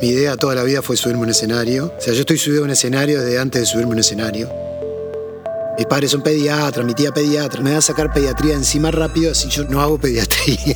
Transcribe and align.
Mi 0.00 0.08
idea 0.08 0.34
toda 0.38 0.54
la 0.54 0.62
vida 0.62 0.80
fue 0.80 0.96
subirme 0.96 1.20
a 1.20 1.24
un 1.24 1.30
escenario. 1.30 1.92
O 1.98 2.00
sea, 2.00 2.14
yo 2.14 2.20
estoy 2.20 2.38
subido 2.38 2.62
a 2.62 2.64
un 2.64 2.70
escenario 2.70 3.20
desde 3.20 3.38
antes 3.38 3.60
de 3.60 3.66
subirme 3.66 3.90
a 3.90 3.94
un 3.94 3.98
escenario. 3.98 4.50
Mis 5.76 5.86
padres 5.86 6.10
son 6.10 6.22
pediatras, 6.22 6.86
mi 6.86 6.94
tía 6.94 7.12
pediatra. 7.12 7.60
Me 7.60 7.72
va 7.72 7.78
a 7.78 7.82
sacar 7.82 8.10
pediatría 8.10 8.54
encima 8.54 8.90
rápido 8.90 9.34
si 9.34 9.50
yo 9.50 9.64
no 9.64 9.82
hago 9.82 9.98
pediatría. 9.98 10.74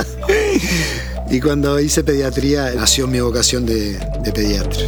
y 1.30 1.40
cuando 1.40 1.80
hice 1.80 2.04
pediatría 2.04 2.74
nació 2.74 3.06
mi 3.06 3.20
vocación 3.20 3.64
de, 3.64 3.98
pediatra. 4.34 4.82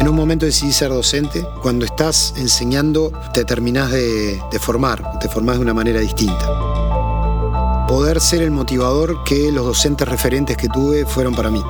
En 0.00 0.08
un 0.08 0.16
momento 0.16 0.46
decidí 0.46 0.72
ser 0.72 0.88
docente. 0.88 1.44
Cuando 1.60 1.84
estás 1.84 2.32
enseñando 2.38 3.12
te 3.34 3.44
terminás 3.44 3.90
de, 3.90 4.40
de 4.50 4.58
formar, 4.58 5.18
te 5.18 5.28
formás 5.28 5.56
de 5.56 5.62
una 5.62 5.74
manera 5.74 6.00
distinta 6.00 6.72
poder 7.92 8.22
ser 8.22 8.40
el 8.40 8.50
motivador 8.50 9.22
que 9.22 9.52
los 9.52 9.66
docentes 9.66 10.08
referentes 10.08 10.56
que 10.56 10.66
tuve 10.66 11.04
fueron 11.04 11.34
para 11.34 11.50
mí. 11.50 11.62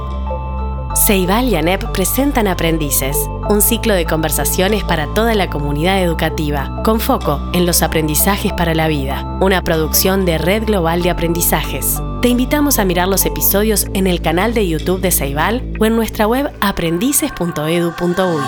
Ceibal 1.04 1.48
y 1.48 1.56
ANEP 1.56 1.90
presentan 1.90 2.46
Aprendices, 2.46 3.16
un 3.50 3.60
ciclo 3.60 3.92
de 3.92 4.04
conversaciones 4.04 4.84
para 4.84 5.12
toda 5.14 5.34
la 5.34 5.50
comunidad 5.50 6.00
educativa, 6.00 6.80
con 6.84 7.00
foco 7.00 7.40
en 7.54 7.66
los 7.66 7.82
aprendizajes 7.82 8.52
para 8.52 8.72
la 8.72 8.86
vida, 8.86 9.36
una 9.40 9.64
producción 9.64 10.24
de 10.24 10.38
Red 10.38 10.66
Global 10.66 11.02
de 11.02 11.10
Aprendizajes. 11.10 12.00
Te 12.22 12.28
invitamos 12.28 12.78
a 12.78 12.84
mirar 12.84 13.08
los 13.08 13.26
episodios 13.26 13.88
en 13.94 14.06
el 14.06 14.22
canal 14.22 14.54
de 14.54 14.68
YouTube 14.68 15.00
de 15.00 15.10
Ceibal 15.10 15.74
o 15.80 15.86
en 15.86 15.96
nuestra 15.96 16.28
web 16.28 16.52
aprendices.edu.uy. 16.60 18.44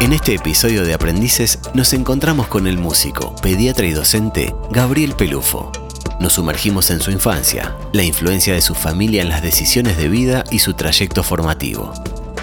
En 0.00 0.12
este 0.12 0.34
episodio 0.34 0.84
de 0.84 0.92
Aprendices 0.92 1.58
nos 1.72 1.94
encontramos 1.94 2.48
con 2.48 2.66
el 2.66 2.76
músico, 2.76 3.34
pediatra 3.40 3.86
y 3.86 3.92
docente 3.92 4.54
Gabriel 4.70 5.14
Pelufo. 5.14 5.72
Nos 6.22 6.34
sumergimos 6.34 6.92
en 6.92 7.00
su 7.00 7.10
infancia, 7.10 7.74
la 7.92 8.04
influencia 8.04 8.54
de 8.54 8.60
su 8.60 8.76
familia 8.76 9.22
en 9.22 9.28
las 9.28 9.42
decisiones 9.42 9.96
de 9.96 10.08
vida 10.08 10.44
y 10.52 10.60
su 10.60 10.74
trayecto 10.74 11.24
formativo. 11.24 11.92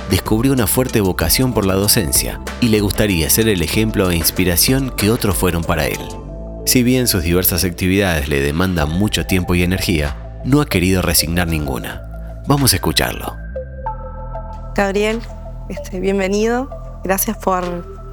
Descubrió 0.10 0.52
una 0.52 0.68
fuerte 0.68 1.00
vocación 1.00 1.54
por 1.54 1.66
la 1.66 1.76
docencia 1.76 2.42
y 2.60 2.68
le 2.68 2.82
gustaría 2.82 3.30
ser 3.30 3.48
el 3.48 3.62
ejemplo 3.62 4.12
e 4.12 4.18
inspiración 4.18 4.90
que 4.90 5.10
otros 5.10 5.38
fueron 5.38 5.64
para 5.64 5.88
él. 5.88 6.00
Si 6.66 6.84
bien 6.84 7.08
sus 7.08 7.24
diversas 7.24 7.64
actividades 7.64 8.28
le 8.28 8.42
demandan 8.42 8.90
mucho 8.90 9.26
tiempo 9.26 9.56
y 9.56 9.64
energía, 9.64 10.42
no 10.44 10.60
ha 10.60 10.66
querido 10.66 11.02
resignar 11.02 11.48
ninguna. 11.48 12.42
Vamos 12.48 12.74
a 12.74 12.76
escucharlo. 12.76 13.38
Gabriel, 14.76 15.22
este, 15.70 16.02
bienvenido. 16.02 16.70
Gracias 17.06 17.38
por 17.38 17.64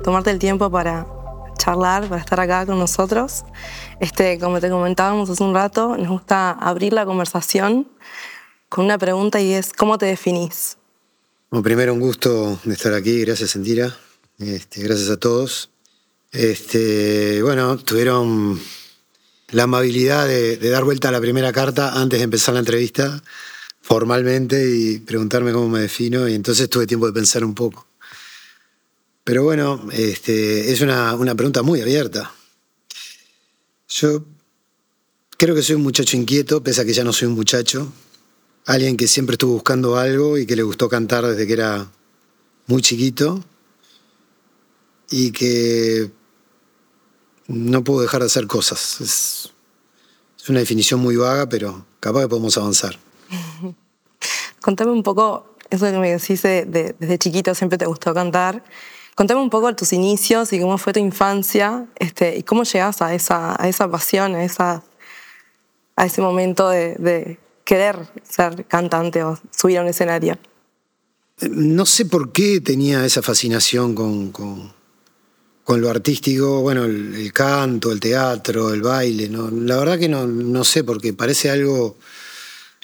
tomarte 0.05 0.31
el 0.31 0.39
tiempo 0.39 0.71
para 0.71 1.07
charlar, 1.67 2.09
para 2.09 2.21
estar 2.21 2.39
acá 2.39 2.65
con 2.65 2.79
nosotros. 2.79 3.45
Este, 4.01 4.39
como 4.39 4.61
te 4.61 4.71
comentábamos 4.71 5.29
hace 5.29 5.43
un 5.43 5.53
rato, 5.53 5.97
nos 5.97 6.09
gusta 6.09 6.53
abrir 6.53 6.93
la 6.93 7.05
conversación 7.05 7.89
con 8.69 8.85
una 8.85 8.99
pregunta 8.99 9.41
y 9.41 9.53
es, 9.53 9.73
¿cómo 9.73 9.99
te 9.99 10.07
definís? 10.07 10.77
Bueno, 11.51 11.65
primero 11.65 11.93
un 11.93 12.01
gusto 12.01 12.59
de 12.65 12.73
estar 12.73 12.95
aquí, 12.95 13.21
gracias 13.25 13.51
Sentira, 13.51 13.97
este, 14.39 14.83
gracias 14.83 15.11
a 15.11 15.17
todos. 15.17 15.71
Este, 16.31 17.43
bueno, 17.43 17.79
tuvieron 17.79 18.61
la 19.51 19.65
amabilidad 19.65 20.27
de, 20.27 20.57
de 20.59 20.69
dar 20.69 20.85
vuelta 20.85 21.09
a 21.09 21.13
la 21.13 21.21
primera 21.21 21.53
carta 21.53 22.01
antes 22.01 22.21
de 22.21 22.25
empezar 22.25 22.55
la 22.55 22.61
entrevista 22.61 23.23
formalmente 23.81 24.71
y 24.71 24.99
preguntarme 24.99 25.53
cómo 25.53 25.69
me 25.69 25.81
defino 25.81 26.29
y 26.29 26.35
entonces 26.35 26.69
tuve 26.69 26.87
tiempo 26.87 27.07
de 27.07 27.13
pensar 27.13 27.45
un 27.45 27.55
poco. 27.55 27.87
Pero 29.27 29.43
bueno, 29.43 29.81
este, 29.91 30.71
es 30.71 30.81
una, 30.83 31.17
una 31.17 31.35
pregunta 31.35 31.65
muy 31.65 31.81
abierta. 31.81 32.33
Yo 33.89 34.25
creo 35.37 35.53
que 35.53 35.63
soy 35.63 35.75
un 35.75 35.83
muchacho 35.83 36.17
inquieto, 36.17 36.63
pese 36.63 36.83
a 36.83 36.85
que 36.85 36.93
ya 36.93 37.03
no 37.03 37.13
soy 37.13 37.27
un 37.27 37.35
muchacho. 37.35 37.93
Alguien 38.67 38.97
que 38.97 39.09
siempre 39.09 39.35
estuvo 39.35 39.55
buscando 39.55 39.97
algo 39.97 40.39
y 40.39 40.47
que 40.47 40.55
le 40.55 40.63
gustó 40.63 40.89
cantar 40.89 41.27
desde 41.27 41.45
que 41.45 41.55
era 41.55 41.89
muy 42.69 42.83
chiquito. 42.83 43.45
Y 45.11 45.33
que 45.33 46.13
no 47.49 47.83
puedo 47.83 48.03
dejar 48.03 48.21
de 48.21 48.27
hacer 48.27 48.47
cosas. 48.47 49.01
Es, 49.01 49.51
es 50.41 50.49
una 50.49 50.61
definición 50.61 51.01
muy 51.01 51.17
vaga, 51.17 51.49
pero 51.49 51.85
capaz 51.99 52.21
que 52.21 52.29
podemos 52.29 52.57
avanzar. 52.59 52.97
Contame 54.61 54.93
un 54.93 55.03
poco, 55.03 55.57
eso 55.69 55.87
que 55.87 55.99
me 55.99 56.13
decís 56.13 56.43
de, 56.43 56.65
de, 56.65 56.95
desde 57.01 57.19
chiquito 57.19 57.57
siempre 57.57 57.77
te 57.77 57.87
gustó 57.87 58.15
cantar. 58.15 58.63
Contame 59.17 59.41
un 59.41 59.49
poco 59.49 59.69
de 59.69 59.75
tus 59.75 59.95
inicios 59.95 60.53
y 60.53 60.61
cómo 60.61 60.77
fue 60.77 60.93
tu 60.93 61.01
infancia 61.01 61.87
este, 61.99 62.37
y 62.37 62.43
cómo 62.43 62.65
llegas 62.65 63.01
a 63.01 63.15
esa, 63.15 63.61
a 63.61 63.67
esa 63.67 63.91
pasión, 63.91 64.35
a, 64.35 64.45
esa, 64.45 64.85
a 65.97 66.05
ese 66.05 66.21
momento 66.21 66.69
de, 66.69 67.39
querer 67.65 67.97
ser 68.23 68.67
cantante 68.67 69.25
o 69.25 69.41
subir 69.51 69.79
a 69.79 69.81
un 69.81 69.89
escenario. 69.89 70.39
No 71.41 71.87
sé 71.87 72.05
por 72.05 72.31
qué 72.31 72.61
tenía 72.61 73.07
esa 73.07 73.23
fascinación 73.23 73.95
con, 73.95 74.33
con, 74.33 74.75
con 75.65 75.81
lo 75.81 75.89
artístico, 75.89 76.61
bueno, 76.61 76.85
el, 76.85 77.15
el, 77.15 77.33
canto, 77.33 77.93
el 77.93 78.01
teatro, 78.01 78.75
el 78.75 78.83
baile, 78.83 79.31
¿no? 79.31 79.51
la 79.51 79.79
verdad 79.79 79.99
que 79.99 80.11
no, 80.11 80.27
no 80.27 80.63
sé, 80.63 80.85
porque 80.85 81.15
parece 81.15 81.49
algo 81.49 81.97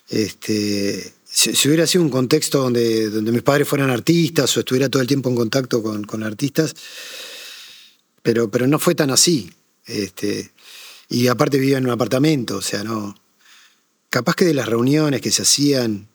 este, 0.09 1.12
si, 1.32 1.69
hubiera 1.69 1.87
sido 1.87 2.04
un 2.04 2.10
contexto 2.10 2.59
donde, 2.59 3.09
donde 3.09 3.32
mis 3.32 3.43
padres 3.43 3.66
fueran 3.66 3.88
artistas 3.91 4.54
o 4.56 4.60
estuviera 4.60 4.91
todo 4.91 5.00
el 5.00 5.09
tiempo 5.09 5.31
en 5.31 5.37
contacto 5.37 5.82
con, 5.82 6.04
con 6.04 6.22
artistas, 6.22 6.75
pero, 8.22 8.50
pero 8.50 8.66
no 8.66 8.78
fue 8.78 8.94
tan 8.94 9.10
así. 9.10 9.50
Este, 9.87 10.53
y 11.09 11.28
aparte 11.28 11.59
vivía 11.59 11.78
en 11.78 11.87
un 11.87 11.91
apartamento, 11.91 12.59
o 12.59 12.62
sea, 12.62 12.84
no. 12.84 13.15
Capaz 14.10 14.34
que 14.34 14.44
de 14.44 14.53
las 14.53 14.69
reuniones 14.69 15.22
que 15.22 15.31
se 15.31 15.43
hacían 15.43 16.06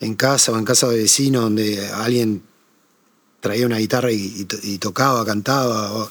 en 0.00 0.14
casa 0.14 0.52
o 0.52 0.58
en 0.58 0.64
casa 0.64 0.88
de 0.88 0.96
vecinos 0.96 1.42
donde 1.42 1.86
alguien 1.90 2.42
traía 3.40 3.66
una 3.66 3.78
guitarra 3.78 4.12
y 4.12 4.78
tocaba, 4.78 5.26
cantaba. 5.26 5.92
O, 5.92 6.10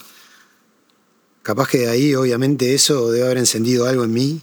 capaz 1.42 1.70
que 1.70 1.80
de 1.80 1.90
ahí, 1.90 2.14
obviamente, 2.14 2.76
eso 2.76 3.12
debe 3.12 3.26
haber 3.26 3.40
encendido 3.40 3.88
algo 3.88 4.04
en 4.04 4.14
mí 4.14 4.42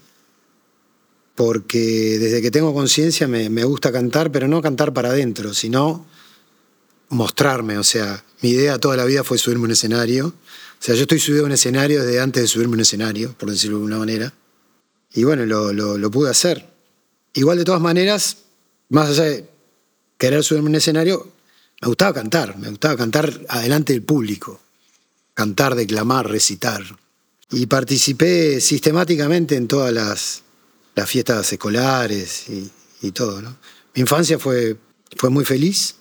porque 1.38 2.18
desde 2.18 2.42
que 2.42 2.50
tengo 2.50 2.74
conciencia 2.74 3.28
me, 3.28 3.62
gusta 3.62 3.92
cantar, 3.92 4.32
pero 4.32 4.48
no 4.48 4.60
cantar 4.60 4.92
para 4.92 5.10
adentro, 5.10 5.54
sino 5.54 6.04
mostrarme. 7.10 7.78
O 7.78 7.84
sea, 7.84 8.24
mi 8.42 8.48
idea 8.50 8.80
toda 8.80 8.96
la 8.96 9.04
vida 9.04 9.22
fue 9.22 9.38
subirme 9.38 9.62
a 9.62 9.66
un 9.66 9.70
escenario. 9.70 10.26
O 10.26 10.34
sea, 10.80 10.96
yo 10.96 11.02
estoy 11.02 11.20
subido 11.20 11.44
a 11.44 11.46
un 11.46 11.52
escenario 11.52 12.04
desde 12.04 12.18
antes 12.18 12.42
de 12.42 12.48
subirme 12.48 12.72
a 12.72 12.78
un 12.78 12.80
escenario, 12.80 13.36
por 13.38 13.52
decirlo 13.52 13.76
de 13.76 13.82
alguna 13.84 13.98
manera. 13.98 14.34
Y 15.14 15.22
bueno, 15.22 15.46
lo, 15.46 15.72
lo, 15.72 15.96
lo 15.96 16.10
pude 16.10 16.28
hacer. 16.28 16.68
Igual 17.34 17.58
de 17.58 17.64
todas 17.64 17.80
maneras, 17.80 18.38
más 18.88 19.10
allá 19.10 19.22
de 19.22 19.48
querer 20.18 20.42
subirme 20.42 20.66
a 20.66 20.70
un 20.70 20.74
escenario, 20.74 21.30
me 21.80 21.86
gustaba 21.86 22.14
cantar, 22.14 22.58
me 22.58 22.68
gustaba 22.68 22.96
cantar 22.96 23.42
adelante 23.48 23.92
del 23.92 24.02
público, 24.02 24.60
cantar, 25.34 25.76
declamar, 25.76 26.28
recitar. 26.28 26.82
Y 27.52 27.66
participé 27.66 28.60
sistemáticamente 28.60 29.54
en 29.54 29.68
todas 29.68 29.92
las, 29.92 30.42
las 30.98 31.08
fiestas 31.08 31.52
escolares 31.52 32.46
y, 32.48 33.10
todo. 33.12 33.40
¿no? 33.40 33.56
Mi 33.94 34.00
infancia 34.00 34.36
fue, 34.36 34.76
fue 35.16 35.30
muy 35.30 35.44
feliz. 35.44 35.94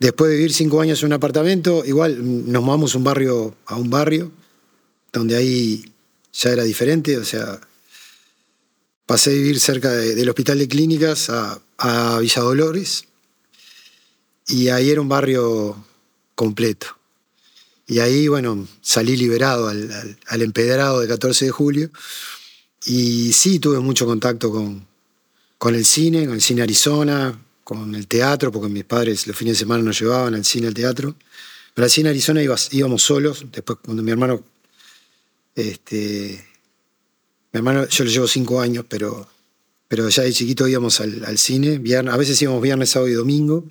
Después 0.00 0.30
de 0.30 0.36
vivir 0.36 0.52
cinco 0.52 0.80
años 0.80 1.00
en 1.00 1.06
un 1.06 1.12
apartamento, 1.12 1.84
igual 1.84 2.18
nos 2.50 2.62
mudamos 2.62 2.96
un 2.96 3.04
barrio 3.04 3.54
a 3.66 3.76
un 3.76 3.88
barrio, 3.88 4.32
donde 5.12 5.36
ahí 5.36 5.92
ya 6.32 6.50
era 6.50 6.64
diferente, 6.64 7.18
o 7.18 7.24
sea, 7.24 7.60
pasé 9.06 9.30
a 9.30 9.34
vivir 9.34 9.60
cerca 9.60 9.92
de, 9.92 10.16
del 10.16 10.28
hospital 10.28 10.58
de 10.58 10.66
clínicas 10.66 11.30
a, 11.30 11.60
a 11.78 12.18
Villa 12.18 12.42
Dolores, 12.42 13.04
y 14.48 14.68
ahí 14.70 14.90
era 14.90 15.00
un 15.00 15.08
barrio 15.08 15.84
completo. 16.34 16.98
Y 17.86 18.00
ahí, 18.00 18.26
bueno, 18.26 18.66
salí 18.80 19.16
liberado 19.16 19.68
al, 19.68 19.92
al, 19.92 20.18
al 20.26 20.42
empedrado 20.42 21.00
del 21.00 21.08
14 21.08 21.44
de 21.44 21.50
julio, 21.50 21.90
y 22.84 23.32
sí, 23.32 23.58
tuve 23.58 23.78
mucho 23.80 24.06
contacto 24.06 24.50
con, 24.50 24.86
con 25.58 25.74
el 25.74 25.84
cine, 25.84 26.24
con 26.24 26.34
el 26.34 26.40
cine 26.40 26.62
Arizona, 26.62 27.38
con 27.64 27.94
el 27.94 28.06
teatro, 28.06 28.50
porque 28.50 28.68
mis 28.68 28.84
padres 28.84 29.26
los 29.26 29.36
fines 29.36 29.54
de 29.54 29.60
semana 29.60 29.82
nos 29.82 30.00
llevaban 30.00 30.34
al 30.34 30.44
cine, 30.44 30.68
al 30.68 30.74
teatro. 30.74 31.14
Pero 31.74 31.84
al 31.84 31.90
cine 31.90 32.08
Arizona 32.08 32.42
ibas, 32.42 32.72
íbamos 32.72 33.02
solos. 33.02 33.44
Después, 33.52 33.78
cuando 33.84 34.02
mi 34.02 34.10
hermano. 34.10 34.42
Este, 35.54 36.44
mi 37.52 37.58
hermano, 37.58 37.86
yo 37.86 38.04
le 38.04 38.10
llevo 38.10 38.26
cinco 38.26 38.60
años, 38.60 38.84
pero, 38.88 39.28
pero 39.88 40.08
ya 40.08 40.22
de 40.22 40.32
chiquito 40.32 40.66
íbamos 40.66 41.00
al, 41.00 41.24
al 41.24 41.38
cine. 41.38 41.78
Viernes, 41.78 42.14
a 42.14 42.16
veces 42.16 42.40
íbamos 42.40 42.62
viernes, 42.62 42.90
sábado 42.90 43.10
y 43.10 43.14
domingo. 43.14 43.64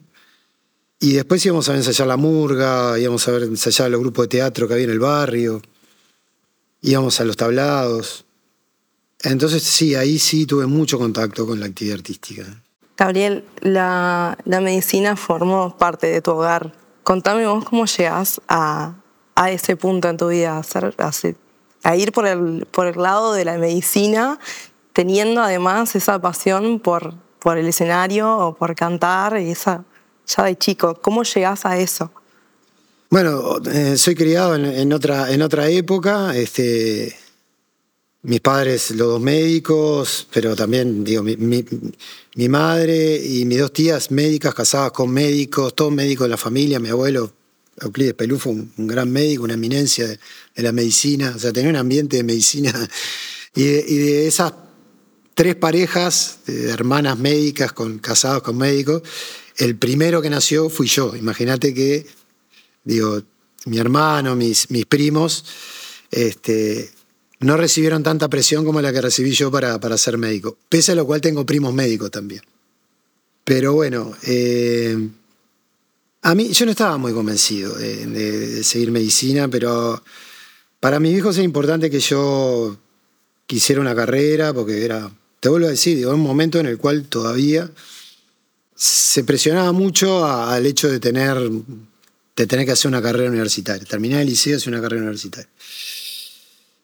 Y 1.00 1.14
después 1.14 1.46
íbamos 1.46 1.70
a 1.70 1.76
ensayar 1.76 2.08
la 2.08 2.18
murga, 2.18 3.00
íbamos 3.00 3.26
a 3.28 3.32
ver 3.32 3.44
ensayar 3.44 3.90
los 3.90 4.02
grupos 4.02 4.26
de 4.26 4.30
teatro 4.30 4.68
que 4.68 4.74
había 4.74 4.86
en 4.86 4.92
el 4.92 5.00
barrio, 5.00 5.62
íbamos 6.82 7.20
a 7.22 7.24
los 7.24 7.38
tablados. 7.38 8.26
Entonces 9.24 9.64
sí, 9.64 9.96
ahí 9.96 10.18
sí 10.18 10.46
tuve 10.46 10.66
mucho 10.66 10.98
contacto 10.98 11.46
con 11.46 11.60
la 11.60 11.66
actividad 11.66 11.98
artística. 11.98 12.44
Gabriel, 12.98 13.46
la, 13.62 14.38
la 14.46 14.62
medicina 14.62 15.16
formó 15.16 15.78
parte 15.78 16.08
de 16.08 16.22
tu 16.22 16.32
hogar. 16.32 16.74
Contame 17.04 17.48
vos 17.48 17.64
cómo 17.66 17.86
llegas 17.86 18.42
a, 18.48 18.94
a 19.36 19.52
ese 19.52 19.76
punto 19.76 20.10
en 20.10 20.18
tu 20.18 20.28
vida, 20.28 20.56
a, 20.56 20.60
hacer, 20.60 20.94
a, 20.98 21.12
a 21.84 21.96
ir 21.96 22.12
por 22.12 22.28
el, 22.28 22.68
por 22.70 22.88
el 22.88 23.02
lado 23.02 23.34
de 23.34 23.46
la 23.46 23.58
medicina, 23.58 24.38
teniendo 24.94 25.42
además 25.42 25.96
esa 25.96 26.20
pasión 26.20 26.80
por, 26.80 27.14
por 27.40 27.58
el 27.58 27.68
escenario 27.68 28.38
o 28.38 28.56
por 28.56 28.76
cantar, 28.76 29.40
y 29.40 29.52
esa, 29.52 29.86
ya 30.28 30.44
de 30.44 30.58
chico. 30.58 30.96
¿Cómo 31.02 31.24
llegas 31.24 31.66
a 31.66 31.78
eso? 31.78 32.12
Bueno, 33.10 33.58
eh, 33.72 33.98
soy 33.98 34.14
criado 34.14 34.56
en, 34.56 34.94
otra, 34.94 35.32
en 35.32 35.42
otra 35.42 35.68
época. 35.70 36.36
Este, 36.36 37.18
mis 38.22 38.42
padres, 38.42 38.92
los 38.92 39.08
dos 39.08 39.22
médicos, 39.22 40.28
pero 40.32 40.56
también, 40.56 41.04
digo, 41.04 41.24
mi, 41.24 42.50
madre 42.50 43.16
y 43.26 43.46
mis 43.46 43.60
dos 43.60 43.72
tías 43.72 44.12
médicas 44.12 44.54
casadas 44.54 44.92
con 44.92 45.10
médicos, 45.12 45.76
todos 45.76 45.92
médicos 45.92 46.26
de 46.26 46.30
la 46.30 46.38
familia, 46.38 46.80
mi 46.80 46.90
abuelo 46.90 47.34
Euclides 47.82 48.14
Pelufo, 48.14 48.50
un, 48.50 48.72
un 48.78 48.88
gran 48.88 49.10
médico, 49.10 49.44
una 49.44 49.54
eminencia 49.54 50.08
de, 50.08 50.20
la 50.56 50.74
medicina, 50.74 51.34
o 51.36 51.40
sea, 51.40 51.54
tenía 51.54 51.70
un 51.70 51.78
ambiente 51.78 52.18
de 52.18 52.24
medicina. 52.24 52.74
Y 53.56 53.64
de, 53.64 54.28
esas 54.28 54.54
tres 55.34 55.56
parejas 55.56 56.40
de 56.46 56.70
hermanas 56.70 57.18
médicas 57.18 57.74
con, 57.74 58.00
casados 58.00 58.44
con 58.44 58.58
médicos, 58.58 59.02
el 59.58 59.76
primero 59.76 60.22
que 60.22 60.30
nació 60.30 60.70
fui 60.70 60.88
yo. 60.88 61.16
Imagínate 61.16 61.74
que, 61.74 62.06
digo, 62.84 63.22
mi 63.66 63.78
hermano, 63.80 64.36
mis, 64.36 64.70
mis 64.70 64.86
primos, 64.86 65.46
este, 66.12 66.92
no 67.40 67.58
recibieron 67.58 68.04
tanta 68.04 68.28
presión 68.28 68.66
como 68.66 68.82
la 68.82 68.92
que 68.92 69.02
recibí 69.02 69.32
yo 69.32 69.50
para, 69.52 69.80
para 69.80 69.98
ser 69.98 70.18
médico. 70.18 70.58
Pese 70.68 70.92
a 70.92 70.96
lo 70.96 71.06
cual 71.06 71.22
tengo 71.22 71.46
primos 71.46 71.74
médicos 71.74 72.12
también. 72.12 72.42
Pero 73.44 73.74
bueno, 73.74 74.16
eh, 74.24 75.10
a 76.22 76.36
mí 76.36 76.50
yo 76.50 76.66
no 76.66 76.72
estaba 76.72 76.98
muy 76.98 77.14
convencido 77.14 77.74
de, 77.76 78.64
seguir 78.64 78.92
medicina, 78.92 79.48
pero 79.48 80.04
para 80.80 81.00
mis 81.00 81.18
hijos 81.18 81.38
es 81.38 81.46
importante 81.46 81.90
que 81.90 82.00
yo 82.00 82.78
quisiera 83.48 83.82
una 83.82 83.96
carrera, 83.96 84.54
porque 84.54 84.84
era, 84.84 85.10
te 85.40 85.50
vuelvo 85.50 85.68
a 85.68 85.72
decir, 85.72 85.98
digo, 85.98 86.14
un 86.14 86.20
momento 86.20 86.60
en 86.60 86.66
el 86.66 86.78
cual 86.78 87.06
todavía 87.06 87.72
se 88.76 89.24
presionaba 89.24 89.72
mucho 89.72 90.26
al 90.26 90.66
hecho 90.66 90.90
de 90.90 91.00
tener, 91.00 91.38
de 92.36 92.48
tener 92.48 92.66
que 92.66 92.74
hacer 92.74 92.90
una 92.90 93.02
carrera 93.02 93.30
universitaria. 93.30 93.86
Terminar 93.86 94.22
el 94.22 94.28
liceo 94.28 94.54
y 94.54 94.56
hacer 94.58 94.74
una 94.74 94.82
carrera 94.82 95.02
universitaria. 95.02 95.50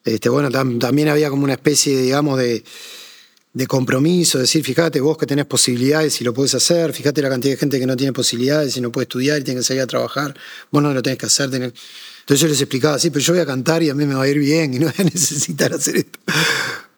Este, 0.05 0.29
bueno, 0.29 0.51
también 0.51 1.09
había 1.09 1.29
como 1.29 1.43
una 1.43 1.53
especie, 1.53 1.99
digamos, 1.99 2.37
de, 2.37 2.63
de 3.55 3.67
compromiso, 3.67 4.37
decir, 4.37 4.63
fíjate 4.63 4.99
vos 4.99 5.17
que 5.17 5.25
tenés 5.25 5.45
posibilidades 5.45 6.19
y 6.19 6.23
lo 6.25 6.33
puedes 6.33 6.53
hacer, 6.53 6.93
fíjate 6.93 7.21
la 7.21 7.29
cantidad 7.29 7.53
de 7.53 7.57
gente 7.57 7.79
que 7.79 7.87
no 7.87 7.95
tiene 7.95 8.13
posibilidades 8.13 8.75
y 8.77 8.81
no 8.81 8.91
puede 8.91 9.05
estudiar 9.05 9.39
y 9.39 9.43
tiene 9.45 9.61
que 9.61 9.63
salir 9.63 9.81
a 9.81 9.87
trabajar, 9.87 10.35
vos 10.71 10.83
no 10.83 10.93
lo 10.93 11.01
tenés 11.01 11.17
que 11.17 11.25
hacer. 11.25 11.49
Entonces 11.53 12.39
yo 12.39 12.47
les 12.47 12.59
explicaba, 12.59 12.99
sí, 12.99 13.09
pero 13.11 13.23
yo 13.23 13.33
voy 13.33 13.41
a 13.41 13.45
cantar 13.45 13.81
y 13.81 13.89
a 13.89 13.95
mí 13.95 14.05
me 14.05 14.13
va 14.13 14.23
a 14.23 14.27
ir 14.27 14.39
bien 14.39 14.73
y 14.73 14.79
no 14.79 14.87
voy 14.87 14.95
a 14.97 15.03
necesitar 15.13 15.73
hacer 15.73 15.95
esto. 15.95 16.19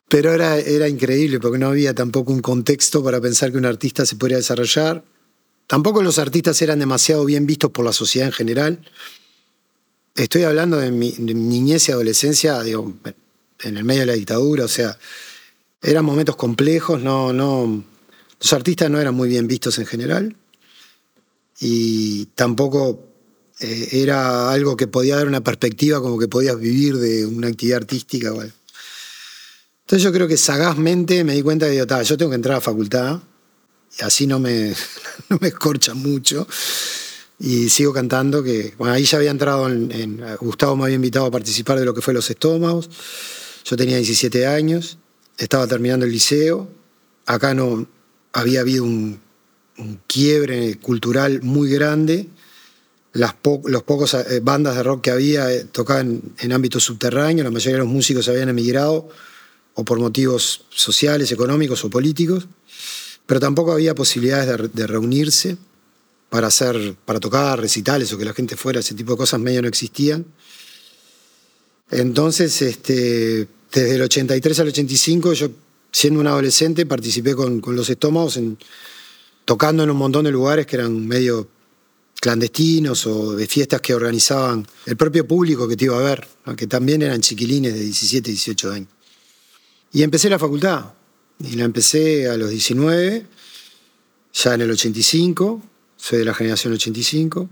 Pero 0.10 0.34
era, 0.34 0.58
era 0.58 0.90
increíble 0.90 1.40
porque 1.40 1.60
no 1.60 1.68
había 1.68 1.94
tampoco 1.94 2.34
un 2.34 2.42
contexto 2.42 3.04
para 3.04 3.22
pensar 3.22 3.52
que 3.52 3.58
un 3.58 3.66
artista 3.66 4.06
se 4.06 4.16
podría 4.16 4.38
desarrollar. 4.38 5.04
Tampoco 5.68 6.02
los 6.02 6.18
artistas 6.18 6.60
eran 6.64 6.80
demasiado 6.80 7.24
bien 7.24 7.46
vistos 7.46 7.70
por 7.72 7.86
la 7.86 7.94
sociedad 7.94 8.28
en 8.30 8.34
general. 8.34 8.80
Estoy 10.18 10.46
hablando 10.46 10.78
de 10.78 10.90
mi, 10.92 11.12
niñez 11.12 11.88
y 11.88 11.92
adolescencia, 11.92 12.60
digo, 12.64 12.92
en 13.62 13.78
el 13.78 13.84
medio 13.84 14.00
de 14.00 14.08
la 14.08 14.14
dictadura, 14.14 14.66
o 14.66 14.68
sea, 14.68 14.98
eran 15.80 16.04
momentos 16.04 16.36
complejos, 16.36 17.00
no, 17.00 17.32
los 17.32 18.54
artistas 18.54 18.90
no 18.90 19.00
eran 19.00 19.14
muy 19.14 19.30
bien 19.30 19.46
vistos 19.48 19.78
en 19.78 19.86
general 19.86 20.36
y 21.60 22.26
tampoco 22.34 23.00
eh, 23.60 23.90
era 23.92 24.50
algo 24.50 24.76
que 24.76 24.88
podía 24.88 25.18
dar 25.18 25.28
una 25.28 25.44
perspectiva 25.44 26.02
como 26.02 26.18
que 26.18 26.28
podías 26.28 26.60
vivir 26.60 26.98
de 26.98 27.28
una 27.28 27.50
actividad 27.50 27.78
artística. 27.78 28.30
Entonces 28.30 30.02
yo 30.02 30.12
creo 30.12 30.28
que 30.28 30.38
sagazmente 30.38 31.24
me 31.26 31.36
di 31.36 31.44
cuenta 31.44 31.68
de 31.68 31.86
que 31.86 32.04
yo 32.06 32.18
tengo 32.18 32.32
que 32.32 32.36
entrar 32.38 32.54
a 32.54 32.58
la 32.58 32.62
facultad 32.62 33.20
y 34.00 34.04
así 34.04 34.26
no 34.26 34.40
me, 34.40 34.74
no 35.30 35.38
me 35.40 35.50
escorcha 35.50 35.94
mucho 35.94 36.48
y 37.40 37.70
sigo 37.70 37.94
cantando, 37.94 38.44
que 38.44 38.74
bueno, 38.78 38.94
ahí 38.94 39.04
ya 39.04 39.18
había 39.18 39.32
entrado 39.32 39.70
en, 39.70 40.24
Gustavo 40.40 40.76
me 40.76 40.86
había 40.86 40.96
invitado 40.96 41.26
a 41.28 41.32
participar 41.32 41.80
de 41.80 41.86
lo 41.86 41.94
que 41.94 42.02
fue 42.02 42.14
Los 42.14 42.30
Estómagos, 42.30 42.90
yo 43.64 43.76
tenía 43.78 43.98
17 43.98 44.48
años, 44.48 44.98
estaba 45.38 45.68
terminando 45.68 46.06
el 46.06 46.12
liceo, 46.12 46.68
acá 47.26 47.54
no 47.54 47.88
había 48.34 48.62
habido 48.62 48.84
un, 48.84 49.20
quiebre 50.08 50.80
cultural 50.80 51.44
muy 51.44 51.70
grande, 51.70 52.28
las 53.14 53.36
los 53.66 53.84
pocos 53.84 54.16
eh, 54.16 54.40
bandas 54.42 54.76
de 54.76 54.82
rock 54.82 55.04
que 55.04 55.12
había 55.12 55.52
eh, 55.52 55.66
tocaban 55.66 56.22
en 56.40 56.52
ámbitos 56.52 56.84
subterráneos, 56.84 57.44
la 57.44 57.52
mayoría 57.52 57.74
de 57.74 57.84
los 57.84 57.94
músicos 57.94 58.28
habían 58.28 58.50
emigrado 58.50 59.08
o 59.76 59.86
por 59.86 60.00
motivos 60.00 60.66
sociales, 60.70 61.32
económicos 61.32 61.86
o 61.86 61.92
políticos, 61.92 62.48
pero 63.28 63.40
tampoco 63.40 63.72
había 63.72 63.94
posibilidades 63.94 64.48
de, 64.48 64.68
de 64.70 64.88
reunirse 64.88 65.58
para 66.30 66.48
hacer, 66.48 66.96
para 67.06 67.20
tocar 67.20 67.60
recitales 67.60 68.12
o 68.12 68.18
que 68.18 68.26
la 68.26 68.34
gente 68.34 68.56
fuera, 68.56 68.80
ese 68.80 68.96
tipo 68.96 69.14
de 69.14 69.18
cosas 69.18 69.40
medio 69.40 69.62
no 69.62 69.68
existían. 69.68 70.26
Entonces, 71.90 72.62
este, 72.62 73.48
desde 73.72 73.96
el 73.96 74.02
83 74.02 74.60
al 74.60 74.68
85, 74.68 75.34
yo 75.34 75.50
siendo 75.92 76.20
un 76.20 76.28
adolescente 76.28 76.86
participé 76.86 77.36
con, 77.36 77.62
los 77.66 77.90
estómagos 77.90 78.40
tocando 79.46 79.84
en 79.84 79.90
un 79.90 79.98
montón 79.98 80.26
de 80.26 80.32
lugares 80.32 80.66
que 80.66 80.76
eran 80.76 81.08
medio 81.08 81.48
clandestinos 82.20 83.06
o 83.08 83.36
de 83.36 83.48
fiestas 83.48 83.80
que 83.80 83.94
organizaban 83.94 84.68
el 84.86 84.98
propio 84.98 85.26
público 85.28 85.68
que 85.68 85.78
te 85.78 85.86
iba 85.86 85.98
a 85.98 86.02
ver, 86.02 86.28
que 86.58 86.68
también 86.68 87.02
eran 87.02 87.22
chiquilines 87.22 87.74
de 87.74 87.80
17, 87.80 88.32
18 88.32 88.72
años. 88.72 88.90
Y 89.94 90.04
empecé 90.04 90.30
la 90.30 90.38
facultad, 90.38 90.94
y 91.40 91.56
la 91.56 91.64
empecé 91.64 92.28
a 92.28 92.36
los 92.36 92.50
19, 92.50 93.26
ya 94.34 94.54
en 94.54 94.62
el 94.62 94.72
85, 94.72 95.62
soy 95.98 96.20
de 96.20 96.26
la 96.26 96.34
generación 96.34 96.74
85. 96.74 97.50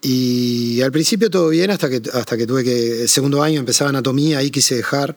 Y 0.00 0.80
al 0.82 0.90
principio 0.90 1.30
todo 1.30 1.48
bien 1.48 1.70
hasta 1.70 1.88
que, 1.88 2.02
hasta 2.12 2.36
que 2.36 2.46
tuve 2.46 2.64
que, 2.64 3.02
el 3.02 3.08
segundo 3.08 3.42
año 3.42 3.60
empezaba 3.60 3.90
anatomía, 3.90 4.38
ahí 4.38 4.50
quise 4.50 4.76
dejar. 4.76 5.14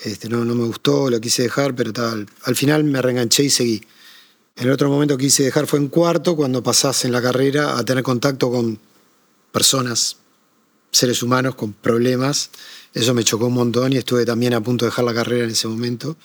Este, 0.00 0.28
no, 0.28 0.44
no 0.44 0.54
me 0.54 0.64
gustó, 0.64 1.10
lo 1.10 1.20
quise 1.20 1.42
dejar, 1.42 1.74
pero 1.74 1.92
tal, 1.92 2.28
al 2.44 2.56
final 2.56 2.84
me 2.84 3.02
reenganché 3.02 3.44
y 3.44 3.50
seguí. 3.50 3.82
El 4.56 4.70
otro 4.70 4.88
momento 4.88 5.16
quise 5.16 5.44
dejar 5.44 5.68
fue 5.68 5.78
en 5.78 5.88
cuarto, 5.88 6.34
cuando 6.34 6.62
pasás 6.62 7.04
en 7.04 7.12
la 7.12 7.22
carrera 7.22 7.78
a 7.78 7.84
tener 7.84 8.02
contacto 8.02 8.50
con 8.50 8.80
personas, 9.52 10.16
seres 10.90 11.22
humanos 11.22 11.54
con 11.54 11.72
problemas. 11.72 12.50
Eso 12.94 13.14
me 13.14 13.22
chocó 13.22 13.46
un 13.46 13.54
montón 13.54 13.92
y 13.92 13.96
estuve 13.96 14.24
también 14.24 14.54
a 14.54 14.60
punto 14.60 14.84
de 14.84 14.90
dejar 14.90 15.04
la 15.04 15.14
carrera 15.14 15.44
en 15.44 15.50
ese 15.50 15.68
momento. 15.68 16.16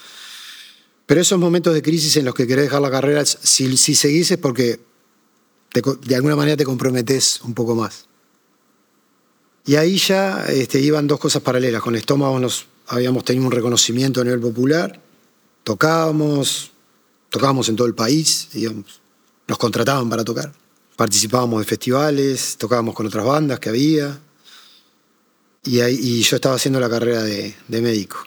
Pero 1.06 1.22
esos 1.22 1.40
momentos 1.40 1.74
de 1.74 1.82
crisis 1.82 2.16
en 2.18 2.26
los 2.26 2.34
que 2.34 2.48
querés 2.48 2.66
dejar 2.66 2.82
la 2.82 2.92
carrera, 2.92 3.26
si, 3.26 3.78
si 3.78 3.96
seguís 3.96 4.32
es 4.32 4.38
porque 4.38 4.80
de 5.74 6.16
alguna 6.16 6.36
manera 6.36 6.56
te 6.56 6.66
comprometes 6.66 7.42
un 7.42 7.54
poco 7.54 7.76
más. 7.76 8.06
Y 9.66 9.76
ahí 9.76 9.98
ya 9.98 10.46
este, 10.46 10.80
iban 10.80 11.08
dos 11.08 11.20
cosas 11.20 11.42
paralelas. 11.42 11.82
Con 11.82 11.96
estómago 11.96 12.40
nos 12.40 12.68
habíamos 12.88 13.24
tenido 13.24 13.46
un 13.46 13.52
reconocimiento 13.52 14.22
a 14.22 14.24
nivel 14.24 14.40
popular, 14.40 15.02
tocábamos, 15.64 16.72
tocábamos 17.30 17.70
en 17.70 17.76
todo 17.76 17.88
el 17.88 17.96
país, 17.96 18.50
digamos, 18.54 19.02
nos 19.48 19.58
contrataban 19.58 20.10
para 20.10 20.24
tocar. 20.24 20.54
Participábamos 20.96 21.60
de 21.60 21.66
festivales, 21.66 22.58
tocábamos 22.58 22.94
con 22.94 23.08
otras 23.08 23.26
bandas 23.26 23.60
que 23.60 23.70
había. 23.70 24.20
Y, 25.64 25.80
ahí, 25.80 25.98
y 26.00 26.22
yo 26.22 26.36
estaba 26.36 26.56
haciendo 26.56 26.80
la 26.80 26.90
carrera 26.90 27.24
de, 27.24 27.56
médico. 27.70 28.18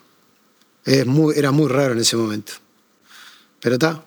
Era 0.84 1.04
muy 1.52 1.68
raro 1.68 1.92
en 1.92 2.00
ese 2.00 2.16
momento. 2.16 2.54
Pero 3.66 3.74
está, 3.74 4.00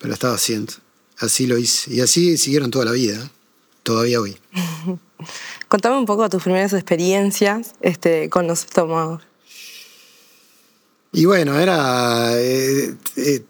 pero 0.00 0.12
estaba 0.12 0.34
haciendo. 0.34 0.72
Así 1.18 1.46
lo 1.46 1.56
hice. 1.56 1.94
Y 1.94 2.00
así 2.00 2.36
siguieron 2.36 2.72
toda 2.72 2.84
la 2.84 2.90
vida, 2.90 3.30
todavía 3.84 4.20
hoy. 4.20 4.36
Contame 5.68 5.98
un 5.98 6.04
poco 6.04 6.28
tus 6.28 6.42
primeras 6.42 6.72
experiencias 6.72 7.74
este, 7.80 8.28
con 8.28 8.48
los 8.48 8.64
estómagos. 8.64 9.22
Y 11.12 11.26
bueno, 11.26 11.60
era 11.60 12.32
eh, 12.40 12.96
eh, 13.14 13.44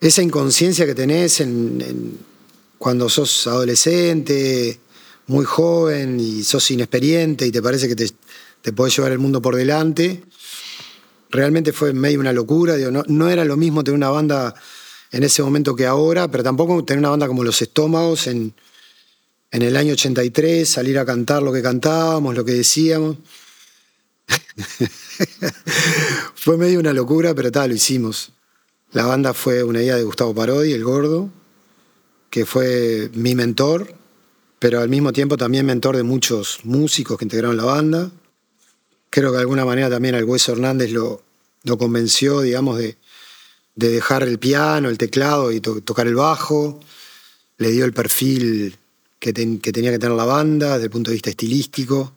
esa 0.00 0.22
inconsciencia 0.22 0.86
que 0.86 0.94
tenés 0.94 1.40
en, 1.40 2.20
cuando 2.78 3.08
sos 3.08 3.48
adolescente, 3.48 4.78
muy 5.26 5.44
joven 5.44 6.20
y 6.20 6.44
sos 6.44 6.70
inexperiente 6.70 7.48
y 7.48 7.50
te 7.50 7.60
parece 7.60 7.88
que 7.88 7.96
te, 7.96 8.08
te 8.60 8.72
podés 8.72 8.96
llevar 8.96 9.10
el 9.10 9.18
mundo 9.18 9.42
por 9.42 9.56
delante 9.56 10.22
realmente 11.32 11.72
fue 11.72 11.92
medio 11.92 12.20
una 12.20 12.32
locura. 12.32 12.76
no, 12.76 13.02
no, 13.08 13.28
era 13.28 13.44
lo 13.44 13.56
mismo 13.56 13.82
tener 13.82 13.96
una 13.96 14.10
banda 14.10 14.54
en 15.10 15.24
ese 15.24 15.42
momento 15.42 15.74
que 15.74 15.86
ahora, 15.86 16.30
pero 16.30 16.44
tampoco 16.44 16.84
tener 16.84 17.00
una 17.00 17.10
banda 17.10 17.26
como 17.26 17.42
Los 17.42 17.60
Estómagos 17.62 18.28
en, 18.28 18.54
en 19.50 19.62
el 19.62 19.76
año 19.76 19.94
83, 19.94 20.68
salir 20.68 20.98
a 20.98 21.04
cantar 21.04 21.42
lo 21.42 21.52
que 21.52 21.62
cantábamos, 21.62 22.34
lo 22.34 22.44
que 22.44 22.52
decíamos. 22.52 23.16
fue 26.34 26.56
medio 26.56 26.78
una 26.78 26.92
locura, 26.92 27.34
pero 27.34 27.50
tal, 27.50 27.70
lo 27.70 27.74
hicimos. 27.74 28.32
La 28.92 29.06
banda 29.06 29.34
fue 29.34 29.64
una 29.64 29.82
idea 29.82 29.96
de 29.96 30.04
Gustavo 30.04 30.34
Parodi, 30.34 30.72
el 30.72 30.84
gordo, 30.84 31.30
que 32.30 32.46
fue 32.46 33.10
mi 33.14 33.34
mentor, 33.34 33.94
pero 34.58 34.80
al 34.80 34.88
mismo 34.88 35.12
tiempo 35.12 35.36
también 35.36 35.66
mentor 35.66 35.96
de 35.96 36.02
muchos 36.02 36.60
músicos 36.64 37.18
que 37.18 37.24
integraron 37.24 37.56
la 37.56 37.64
banda 37.64 38.12
creo 39.12 39.30
que 39.30 39.36
de 39.36 39.42
alguna 39.42 39.64
manera 39.64 39.90
también 39.90 40.14
al 40.14 40.24
Hueso 40.24 40.52
Hernández 40.52 40.90
lo, 40.90 41.22
lo 41.64 41.76
convenció, 41.76 42.40
digamos, 42.40 42.78
de, 42.78 42.96
de 43.76 43.88
dejar 43.90 44.22
el 44.22 44.38
piano, 44.38 44.88
el 44.88 44.98
teclado 44.98 45.52
y 45.52 45.60
tocar 45.60 46.06
el 46.06 46.14
bajo. 46.14 46.80
Le 47.58 47.70
dio 47.70 47.84
el 47.84 47.92
perfil 47.92 48.76
que, 49.18 49.32
que, 49.32 49.72
tenía 49.72 49.92
que 49.92 49.98
tener 49.98 50.16
la 50.16 50.24
banda 50.24 50.74
desde 50.74 50.84
el 50.84 50.90
punto 50.90 51.10
de 51.10 51.16
vista 51.16 51.30
estilístico. 51.30 52.16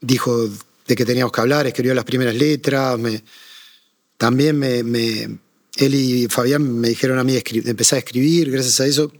Dijo 0.00 0.48
de 0.86 0.94
que 0.94 1.04
teníamos 1.06 1.32
que 1.32 1.40
hablar, 1.40 1.66
escribió 1.66 1.94
las 1.94 2.04
primeras 2.04 2.34
letras. 2.34 2.98
Me, 2.98 3.24
también 4.18 4.58
me, 4.58 4.82
me, 4.82 5.38
él 5.76 5.94
y 5.94 6.28
Fabián 6.28 6.62
me 6.78 6.90
dijeron 6.90 7.18
a 7.18 7.24
mí 7.24 7.36
empezar 7.64 7.96
a 7.96 8.00
escribir. 8.00 8.50
Gracias 8.50 8.78
a 8.80 8.86
eso 8.86 9.10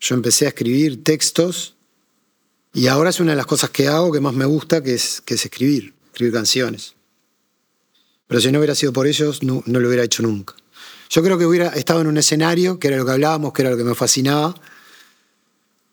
yo 0.00 0.14
empecé 0.14 0.46
a 0.46 0.48
escribir 0.48 1.02
textos. 1.04 1.74
Y 2.72 2.86
ahora 2.86 3.10
es 3.10 3.20
una 3.20 3.32
de 3.32 3.36
las 3.36 3.46
cosas 3.46 3.70
que 3.70 3.88
hago 3.88 4.12
que 4.12 4.20
más 4.20 4.34
me 4.34 4.44
gusta, 4.44 4.82
que 4.82 4.94
es, 4.94 5.20
que 5.24 5.34
es 5.34 5.44
escribir, 5.44 5.94
escribir 6.18 6.34
canciones. 6.34 6.94
Pero 8.26 8.40
si 8.40 8.50
no 8.50 8.58
hubiera 8.58 8.74
sido 8.74 8.92
por 8.92 9.06
ellos, 9.06 9.44
no, 9.44 9.62
no 9.66 9.78
lo 9.78 9.86
hubiera 9.86 10.02
hecho 10.02 10.22
nunca. 10.22 10.54
Yo 11.10 11.22
creo 11.22 11.38
que 11.38 11.46
hubiera 11.46 11.68
estado 11.68 12.00
en 12.00 12.08
un 12.08 12.18
escenario, 12.18 12.78
que 12.78 12.88
era 12.88 12.96
lo 12.96 13.06
que 13.06 13.12
hablábamos, 13.12 13.52
que 13.52 13.62
era 13.62 13.70
lo 13.70 13.76
que 13.76 13.84
me 13.84 13.94
fascinaba, 13.94 14.54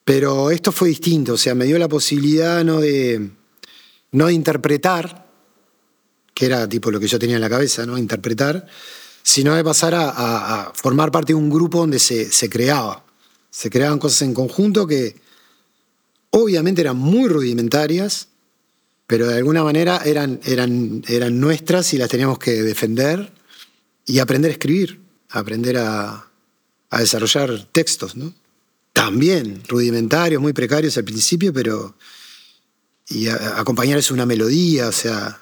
pero 0.04 0.50
esto 0.50 0.72
fue 0.72 0.90
distinto, 0.90 1.34
o 1.34 1.38
sea, 1.38 1.56
me 1.56 1.66
dio 1.66 1.78
la 1.78 1.88
posibilidad 1.88 2.64
no 2.64 2.82
de, 2.82 3.30
no 4.12 4.28
de 4.28 4.34
interpretar, 4.34 5.28
que 6.34 6.48
era 6.48 6.68
tipo 6.68 6.92
lo 6.92 7.00
que 7.00 7.08
yo 7.08 7.20
tenía 7.20 7.36
en 7.36 7.42
la 7.42 7.50
cabeza, 7.50 7.86
¿no? 7.86 7.98
Interpretar, 7.98 8.66
sino 9.24 9.56
de 9.56 9.64
pasar 9.64 9.94
a, 9.96 10.72
formar 10.76 11.12
parte 11.12 11.34
de 11.34 11.36
un 11.36 11.50
grupo 11.50 11.80
donde 11.80 12.00
se, 12.00 12.32
se, 12.32 12.50
creaba. 12.50 13.06
Se 13.50 13.70
creaban 13.70 14.00
cosas 14.00 14.24
en 14.24 14.34
conjunto 14.34 14.86
que 14.86 15.16
obviamente 16.32 16.82
eran 16.82 16.98
muy 16.98 17.30
rudimentarias, 17.30 18.28
pero 19.08 19.28
de 19.28 19.38
alguna 19.38 19.64
manera 19.64 20.02
eran, 20.04 20.40
eran, 20.46 21.04
eran 21.08 21.40
nuestras 21.40 21.94
y 21.94 21.98
las 21.98 22.10
teníamos 22.10 22.40
que 22.40 22.64
defender 22.64 23.32
y 24.06 24.20
aprender 24.20 24.50
a 24.50 24.54
escribir, 24.54 25.02
aprender 25.30 25.78
a, 25.78 26.28
a 26.90 27.00
desarrollar 27.00 27.68
textos, 27.72 28.16
¿no? 28.16 28.34
También 28.94 29.62
rudimentarios, 29.68 30.42
muy 30.42 30.54
precarios 30.54 30.98
al 30.98 31.04
principio, 31.04 31.52
pero 31.52 31.96
y 33.08 33.28
acompañarles 33.28 34.12
una 34.12 34.26
melodía, 34.26 34.88
o 34.88 34.92
sea, 34.92 35.40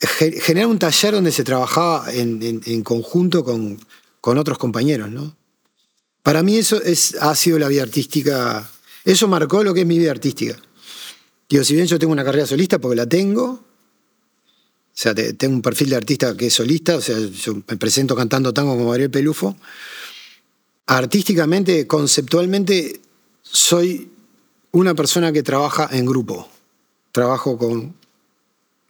generar 0.00 0.66
un 0.66 0.78
taller 0.78 1.14
donde 1.14 1.32
se 1.32 1.44
trabajaba 1.44 2.12
en, 2.12 2.82
conjunto 2.82 3.44
con, 3.44 3.78
con, 4.20 4.38
otros 4.38 4.58
compañeros, 4.58 5.10
¿no? 5.10 5.36
Para 6.22 6.42
mí 6.42 6.56
eso 6.56 6.82
es, 6.82 7.14
ha 7.20 7.34
sido 7.36 7.58
la 7.58 7.68
vida 7.68 7.82
artística, 7.82 8.68
eso 9.04 9.28
marcó 9.28 9.62
lo 9.62 9.72
que 9.72 9.82
es 9.82 9.86
mi 9.86 9.98
vida 9.98 10.10
artística. 10.10 10.56
Digo, 11.48 11.64
si 11.64 11.74
bien 11.74 11.86
yo 11.86 11.98
tengo 11.98 12.12
una 12.12 12.24
carrera 12.24 12.46
solista, 12.46 12.78
porque 12.78 12.96
la 12.96 13.06
tengo, 13.06 13.44
o 13.44 13.62
sea, 14.92 15.14
tengo 15.14 15.54
un 15.54 15.62
perfil 15.62 15.90
de 15.90 15.96
artista 15.96 16.36
que 16.36 16.46
es 16.46 16.54
solista, 16.54 16.96
o 16.96 17.00
sea, 17.00 17.18
yo 17.18 17.54
me 17.54 17.76
presento 17.76 18.16
cantando 18.16 18.52
tango 18.52 18.72
como 18.72 18.86
Gabriel 18.86 19.10
Pelufo, 19.10 19.56
artísticamente, 20.86 21.86
conceptualmente, 21.86 23.00
soy 23.42 24.10
una 24.72 24.94
persona 24.94 25.32
que 25.32 25.42
trabaja 25.42 25.88
en 25.92 26.06
grupo. 26.06 26.48
Trabajo 27.12 27.56
con 27.56 27.94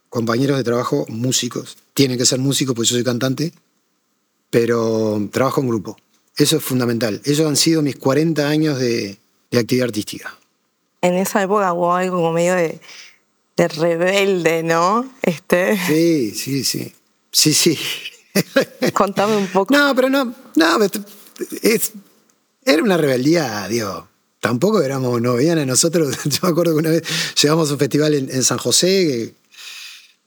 compañeros 0.09 0.57
de 0.57 0.63
trabajo 0.63 1.05
músicos. 1.09 1.77
Tienen 1.93 2.17
que 2.17 2.25
ser 2.25 2.39
músicos 2.39 2.75
porque 2.75 2.89
yo 2.89 2.95
soy 2.95 3.03
cantante, 3.03 3.53
pero 4.49 5.29
trabajo 5.31 5.61
en 5.61 5.67
grupo. 5.67 5.97
Eso 6.35 6.57
es 6.57 6.63
fundamental. 6.63 7.21
Esos 7.25 7.47
han 7.47 7.55
sido 7.55 7.81
mis 7.81 7.95
40 7.95 8.47
años 8.47 8.79
de, 8.79 9.17
actividad 9.53 9.85
artística. 9.85 10.37
En 11.01 11.13
esa 11.15 11.43
época 11.43 11.73
hubo 11.73 11.93
algo 11.93 12.17
como 12.17 12.33
medio 12.33 12.55
de, 12.55 12.79
rebelde, 13.57 14.63
¿no? 14.63 15.09
Este... 15.21 15.77
Sí, 15.87 16.31
sí, 16.31 16.63
sí. 16.63 16.93
Sí, 17.31 17.53
sí. 17.53 17.77
Contame 18.93 19.35
un 19.35 19.47
poco. 19.47 19.73
No, 19.73 19.95
pero 19.95 20.09
no, 20.09 20.33
no, 20.55 20.77
es, 21.61 21.91
era 22.63 22.83
una 22.83 22.97
rebeldía, 22.97 23.67
digo. 23.67 24.07
Tampoco 24.39 24.81
éramos 24.81 25.21
novianas 25.21 25.65
nosotros. 25.65 26.17
Yo 26.25 26.39
me 26.43 26.49
acuerdo 26.49 26.73
que 26.73 26.79
una 26.79 26.89
vez 26.91 27.03
llegamos 27.41 27.69
a 27.69 27.73
un 27.73 27.79
festival 27.79 28.13
en, 28.13 28.43
San 28.43 28.57
José, 28.57 29.33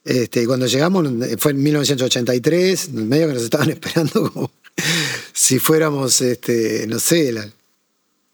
este, 0.04 0.46
cuando 0.46 0.66
llegamos, 0.66 1.06
fue 1.38 1.52
en 1.52 1.62
1983, 1.62 2.88
en 2.88 3.08
medio 3.08 3.28
que 3.28 3.34
nos 3.34 3.42
estaban 3.44 3.70
esperando 3.70 4.32
como 4.32 4.50
si 5.32 5.58
fuéramos, 5.58 6.20
este, 6.20 6.86
no 6.86 6.98
sé, 6.98 7.32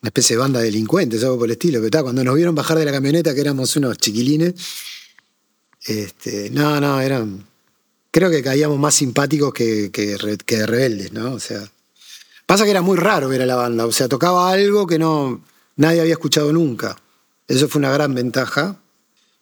una 0.06 0.10
especie 0.10 0.36
de 0.36 0.40
banda 0.40 0.60
de 0.60 0.66
delincuentes, 0.66 1.24
algo 1.24 1.38
por 1.38 1.46
el 1.48 1.52
estilo. 1.52 1.80
Pero 1.82 2.04
cuando 2.04 2.22
nos 2.22 2.36
vieron 2.36 2.54
bajar 2.54 2.78
de 2.78 2.84
la 2.84 2.92
camioneta, 2.92 3.34
que 3.34 3.40
éramos 3.40 3.74
unos 3.74 3.98
chiquilines, 3.98 4.54
este, 5.84 6.48
no, 6.50 6.80
no, 6.80 7.00
eran. 7.00 7.44
Creo 8.12 8.30
que 8.30 8.40
caíamos 8.40 8.78
más 8.78 8.94
simpáticos 8.94 9.52
que, 9.52 9.90
que, 9.90 10.66
rebeldes, 10.66 11.12
¿no? 11.12 11.32
O 11.32 11.40
sea. 11.40 11.68
Pasa 12.46 12.62
que 12.62 12.70
era 12.70 12.82
muy 12.82 12.96
raro 12.96 13.28
ver 13.28 13.42
a 13.42 13.46
la 13.46 13.56
banda, 13.56 13.84
o 13.84 13.90
sea, 13.90 14.06
tocaba 14.06 14.48
algo 14.52 14.86
que 14.86 15.00
no 15.00 15.42
nadie 15.74 16.00
había 16.00 16.12
escuchado 16.12 16.52
nunca. 16.52 16.96
Eso 17.48 17.66
fue 17.66 17.80
una 17.80 17.90
gran 17.90 18.14
ventaja. 18.14 18.76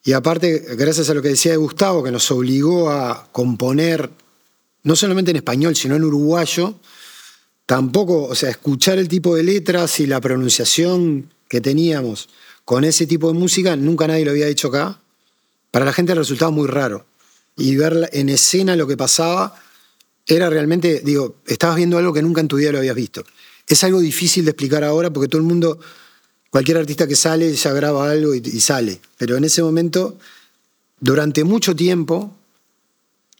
Y 0.02 0.12
aparte, 0.12 0.64
gracias 0.78 1.10
a 1.10 1.14
lo 1.14 1.20
que 1.20 1.28
decía 1.28 1.54
Gustavo, 1.56 2.02
que 2.02 2.10
nos 2.10 2.30
obligó 2.30 2.90
a 2.90 3.28
componer, 3.32 4.08
no 4.82 4.96
solamente 4.96 5.30
en 5.30 5.36
español, 5.36 5.76
sino 5.76 5.96
en 5.96 6.04
uruguayo, 6.04 6.76
tampoco, 7.66 8.24
o 8.24 8.34
sea, 8.34 8.50
escuchar 8.50 8.98
el 8.98 9.08
tipo 9.08 9.36
de 9.36 9.42
letras 9.42 10.00
y 10.00 10.06
la 10.06 10.20
pronunciación 10.20 11.32
que 11.48 11.60
teníamos 11.60 12.28
con 12.64 12.84
ese 12.84 13.06
tipo 13.06 13.28
de 13.28 13.38
música, 13.38 13.76
nunca 13.76 14.06
nadie 14.06 14.24
lo 14.24 14.30
había 14.30 14.46
dicho 14.46 14.68
acá. 14.68 15.00
Para 15.70 15.84
la 15.84 15.92
gente 15.92 16.14
resultaba 16.14 16.50
muy 16.50 16.66
raro. 16.66 17.06
Y 17.56 17.76
ver 17.76 18.08
en 18.12 18.28
escena 18.28 18.74
lo 18.76 18.86
que 18.86 18.96
pasaba 18.96 19.60
era 20.26 20.48
realmente, 20.48 21.02
digo, 21.04 21.36
estabas 21.46 21.76
viendo 21.76 21.98
algo 21.98 22.12
que 22.12 22.22
nunca 22.22 22.40
en 22.40 22.48
tu 22.48 22.56
vida 22.56 22.72
lo 22.72 22.78
habías 22.78 22.96
visto. 22.96 23.24
Es 23.66 23.84
algo 23.84 24.00
difícil 24.00 24.44
de 24.44 24.52
explicar 24.52 24.82
ahora 24.82 25.12
porque 25.12 25.28
todo 25.28 25.40
el 25.40 25.46
mundo, 25.46 25.78
cualquier 26.50 26.78
artista 26.78 27.06
que 27.06 27.16
sale 27.16 27.52
ya 27.54 27.72
graba 27.72 28.10
algo 28.10 28.34
y, 28.34 28.60
sale. 28.60 29.00
Pero 29.18 29.36
en 29.36 29.44
ese 29.44 29.62
momento, 29.62 30.18
durante 31.00 31.44
mucho 31.44 31.76
tiempo, 31.76 32.34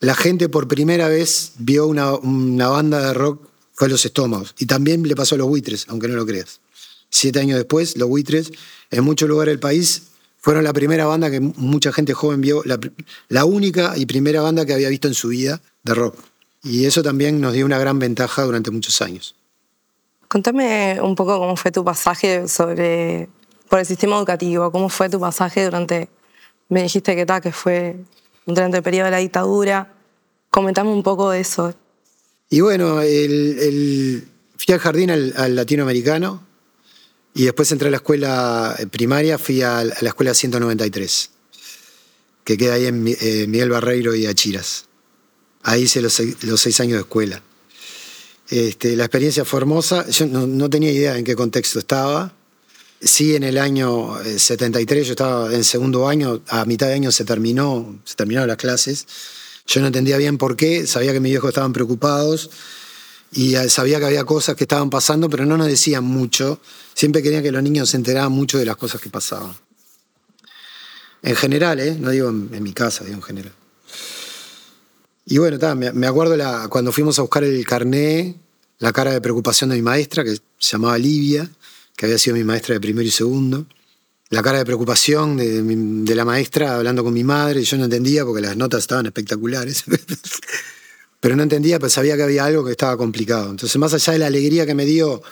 la 0.00 0.14
gente 0.14 0.49
por 0.49 0.69
primera 0.69 1.09
vez 1.09 1.52
vio 1.59 1.87
una 1.87 2.69
banda 2.69 3.00
de 3.09 3.14
rock, 3.14 3.49
fue 3.75 3.88
Los 3.88 4.04
Estómagos. 4.07 4.54
Y 4.59 4.66
también 4.66 5.02
le 5.02 5.14
pasó 5.14 5.35
a 5.35 5.38
Los 5.38 5.49
Buitres, 5.49 5.87
aunque 5.88 6.09
no 6.09 6.14
lo 6.14 6.25
creas. 6.25 6.61
Siete 7.11 7.40
años 7.40 7.59
después, 7.59 7.97
Los 7.97 8.09
Buitres, 8.09 8.50
en 8.90 9.04
muchos 9.04 9.28
lugares 9.28 9.52
del 9.52 9.61
país, 9.61 10.04
fueron 10.38 10.64
la 10.64 10.73
primera 10.73 11.07
banda 11.07 11.31
que 11.31 11.40
mucha 11.40 11.93
gente 11.93 12.12
joven 12.12 12.40
vio, 12.40 12.62
la, 13.28 13.45
única 13.45 13.97
y 13.97 14.04
primera 14.04 14.43
banda 14.43 14.66
que 14.66 14.75
había 14.75 14.88
visto 14.88 15.09
en 15.09 15.14
su 15.14 15.28
vida 15.28 15.61
de 15.83 15.95
rock. 15.95 16.16
Y 16.62 16.87
eso 16.87 17.02
también 17.02 17.40
nos 17.40 17.52
dio 17.52 17.64
una 17.64 17.78
gran 17.78 17.99
ventaja 17.99 18.43
durante 18.43 18.71
muchos 18.71 19.00
años. 19.02 19.35
Contame 20.28 20.99
un 21.00 21.14
poco 21.14 21.38
cómo 21.38 21.57
fue 21.57 21.71
tu 21.71 21.85
pasaje 21.85 22.47
sobre, 22.49 23.28
por 23.69 23.78
el 23.78 23.87
sistema 23.87 24.16
educativo, 24.16 24.71
cómo 24.71 24.88
fue 24.88 25.09
tu 25.09 25.19
pasaje 25.19 25.64
durante, 25.64 26.09
me 26.69 26.83
dijiste 26.83 27.16
que, 27.16 27.25
tal 27.25 27.40
que 27.40 27.52
fue 27.52 27.97
durante 28.45 28.76
el 28.76 28.83
periodo 28.83 29.07
de 29.07 29.11
la 29.12 29.19
dictadura. 29.19 29.95
Comentame 30.50 30.90
un 30.90 31.02
poco 31.02 31.31
de 31.31 31.40
eso. 31.40 31.75
Y 32.50 32.60
bueno, 32.60 33.00
el, 33.00 34.26
fui 34.56 34.74
al 34.74 34.80
jardín 34.80 35.10
al, 35.10 35.54
latinoamericano 35.54 36.46
y 37.34 37.44
después 37.44 37.70
entré 37.72 37.88
a 37.88 37.90
la 37.90 37.96
escuela 37.96 38.76
primaria, 38.90 39.38
fui 39.38 39.62
a, 39.62 39.82
la 39.84 40.08
escuela 40.08 40.34
193, 40.34 41.30
que 42.44 42.56
queda 42.56 42.74
ahí 42.74 42.86
en 42.86 43.06
eh, 43.08 43.46
Miguel 43.48 43.70
Barreiro 43.70 44.14
y 44.14 44.26
Achiras. 44.26 44.86
Ahí 45.62 45.82
hice 45.82 46.02
los 46.02 46.12
seis, 46.12 46.80
años 46.80 46.94
de 46.94 47.00
escuela. 47.00 47.42
Este, 48.50 48.94
la 48.96 49.04
experiencia 49.04 49.46
fue 49.46 49.60
hermosa. 49.60 50.06
Yo 50.10 50.26
no, 50.26 50.68
tenía 50.68 50.92
idea 50.92 51.16
en 51.16 51.24
qué 51.24 51.34
contexto 51.34 51.78
estaba. 51.78 52.34
Sí, 53.00 53.34
en 53.34 53.42
el 53.42 53.56
año 53.56 54.14
73, 54.22 55.02
eh, 55.02 55.04
yo 55.04 55.12
estaba 55.12 55.52
en 55.52 55.64
segundo 55.64 56.06
año, 56.06 56.42
a 56.48 56.66
mitad 56.66 56.88
de 56.88 56.94
año 56.94 57.10
se 57.10 57.24
terminó, 57.24 57.98
se 58.04 58.14
terminaron 58.14 58.48
las 58.48 58.58
clases. 58.58 59.06
Yo 59.66 59.80
no 59.80 59.87
entendía 59.88 60.16
bien 60.18 60.38
por 60.38 60.56
qué, 60.56 60.87
sabía 60.87 61.12
que 61.12 61.21
mis 61.21 61.33
viejos 61.33 61.49
estaban 61.49 61.73
preocupados 61.73 62.50
y 63.33 63.54
sabía 63.68 63.99
que 63.99 64.06
había 64.06 64.25
cosas 64.25 64.54
que 64.56 64.64
estaban 64.64 64.90
pasando, 64.90 65.28
pero 65.28 65.47
no 65.47 65.56
nos 65.56 65.66
decían 65.66 66.04
mucho. 66.04 66.61
Siempre 66.94 67.23
querían 67.23 67.42
que 67.42 67.50
los 67.50 67.62
niños 67.62 67.90
se 67.90 67.97
enteraran 67.97 68.30
mucho 68.30 68.59
de 68.59 68.66
las 68.66 68.76
cosas 68.76 69.00
que 69.00 69.11
pasaban. 69.11 69.54
En 71.23 71.35
general, 71.35 71.80
¿eh? 71.80 71.97
no 71.99 72.11
digo 72.11 72.28
en, 72.28 72.50
en 72.52 72.62
mi 72.62 72.73
casa, 72.73 73.04
digo 73.04 73.16
en 73.16 73.23
general. 73.23 73.52
Y 75.26 75.38
bueno, 75.38 75.59
me, 75.76 76.06
acuerdo 76.06 76.37
la, 76.37 76.68
cuando 76.68 76.92
fuimos 76.92 77.18
a 77.18 77.23
buscar 77.23 77.44
el 77.44 77.64
carné, 77.64 78.37
la 78.78 78.92
cara 78.92 79.12
de 79.12 79.21
preocupación 79.23 79.71
de 79.71 79.76
mi 79.76 79.83
maestra, 79.83 80.23
que 80.23 80.37
se 80.59 80.73
llamaba 80.73 80.99
Livia, 80.99 81.50
que 81.97 82.06
había 82.06 82.18
sido 82.18 82.37
mi 82.37 82.44
maestra 82.44 82.75
de 82.75 82.80
primero 82.80 83.06
y 83.06 83.11
segundo. 83.11 83.66
La 84.31 84.43
cara 84.43 84.59
de 84.59 84.64
preocupación 84.64 85.37
de, 85.37 86.14
la 86.14 86.25
maestra 86.25 86.76
hablando 86.76 87.04
con 87.04 87.12
mi 87.12 87.23
madre, 87.25 87.62
yo 87.62 87.76
no 87.76 87.85
entendía 87.85 88.25
porque 88.25 88.40
las 88.40 88.57
notas 88.57 88.81
estaban 88.81 89.07
espectaculares. 89.07 89.85
Pero 91.21 91.37
no 91.37 91.43
entendía, 91.43 91.78
pues 91.78 91.93
sabía 91.93 92.16
que 92.16 92.23
había 92.23 92.45
algo 92.45 92.64
que 92.64 92.73
estaba 92.73 92.97
complicado. 92.97 93.50
Entonces, 93.50 93.76
más 93.78 93.95
allá 93.95 94.12
de 94.14 94.19
la 94.19 94.26
alegría 94.26 94.66
que 94.66 94.75
me 94.75 94.85
dio 94.85 95.23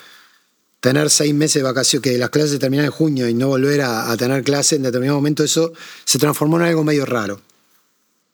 tener 0.81 1.11
seis 1.11 1.35
meses 1.35 1.55
de 1.55 1.63
vacaciones, 1.63 2.03
que 2.03 2.19
las 2.19 2.31
clases 2.31 2.59
terminaran 2.59 2.87
en 2.87 2.93
junio 2.93 3.29
y 3.29 3.35
no 3.35 3.49
volver 3.49 3.83
a, 3.83 4.17
tener 4.17 4.43
clases, 4.43 4.73
en 4.75 4.83
determinado 4.83 5.19
momento 5.19 5.45
eso 5.45 5.73
se 6.05 6.19
transformó 6.19 6.57
en 6.57 6.65
algo 6.65 6.83
medio 6.85 7.07
raro. 7.07 7.41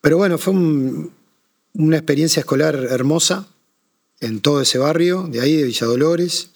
Pero 0.00 0.17
bueno, 0.17 0.38
fue 0.38 0.55
un, 0.55 1.12
una 1.75 1.97
experiencia 1.97 2.41
escolar 2.41 2.75
hermosa. 2.75 3.47
en 4.21 4.41
todo 4.41 4.61
ese 4.62 4.79
barrio, 4.79 5.29
de 5.31 5.41
ahí, 5.41 5.57
de 5.57 5.65
Villa 5.65 5.87
Dolores. 5.87 6.50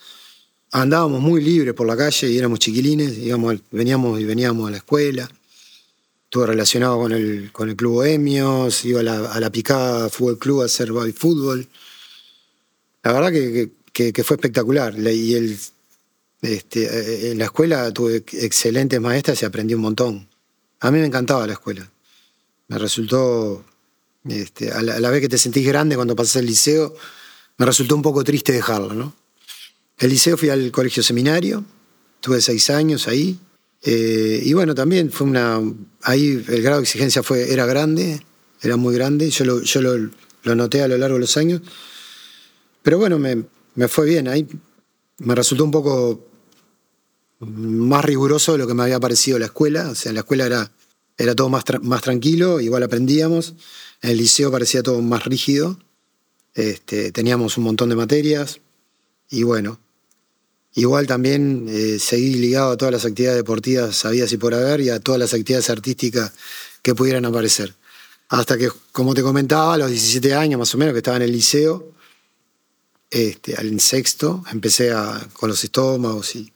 Andábamos 0.72 1.20
muy 1.20 1.42
libres 1.42 1.74
por 1.74 1.86
la 1.86 1.96
calle 1.96 2.30
y 2.30 2.38
éramos 2.38 2.58
chiquilines, 2.58 3.18
íbamos, 3.18 3.56
veníamos 3.70 4.20
y 4.20 4.24
veníamos 4.24 4.68
a 4.68 4.70
la 4.70 4.78
escuela. 4.78 5.30
Estuve 6.24 6.46
relacionado 6.46 6.98
con 6.98 7.12
el, 7.12 7.52
con 7.52 7.68
el 7.68 7.76
Club 7.76 7.92
Bohemios, 7.92 8.84
iba 8.86 9.00
a 9.00 9.02
la, 9.02 9.32
a 9.32 9.38
la 9.38 9.50
Picada 9.50 10.08
Fútbol 10.08 10.38
Club 10.38 10.62
a 10.62 10.64
hacer 10.64 10.88
fútbol. 11.12 11.68
La 13.02 13.12
verdad 13.12 13.30
que, 13.30 13.70
que, 13.92 14.12
que 14.12 14.24
fue 14.24 14.36
espectacular. 14.36 14.98
Y 14.98 15.34
el, 15.34 15.58
este, 16.42 16.84
eh, 16.84 17.30
en 17.30 17.38
la 17.38 17.44
escuela 17.44 17.92
tuve 17.92 18.24
excelentes 18.32 19.00
maestras 19.00 19.40
y 19.42 19.44
aprendí 19.44 19.74
un 19.74 19.82
montón. 19.82 20.28
A 20.80 20.90
mí 20.90 20.98
me 20.98 21.06
encantaba 21.06 21.46
la 21.46 21.52
escuela. 21.52 21.88
Me 22.66 22.78
resultó, 22.78 23.64
este, 24.28 24.72
a, 24.72 24.82
la, 24.82 25.10
vez 25.10 25.20
que 25.20 25.28
te 25.28 25.38
sentís 25.38 25.66
grande 25.66 25.94
cuando 25.94 26.16
pasas 26.16 26.36
el 26.36 26.46
liceo, 26.46 26.94
me 27.58 27.66
resultó 27.66 27.94
un 27.94 28.02
poco 28.02 28.24
triste 28.24 28.52
dejarla, 28.52 28.94
¿no? 28.94 29.14
El 29.98 30.10
liceo 30.10 30.36
fui 30.36 30.48
al 30.48 30.70
colegio 30.70 31.02
seminario, 31.02 31.64
tuve 32.20 32.40
seis 32.40 32.70
años 32.70 33.08
ahí. 33.08 33.38
Eh, 33.82 34.40
y 34.44 34.52
bueno, 34.52 34.74
también 34.74 35.10
fue 35.10 35.26
una. 35.26 35.60
Ahí 36.02 36.44
el 36.46 36.62
grado 36.62 36.78
de 36.78 36.84
exigencia 36.84 37.22
fue, 37.22 37.52
era 37.52 37.66
grande, 37.66 38.24
era 38.60 38.76
muy 38.76 38.94
grande. 38.94 39.30
Yo 39.30 39.44
lo, 39.44 39.62
yo 39.62 39.80
lo, 39.80 40.10
lo 40.44 40.54
noté 40.54 40.82
a 40.82 40.88
lo 40.88 40.96
largo 40.98 41.16
de 41.16 41.20
los 41.20 41.36
años. 41.36 41.62
Pero 42.82 42.98
bueno, 42.98 43.18
me, 43.18 43.44
me 43.74 43.88
fue 43.88 44.06
bien. 44.06 44.28
Ahí 44.28 44.46
me 45.18 45.34
resultó 45.34 45.64
un 45.64 45.70
poco 45.70 46.26
más 47.40 48.04
riguroso 48.04 48.52
de 48.52 48.58
lo 48.58 48.66
que 48.66 48.74
me 48.74 48.82
había 48.82 49.00
parecido 49.00 49.38
la 49.38 49.46
escuela. 49.46 49.90
O 49.90 49.94
sea, 49.94 50.10
en 50.10 50.14
la 50.14 50.20
escuela 50.20 50.46
era, 50.46 50.72
era 51.16 51.34
todo 51.34 51.48
más, 51.48 51.64
más 51.82 52.02
tranquilo, 52.02 52.60
igual 52.60 52.82
aprendíamos. 52.82 53.54
En 54.00 54.10
el 54.10 54.18
liceo 54.18 54.50
parecía 54.50 54.82
todo 54.82 55.00
más 55.00 55.24
rígido. 55.24 55.78
Este, 56.54 57.12
teníamos 57.12 57.56
un 57.56 57.64
montón 57.64 57.88
de 57.88 57.96
materias. 57.96 58.60
Y 59.32 59.44
bueno, 59.44 59.80
igual 60.74 61.06
también 61.06 61.66
eh, 61.70 61.98
seguí 61.98 62.34
ligado 62.34 62.72
a 62.72 62.76
todas 62.76 62.92
las 62.92 63.06
actividades 63.06 63.38
deportivas 63.38 63.96
sabías 63.96 64.30
y 64.30 64.36
por 64.36 64.52
haber 64.52 64.82
y 64.82 64.90
a 64.90 65.00
todas 65.00 65.18
las 65.18 65.32
actividades 65.32 65.70
artísticas 65.70 66.32
que 66.82 66.94
pudieran 66.94 67.24
aparecer. 67.24 67.74
Hasta 68.28 68.58
que, 68.58 68.70
como 68.92 69.14
te 69.14 69.22
comentaba, 69.22 69.72
a 69.72 69.78
los 69.78 69.90
17 69.90 70.34
años 70.34 70.58
más 70.58 70.74
o 70.74 70.78
menos 70.78 70.92
que 70.92 70.98
estaba 70.98 71.16
en 71.16 71.22
el 71.22 71.32
liceo, 71.32 71.94
este, 73.10 73.56
al 73.56 73.80
sexto, 73.80 74.44
empecé 74.52 74.92
a, 74.92 75.26
con 75.32 75.48
los 75.48 75.64
estómagos 75.64 76.36
y 76.36 76.52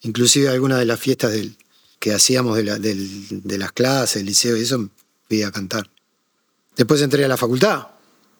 inclusive 0.00 0.48
algunas 0.48 0.78
de 0.78 0.86
las 0.86 0.98
fiestas 0.98 1.32
del, 1.32 1.54
que 1.98 2.14
hacíamos 2.14 2.56
de, 2.56 2.64
de, 2.64 3.58
las 3.58 3.72
clases, 3.72 4.20
del 4.20 4.26
liceo 4.26 4.56
y 4.56 4.62
eso, 4.62 4.88
fui 5.28 5.42
a 5.42 5.50
cantar. 5.50 5.90
Después 6.76 7.02
entré 7.02 7.26
a 7.26 7.28
la 7.28 7.36
facultad, 7.36 7.88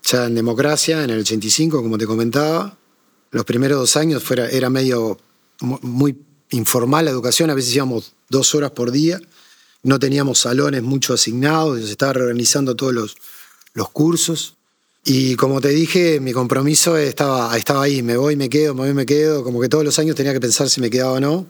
ya 0.02 0.24
en 0.24 0.34
democracia, 0.34 1.04
en 1.04 1.10
el 1.10 1.20
85, 1.20 1.82
como 1.82 1.98
te 1.98 2.06
comentaba. 2.06 2.78
Los 3.36 3.44
primeros 3.44 3.78
dos 3.78 3.98
años 3.98 4.22
fuera, 4.22 4.48
era 4.48 4.70
medio 4.70 5.18
muy 5.60 6.16
informal 6.52 7.04
la 7.04 7.10
educación, 7.10 7.50
a 7.50 7.54
veces 7.54 7.76
íbamos 7.76 8.14
dos 8.30 8.54
horas 8.54 8.70
por 8.70 8.90
día, 8.90 9.20
no 9.82 9.98
teníamos 9.98 10.38
salones 10.38 10.82
mucho 10.82 11.12
asignados, 11.12 11.84
se 11.84 11.90
estaba 11.90 12.14
reorganizando 12.14 12.74
todos 12.76 12.94
los, 12.94 13.16
los 13.74 13.90
cursos. 13.90 14.56
Y 15.04 15.36
como 15.36 15.60
te 15.60 15.68
dije, 15.68 16.18
mi 16.18 16.32
compromiso 16.32 16.96
estaba, 16.96 17.54
estaba 17.58 17.82
ahí, 17.82 18.02
me 18.02 18.16
voy, 18.16 18.36
me 18.36 18.48
quedo, 18.48 18.72
me 18.74 18.86
voy, 18.86 18.94
me 18.94 19.04
quedo, 19.04 19.44
como 19.44 19.60
que 19.60 19.68
todos 19.68 19.84
los 19.84 19.98
años 19.98 20.16
tenía 20.16 20.32
que 20.32 20.40
pensar 20.40 20.70
si 20.70 20.80
me 20.80 20.88
quedaba 20.88 21.12
o 21.12 21.20
no, 21.20 21.46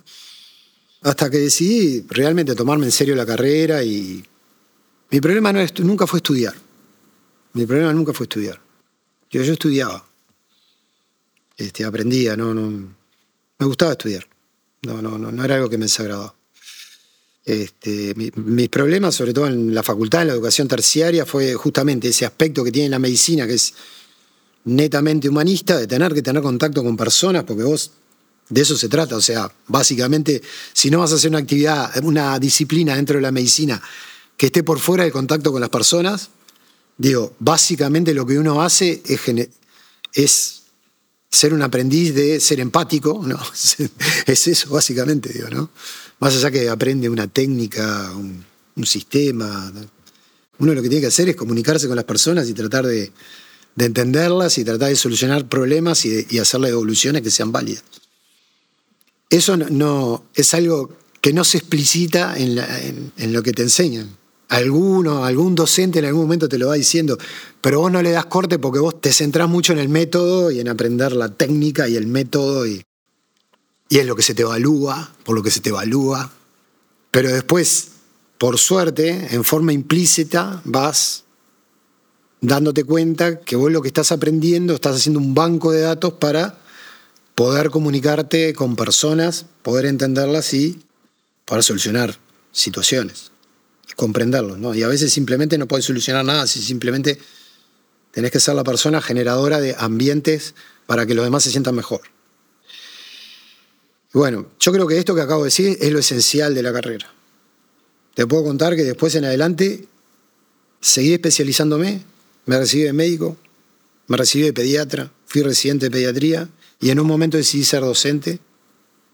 hasta 1.03 1.31
que 1.31 1.39
decidí 1.39 2.05
realmente 2.09 2.57
tomarme 2.57 2.87
en 2.87 2.93
serio 2.93 3.15
la 3.15 3.25
carrera 3.25 3.85
y 3.85 4.25
mi 5.13 5.21
problema 5.21 5.53
no 5.53 5.61
nunca 5.85 6.09
fue 6.09 6.19
estudiar, 6.19 6.55
mi 7.53 7.65
problema 7.65 7.93
nunca 7.93 8.13
fue 8.13 8.25
estudiar, 8.25 8.61
yo, 9.31 9.45
yo 9.45 9.53
estudiaba, 9.53 10.06
este, 11.57 11.85
aprendía, 11.85 12.37
no, 12.37 12.53
no, 12.53 12.95
me 13.59 13.67
gustaba 13.67 13.93
estudiar, 13.93 14.27
no, 14.83 15.01
no, 15.01 15.19
no, 15.19 15.33
no 15.33 15.45
era 15.45 15.57
algo 15.57 15.71
que 15.71 15.79
me 15.79 15.87
desagradaba. 15.87 16.35
Este, 17.45 18.13
mis 18.15 18.69
problemas, 18.69 19.15
sobre 19.15 19.33
todo 19.33 19.47
en 19.47 19.73
la 19.73 19.85
facultad, 19.85 20.23
en 20.23 20.29
la 20.29 20.35
educación 20.35 20.67
terciaria, 20.67 21.25
fue 21.25 21.55
justamente 21.55 22.09
ese 22.09 22.27
aspecto 22.27 22.65
que 22.65 22.73
tiene 22.73 22.89
la 22.89 22.99
medicina, 22.99 23.47
que 23.47 23.55
es 23.55 23.73
netamente 24.65 25.29
humanista, 25.29 25.79
de 25.79 25.87
tener 25.87 26.13
que 26.13 26.23
tener 26.23 26.43
contacto 26.43 26.83
con 26.83 26.97
personas, 26.97 27.45
porque 27.45 27.63
vos 27.63 27.93
de 28.49 28.61
eso 28.61 28.77
se 28.77 28.89
trata. 28.89 29.17
O 29.17 29.21
sea, 29.21 29.51
básicamente, 29.69 30.43
si 30.73 30.91
no 30.91 30.99
vas 30.99 31.13
a 31.13 31.15
hacer 31.15 31.31
una 31.31 31.39
actividad, 31.39 32.05
una 32.05 32.39
disciplina 32.39 32.97
dentro 32.97 33.17
de 33.17 33.23
la 33.23 33.33
medicina 33.33 33.81
que 34.37 34.47
esté 34.47 34.63
por 34.63 34.79
fuera 34.81 35.05
del 35.05 35.13
contacto 35.13 35.53
con 35.53 35.61
las 35.61 35.71
personas, 35.71 36.31
digo, 36.99 37.35
básicamente 37.39 38.13
lo 38.13 38.27
que 38.27 38.39
uno 38.39 38.61
hace 38.61 39.03
es, 39.07 39.21
es 40.15 40.56
ser 41.31 41.53
un 41.53 41.63
aprendiz 41.63 42.15
de 42.15 42.41
ser 42.41 42.61
empático, 42.61 43.23
¿no? 43.27 43.39
es 44.27 44.47
eso, 44.47 44.71
básicamente, 44.71 45.33
digo, 45.33 45.49
¿no? 45.51 45.71
Más 46.19 46.35
allá 46.37 46.51
que 46.51 46.69
aprende 46.69 47.09
una 47.09 47.29
técnica, 47.29 48.11
un, 48.13 48.45
sistema. 48.85 49.73
Uno 50.59 50.75
lo 50.75 50.83
que 50.83 50.89
tiene 50.89 51.01
que 51.01 51.09
hacer 51.09 51.31
es 51.31 51.37
comunicarse 51.37 51.87
con 51.87 51.97
las 51.97 52.05
personas 52.05 52.49
y 52.49 52.55
tratar 52.55 52.87
de, 52.87 53.11
entenderlas 53.79 54.59
y 54.59 54.65
tratar 54.65 54.89
de 54.91 54.97
solucionar 54.97 55.49
problemas 55.49 56.05
y, 56.05 56.11
de, 56.11 56.41
hacerle 56.41 56.69
evoluciones 56.71 57.23
que 57.23 57.31
sean 57.31 57.53
válidas. 57.53 57.85
Eso 59.29 59.57
no, 59.57 60.25
es 60.35 60.55
algo 60.55 60.97
que 61.21 61.33
no 61.33 61.43
se 61.45 61.59
explicita 61.59 62.37
en, 62.37 63.13
en, 63.17 63.33
lo 63.33 63.43
que 63.43 63.53
te 63.53 63.63
enseñan. 63.63 64.17
Alguno, 64.49 65.25
algún 65.25 65.55
docente 65.55 65.99
en 65.99 66.05
algún 66.05 66.23
momento 66.23 66.49
te 66.49 66.59
lo 66.59 66.69
va 66.69 66.75
diciendo, 66.75 67.19
pero 67.61 67.81
vos 67.81 67.91
no 67.91 68.01
le 68.01 68.13
das 68.13 68.27
corte 68.27 68.59
porque 68.59 68.79
vos 68.79 69.01
te 69.01 69.13
centrás 69.13 69.49
mucho 69.49 69.73
en 69.73 69.81
el 69.81 69.89
método 69.89 70.51
y 70.51 70.61
en 70.61 70.69
aprender 70.69 71.13
la 71.13 71.31
técnica 71.31 71.89
y 71.89 71.97
el 71.97 72.07
método 72.07 72.67
y, 72.67 72.83
y 73.89 73.99
es 73.99 74.07
lo 74.07 74.15
que 74.15 74.23
se 74.23 74.35
te 74.35 74.43
evalúa, 74.43 75.13
por 75.25 75.35
lo 75.35 75.43
que 75.43 75.51
se 75.51 75.61
te 75.61 75.71
evalúa. 75.71 76.31
Pero 77.11 77.33
después, 77.33 77.89
por 78.39 78.59
suerte, 78.59 79.35
en 79.35 79.43
forma 79.43 79.73
implícita, 79.73 80.61
vas 80.65 81.25
dándote 82.41 82.85
cuenta 82.85 83.41
que 83.41 83.57
vos 83.57 83.73
lo 83.73 83.83
que 83.83 83.89
estás 83.89 84.13
aprendiendo, 84.13 84.75
estás 84.75 84.97
haciendo 84.97 85.19
un 85.19 85.35
banco 85.35 85.73
de 85.73 85.81
datos 85.81 86.15
para 86.15 86.59
poder 87.35 87.71
comunicarte 87.71 88.55
con 88.55 88.77
personas, 88.77 89.47
poder 89.63 89.87
entenderlas 89.87 90.55
y 90.55 90.81
poder 91.45 91.63
solucionar 91.63 92.19
situaciones, 92.53 93.31
comprenderlos. 93.95 94.59
¿no? 94.59 94.75
Y 94.75 94.83
a 94.83 94.89
veces 94.89 95.13
simplemente 95.13 95.59
no 95.59 95.69
puedes 95.69 95.85
solucionar 95.85 96.25
nada 96.25 96.47
si 96.47 96.61
simplemente 96.61 97.19
tenés 98.11 98.31
que 98.31 98.41
ser 98.41 98.55
la 98.55 98.65
persona 98.65 99.01
generadora 99.01 99.61
de 99.61 99.77
ambientes 99.79 100.55
para 100.87 101.07
que 101.07 101.15
los 101.15 101.25
demás 101.25 101.45
se 101.45 101.51
sientan 101.51 101.75
mejor. 101.75 102.01
Bueno, 104.13 104.47
yo 104.59 104.73
creo 104.73 104.87
que 104.87 104.99
esto 104.99 105.15
que 105.15 105.21
acabo 105.21 105.43
de 105.43 105.49
decir 105.49 105.77
es 105.81 105.93
lo 105.93 105.99
esencial 105.99 106.55
de 106.55 106.63
la 106.63 106.73
carrera. 106.73 107.13
Te 108.15 108.27
puedo 108.27 108.45
contar 108.45 108.75
que 108.75 108.85
después 108.85 109.15
en 109.15 109.27
adelante 109.27 109.87
seguí 110.81 111.13
especializándome, 111.13 112.03
me 112.47 112.59
recibí 112.59 112.85
de 112.85 112.95
médico, 112.95 113.37
me 114.07 114.17
recibí 114.17 114.45
de 114.45 114.55
pediatra, 114.55 115.13
fui 115.27 115.43
residente 115.43 115.87
de 115.87 115.91
pediatría 115.91 116.49
y 116.81 116.91
en 116.91 117.01
un 117.01 117.07
momento 117.07 117.37
decidí 117.37 117.65
ser 117.65 117.83
docente, 117.83 118.39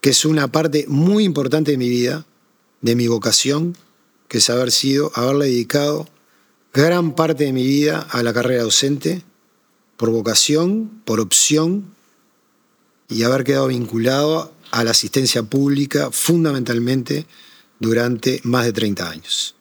que 0.00 0.10
es 0.10 0.24
una 0.24 0.52
parte 0.52 0.84
muy 0.86 1.24
importante 1.24 1.72
de 1.72 1.78
mi 1.78 1.88
vida, 1.88 2.24
de 2.80 2.94
mi 2.94 3.08
vocación, 3.08 3.76
que 4.32 4.38
es 4.38 4.48
haber 4.48 4.72
sido, 4.72 5.12
haberle 5.14 5.44
dedicado 5.44 6.08
gran 6.72 7.14
parte 7.14 7.44
de 7.44 7.52
mi 7.52 7.66
vida 7.66 8.00
a 8.00 8.22
la 8.22 8.32
carrera 8.32 8.62
docente, 8.62 9.22
por 9.98 10.08
vocación, 10.08 11.02
por 11.04 11.20
opción, 11.20 11.94
y 13.10 13.24
haber 13.24 13.44
quedado 13.44 13.66
vinculado 13.66 14.54
a 14.70 14.84
la 14.84 14.92
asistencia 14.92 15.42
pública 15.42 16.08
fundamentalmente 16.10 17.26
durante 17.78 18.40
más 18.44 18.64
de 18.64 18.72
30 18.72 19.10
años. 19.10 19.54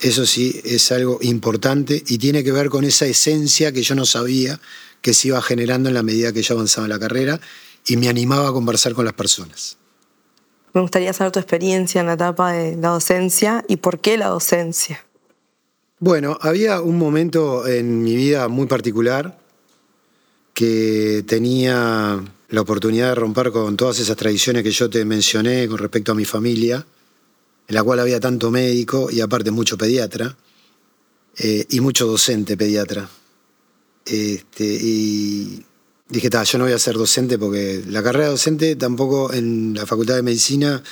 Eso 0.00 0.26
sí 0.26 0.60
es 0.64 0.90
algo 0.90 1.20
importante 1.22 2.02
y 2.08 2.18
tiene 2.18 2.42
que 2.42 2.50
ver 2.50 2.68
con 2.70 2.82
esa 2.82 3.06
esencia 3.06 3.70
que 3.70 3.84
yo 3.84 3.94
no 3.94 4.04
sabía 4.04 4.60
que 5.00 5.14
se 5.14 5.28
iba 5.28 5.40
generando 5.40 5.88
en 5.88 5.94
la 5.94 6.02
medida 6.02 6.32
que 6.32 6.42
yo 6.42 6.56
avanzaba 6.56 6.86
en 6.86 6.90
la 6.90 6.98
carrera 6.98 7.40
y 7.86 7.98
me 7.98 8.08
animaba 8.08 8.48
a 8.48 8.52
conversar 8.52 8.94
con 8.94 9.04
las 9.04 9.14
personas. 9.14 9.76
Me 10.74 10.80
gustaría 10.80 11.12
saber 11.12 11.32
tu 11.32 11.38
experiencia 11.38 12.00
en 12.00 12.08
la 12.08 12.14
etapa 12.14 12.52
de 12.52 12.76
la 12.76 12.88
docencia 12.88 13.64
y 13.68 13.76
por 13.76 14.00
qué 14.00 14.18
la 14.18 14.26
docencia. 14.26 15.04
Bueno, 16.00 16.36
había 16.40 16.80
un 16.80 16.98
momento 16.98 17.66
en 17.66 18.02
mi 18.02 18.16
vida 18.16 18.48
muy 18.48 18.66
particular 18.66 19.38
que 20.52 21.24
tenía 21.26 22.22
la 22.48 22.60
oportunidad 22.60 23.10
de 23.10 23.14
romper 23.14 23.52
con 23.52 23.76
todas 23.76 24.00
esas 24.00 24.16
tradiciones 24.16 24.64
que 24.64 24.72
yo 24.72 24.90
te 24.90 25.04
mencioné 25.04 25.68
con 25.68 25.78
respecto 25.78 26.10
a 26.10 26.16
mi 26.16 26.24
familia, 26.24 26.84
en 27.68 27.74
la 27.74 27.82
cual 27.84 28.00
había 28.00 28.18
tanto 28.18 28.50
médico 28.50 29.10
y 29.10 29.20
aparte 29.20 29.52
mucho 29.52 29.78
pediatra, 29.78 30.36
eh, 31.38 31.66
y 31.70 31.80
mucho 31.80 32.06
docente 32.06 32.56
pediatra. 32.56 33.08
Este, 34.04 34.64
y 34.64 35.64
dije, 36.08 36.30
yo 36.30 36.58
no 36.58 36.64
voy 36.64 36.74
a 36.74 36.78
ser 36.78 36.96
docente 36.96 37.38
porque 37.38 37.82
la 37.88 38.02
carrera 38.02 38.28
docente 38.28 38.76
tampoco 38.76 39.32
en 39.32 39.74
la 39.74 39.86
Facultad 39.86 40.16
de 40.16 40.22
Medicina 40.22 40.82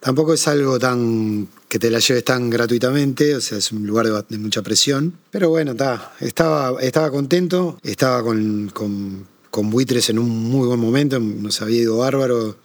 Tampoco 0.00 0.32
es 0.32 0.48
algo 0.48 0.78
tan 0.78 1.46
que 1.68 1.78
te 1.78 1.90
la 1.90 1.98
lleves 1.98 2.24
tan 2.24 2.48
gratuitamente, 2.48 3.36
o 3.36 3.40
sea, 3.40 3.58
es 3.58 3.70
un 3.70 3.86
lugar 3.86 4.06
de, 4.26 4.38
mucha 4.38 4.62
presión. 4.62 5.14
Pero 5.30 5.50
bueno, 5.50 5.72
estaba, 6.20 6.80
estaba 6.80 7.10
contento, 7.10 7.78
estaba 7.82 8.22
con, 8.22 8.72
con, 8.72 9.70
buitres 9.70 10.08
en 10.08 10.18
un 10.18 10.30
muy 10.30 10.66
buen 10.66 10.80
momento, 10.80 11.20
nos 11.20 11.60
había 11.60 11.82
ido 11.82 11.98
bárbaro. 11.98 12.56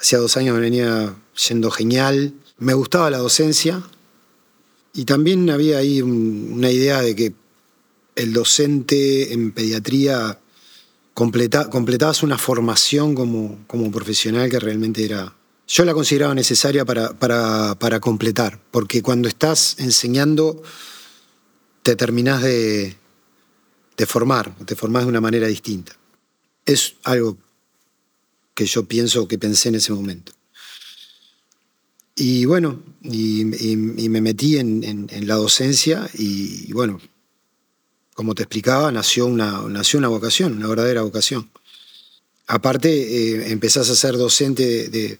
Hacía 0.00 0.18
dos 0.18 0.38
años 0.38 0.58
venía 0.58 1.14
yendo 1.48 1.70
genial. 1.70 2.32
Me 2.56 2.72
gustaba 2.72 3.10
la 3.10 3.18
docencia 3.18 3.82
y 4.94 5.04
también 5.04 5.50
había 5.50 5.78
ahí 5.78 6.00
una 6.00 6.70
idea 6.70 7.02
de 7.02 7.14
que 7.14 7.34
el 8.16 8.32
docente 8.32 9.34
en 9.34 9.52
pediatría 9.52 10.38
completa, 11.14 11.70
completabas 11.70 12.22
una 12.22 12.38
formación 12.38 13.14
como, 13.14 13.90
profesional 13.90 14.50
que 14.50 14.60
realmente 14.60 15.04
era 15.04 15.34
yo 15.66 15.86
la 15.86 15.94
consideraba 15.94 16.34
necesaria 16.34 16.84
para, 16.84 18.00
completar, 18.00 18.60
porque 18.70 19.00
cuando 19.00 19.28
estás 19.28 19.76
enseñando 19.78 20.62
te 21.82 21.96
terminás 21.96 22.42
de, 22.42 22.96
de 23.96 24.06
formar, 24.06 24.54
te 24.66 24.76
formás 24.76 25.04
de 25.04 25.08
una 25.08 25.22
manera 25.22 25.46
distinta. 25.46 25.96
Es 26.66 26.96
algo 27.02 27.38
que 28.54 28.66
yo 28.66 28.84
pienso, 28.84 29.26
que 29.26 29.38
pensé 29.38 29.70
en 29.70 29.76
ese 29.76 29.92
momento. 29.92 30.32
Y 32.16 32.44
bueno, 32.44 32.80
y, 33.02 33.44
me 33.44 34.20
metí 34.20 34.58
en, 34.58 35.08
la 35.26 35.34
docencia 35.34 36.08
y, 36.14 36.72
bueno, 36.72 37.00
como 38.14 38.34
te 38.34 38.44
explicaba, 38.44 38.90
nació 38.92 39.26
una, 39.26 39.62
nació 39.68 39.98
una 39.98 40.08
vocación, 40.08 40.54
una 40.56 40.68
verdadera 40.68 41.02
vocación. 41.02 41.50
Aparte, 42.46 42.90
eh, 42.90 43.50
empezás 43.50 43.90
a 43.90 43.96
ser 43.96 44.16
docente 44.16 44.88
de, 44.88 45.18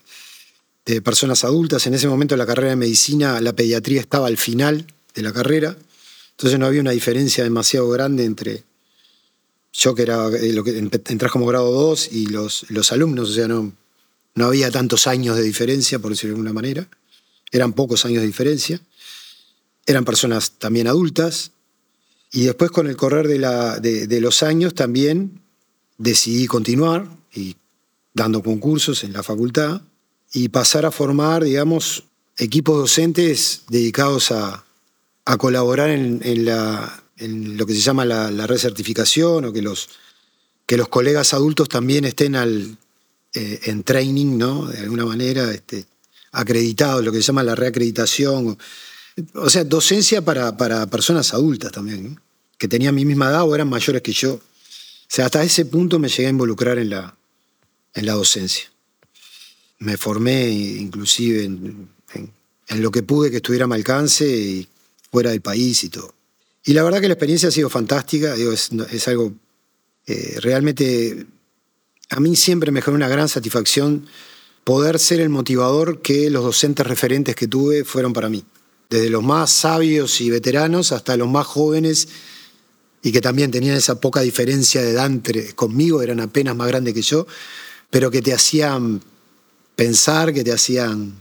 personas 1.03 1.45
adultas. 1.45 1.87
En 1.87 1.95
ese 1.95 2.09
momento 2.09 2.37
la 2.37 2.45
carrera 2.45 2.71
de 2.71 2.77
medicina, 2.77 3.41
la 3.41 3.55
pediatría 3.55 4.01
estaba 4.01 4.27
al 4.27 4.37
final 4.37 4.87
de 5.15 5.23
la 5.23 5.33
carrera, 5.33 5.77
entonces 6.33 6.59
no 6.59 6.67
había 6.67 6.83
una 6.83 6.91
diferencia 6.91 7.43
demasiado 7.43 7.89
grande 7.89 8.25
entre 8.25 8.65
yo 9.73 9.95
que 9.95 10.03
era 10.03 10.29
eh, 10.29 10.53
lo 10.53 10.63
que 10.63 10.77
entras 10.79 11.33
como 11.33 11.47
grado 11.47 11.73
2 11.73 12.11
y 12.13 12.27
los, 12.27 12.67
los 12.69 12.93
alumnos, 12.93 13.31
o 13.31 13.33
sea, 13.33 13.49
no, 13.49 13.73
no 14.35 14.47
había 14.47 14.71
tantos 14.71 15.07
años 15.07 15.37
de 15.37 15.43
diferencia, 15.43 15.99
por 15.99 16.11
decirlo 16.11 16.35
de 16.35 16.41
alguna 16.41 16.53
manera, 16.53 16.87
eran 17.51 17.73
pocos 17.73 18.05
años 18.05 18.21
de 18.21 18.27
diferencia, 18.27 18.81
eran 19.87 20.05
personas 20.05 20.53
también 20.59 20.87
adultas, 20.87 21.53
y 22.35 22.45
después 22.45 22.71
con 22.71 22.87
el 22.87 22.97
correr 22.97 23.29
de, 23.29 23.39
la, 23.39 23.79
de 23.79 24.21
los 24.21 24.43
años 24.43 24.75
también 24.75 25.41
decidí 25.99 26.47
continuar 26.47 27.09
y 27.33 27.57
dando 28.13 28.43
concursos 28.43 29.05
en 29.05 29.13
la 29.13 29.23
facultad, 29.23 29.83
y 30.33 30.49
pasar 30.49 30.85
a 30.85 30.91
formar, 30.91 31.45
digamos, 31.45 32.05
equipos 32.37 32.77
docentes 32.77 33.63
dedicados 33.69 34.33
a, 34.33 34.65
colaborar 35.39 35.89
en, 35.91 36.19
lo 37.57 37.67
que 37.67 37.75
se 37.75 37.81
llama 37.81 38.05
la, 38.05 38.47
recertificación 38.47 39.45
o 39.47 39.53
que 39.53 39.63
los, 39.63 39.89
que 40.67 40.77
los 40.77 40.89
colegas 40.89 41.33
adultos 41.33 41.69
también 41.69 42.05
estén 42.05 42.35
al, 42.35 42.77
eh, 43.33 43.61
en 43.65 43.85
training, 43.85 44.37
¿no? 44.37 44.67
De 44.67 44.81
alguna 44.81 45.07
manera, 45.07 45.53
este, 45.53 45.87
acreditados, 46.33 47.05
lo 47.05 47.13
que 47.13 47.19
se 47.19 47.29
llama 47.29 47.45
la 47.45 47.55
reacreditación. 47.55 48.59
O 49.35 49.49
sea, 49.49 49.65
docencia 49.65 50.23
para, 50.23 50.57
para 50.57 50.87
personas 50.87 51.33
adultas 51.35 51.73
también, 51.73 52.21
que 52.59 52.69
tenían 52.69 52.95
mi 52.95 53.05
misma 53.05 53.31
edad 53.31 53.43
o 53.45 53.55
eran 53.55 53.69
mayores 53.69 54.03
que 54.03 54.13
yo. 54.13 54.35
O 54.35 54.41
sea, 55.09 55.27
hasta 55.27 55.43
ese 55.43 55.65
punto 55.67 55.99
me 55.99 56.09
llegué 56.09 56.27
a 56.27 56.31
involucrar 56.31 56.79
en 56.79 56.91
la, 56.91 57.17
en 57.95 58.07
la 58.07 58.15
docencia 58.15 58.75
me 59.79 59.97
formé 59.97 60.49
inclusive 60.49 61.45
en, 61.45 61.89
lo 62.77 62.91
que 62.91 63.03
pude 63.03 63.31
que 63.31 63.37
estuviera 63.37 63.67
a 63.67 63.69
mi 63.69 63.75
alcance 63.75 64.27
y 64.27 64.69
fuera 65.13 65.31
del 65.31 65.43
país 65.43 65.85
y 65.85 65.91
todo. 65.91 66.15
Y 66.65 66.73
la 66.73 66.83
verdad 66.83 67.01
que 67.01 67.09
la 67.09 67.15
experiencia 67.15 67.49
ha 67.49 67.53
sido 67.53 67.69
fantástica, 67.69 68.35
es, 68.35 69.09
algo 69.09 69.35
eh, 70.07 70.39
realmente, 70.41 71.27
a 72.11 72.21
mí 72.21 72.35
siempre 72.35 72.73
me 72.73 72.81
generó 72.81 72.97
una 72.97 73.09
gran 73.09 73.29
satisfacción 73.29 74.07
poder 74.65 74.99
ser 74.99 75.21
el 75.21 75.29
motivador 75.29 76.01
que 76.01 76.31
los 76.31 76.43
docentes 76.43 76.87
referentes 76.87 77.37
que 77.37 77.47
tuve 77.47 77.85
fueron 77.85 78.15
para 78.15 78.31
mí. 78.31 78.45
Desde 78.95 79.11
los 79.11 79.25
más 79.25 79.51
sabios 79.51 80.21
y 80.21 80.31
veteranos 80.31 80.93
hasta 80.93 81.17
los 81.17 81.29
más 81.29 81.49
jóvenes 81.49 82.07
y 83.03 83.11
que 83.11 83.21
también 83.21 83.51
tenían 83.51 83.75
esa 83.75 84.01
poca 84.01 84.21
diferencia 84.21 84.83
de 84.83 84.91
edad 84.93 85.11
conmigo, 85.57 86.01
eran 86.01 86.21
apenas 86.21 86.55
más 86.55 86.69
grandes 86.69 86.95
que 86.95 87.03
yo, 87.03 87.27
pero 87.91 88.09
que 88.09 88.23
te 88.23 88.33
hacían 88.33 89.03
pensar, 89.75 90.33
que 90.33 90.45
te 90.45 90.53
hacían 90.53 91.13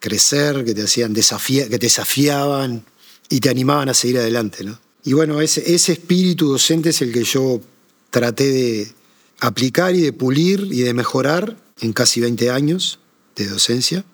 crecer, 0.00 0.64
que 0.64 0.72
te 0.72 0.84
hacían 0.84 1.12
desafiar, 1.12 1.68
que 1.68 1.78
te 1.78 1.84
desafiaban 1.84 2.82
y 3.28 3.40
te 3.40 3.50
animaban 3.50 3.90
a 3.90 3.94
seguir 3.94 4.16
adelante. 4.16 4.64
¿no? 4.64 4.80
Y 5.04 5.12
bueno, 5.12 5.42
ese, 5.42 5.74
ese 5.74 5.92
espíritu 5.92 6.48
docente 6.48 6.88
es 6.88 7.02
el 7.02 7.12
que 7.12 7.24
yo 7.24 7.60
traté 8.08 8.50
de 8.50 8.92
aplicar 9.40 9.94
y 9.94 10.00
de 10.00 10.14
pulir 10.14 10.66
y 10.72 10.80
de 10.80 10.94
mejorar 10.94 11.58
en 11.78 11.92
casi 11.92 12.22
20 12.22 12.48
años 12.48 13.00
de 13.34 13.48
docencia. 13.48 14.06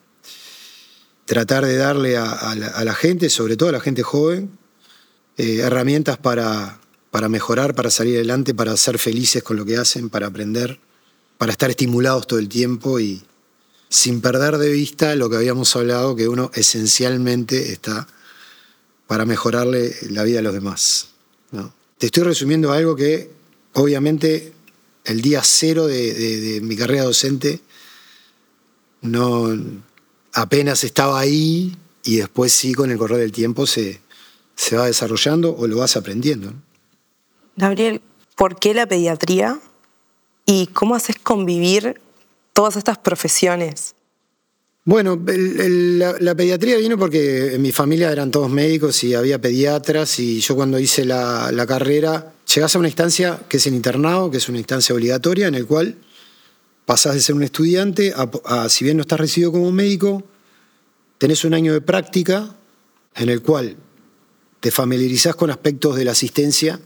Tratar 1.32 1.64
de 1.64 1.76
darle 1.76 2.18
a, 2.18 2.54
la, 2.54 2.94
gente, 2.94 3.30
sobre 3.30 3.56
todo 3.56 3.70
a 3.70 3.72
la 3.72 3.80
gente 3.80 4.02
joven, 4.02 4.50
eh, 5.38 5.60
herramientas 5.60 6.18
para, 6.18 6.78
para 7.10 7.30
mejorar, 7.30 7.74
para 7.74 7.90
salir 7.90 8.16
adelante, 8.16 8.52
para 8.52 8.76
ser 8.76 8.98
felices 8.98 9.42
con 9.42 9.56
lo 9.56 9.64
que 9.64 9.78
hacen, 9.78 10.10
para 10.10 10.26
aprender, 10.26 10.78
para 11.38 11.52
estar 11.52 11.70
estimulados 11.70 12.26
todo 12.26 12.38
el 12.38 12.50
tiempo 12.50 13.00
y, 13.00 13.22
sin 13.88 14.20
perder 14.20 14.58
de 14.58 14.72
vista 14.72 15.14
lo 15.16 15.30
que 15.30 15.36
habíamos 15.36 15.74
hablado, 15.74 16.14
que 16.14 16.28
uno 16.28 16.50
esencialmente 16.52 17.72
está 17.72 18.06
para 19.06 19.24
mejorarle 19.24 19.96
la 20.10 20.24
vida 20.24 20.40
a 20.40 20.42
los 20.42 20.52
demás. 20.52 21.08
Te 21.96 22.06
estoy 22.06 22.24
resumiendo 22.24 22.72
algo 22.72 22.94
que 22.94 23.30
obviamente 23.72 24.52
el 25.06 25.22
día 25.22 25.40
cero 25.42 25.86
de, 25.86 26.60
mi 26.62 26.76
carrera 26.76 27.04
docente 27.04 27.62
no 29.00 29.48
apenas 30.32 30.84
estaba 30.84 31.20
ahí 31.20 31.76
y 32.04 32.16
después 32.16 32.52
sí 32.52 32.74
con 32.74 32.90
el 32.90 32.98
correr 32.98 33.18
del 33.18 33.32
tiempo 33.32 33.66
se, 33.66 34.00
se 34.56 34.76
va 34.76 34.86
desarrollando 34.86 35.54
o 35.56 35.66
lo 35.66 35.78
vas 35.78 35.96
aprendiendo. 35.96 36.52
Gabriel, 37.56 38.00
¿por 38.36 38.58
qué 38.58 38.74
la 38.74 38.86
pediatría? 38.86 39.60
¿Y 40.46 40.68
cómo 40.68 40.94
haces 40.94 41.16
convivir 41.18 42.00
todas 42.52 42.76
estas 42.76 42.98
profesiones? 42.98 43.94
Bueno, 44.84 45.16
la, 45.26 46.34
pediatría 46.34 46.76
vino 46.78 46.98
porque 46.98 47.54
en 47.54 47.62
mi 47.62 47.70
familia 47.70 48.10
eran 48.10 48.32
todos 48.32 48.50
médicos 48.50 49.04
y 49.04 49.14
había 49.14 49.40
pediatras 49.40 50.18
y 50.18 50.40
yo 50.40 50.56
cuando 50.56 50.76
hice 50.80 51.04
la, 51.04 51.64
carrera 51.68 52.32
llegás 52.52 52.74
a 52.74 52.80
una 52.80 52.88
instancia 52.88 53.38
que 53.48 53.58
es 53.58 53.66
el 53.68 53.74
internado, 53.74 54.30
que 54.32 54.38
es 54.38 54.48
una 54.48 54.58
instancia 54.58 54.92
obligatoria 54.92 55.46
en 55.46 55.54
el 55.54 55.66
cual 55.66 55.94
pasás 56.84 57.14
de 57.14 57.20
ser 57.20 57.34
un 57.34 57.42
estudiante 57.42 58.12
a, 58.14 58.68
si 58.68 58.84
bien 58.84 58.96
no 58.96 59.02
estás 59.02 59.20
recibido 59.20 59.52
como 59.52 59.70
médico, 59.72 60.22
tenés 61.18 61.44
un 61.44 61.54
año 61.54 61.72
de 61.72 61.80
práctica 61.80 62.56
en 63.14 63.28
el 63.28 63.42
cual 63.42 63.76
te 64.60 64.70
familiarizás 64.70 65.36
con 65.36 65.50
aspectos 65.50 65.96
de 65.96 66.04
la 66.04 66.12
asistencia 66.12 66.80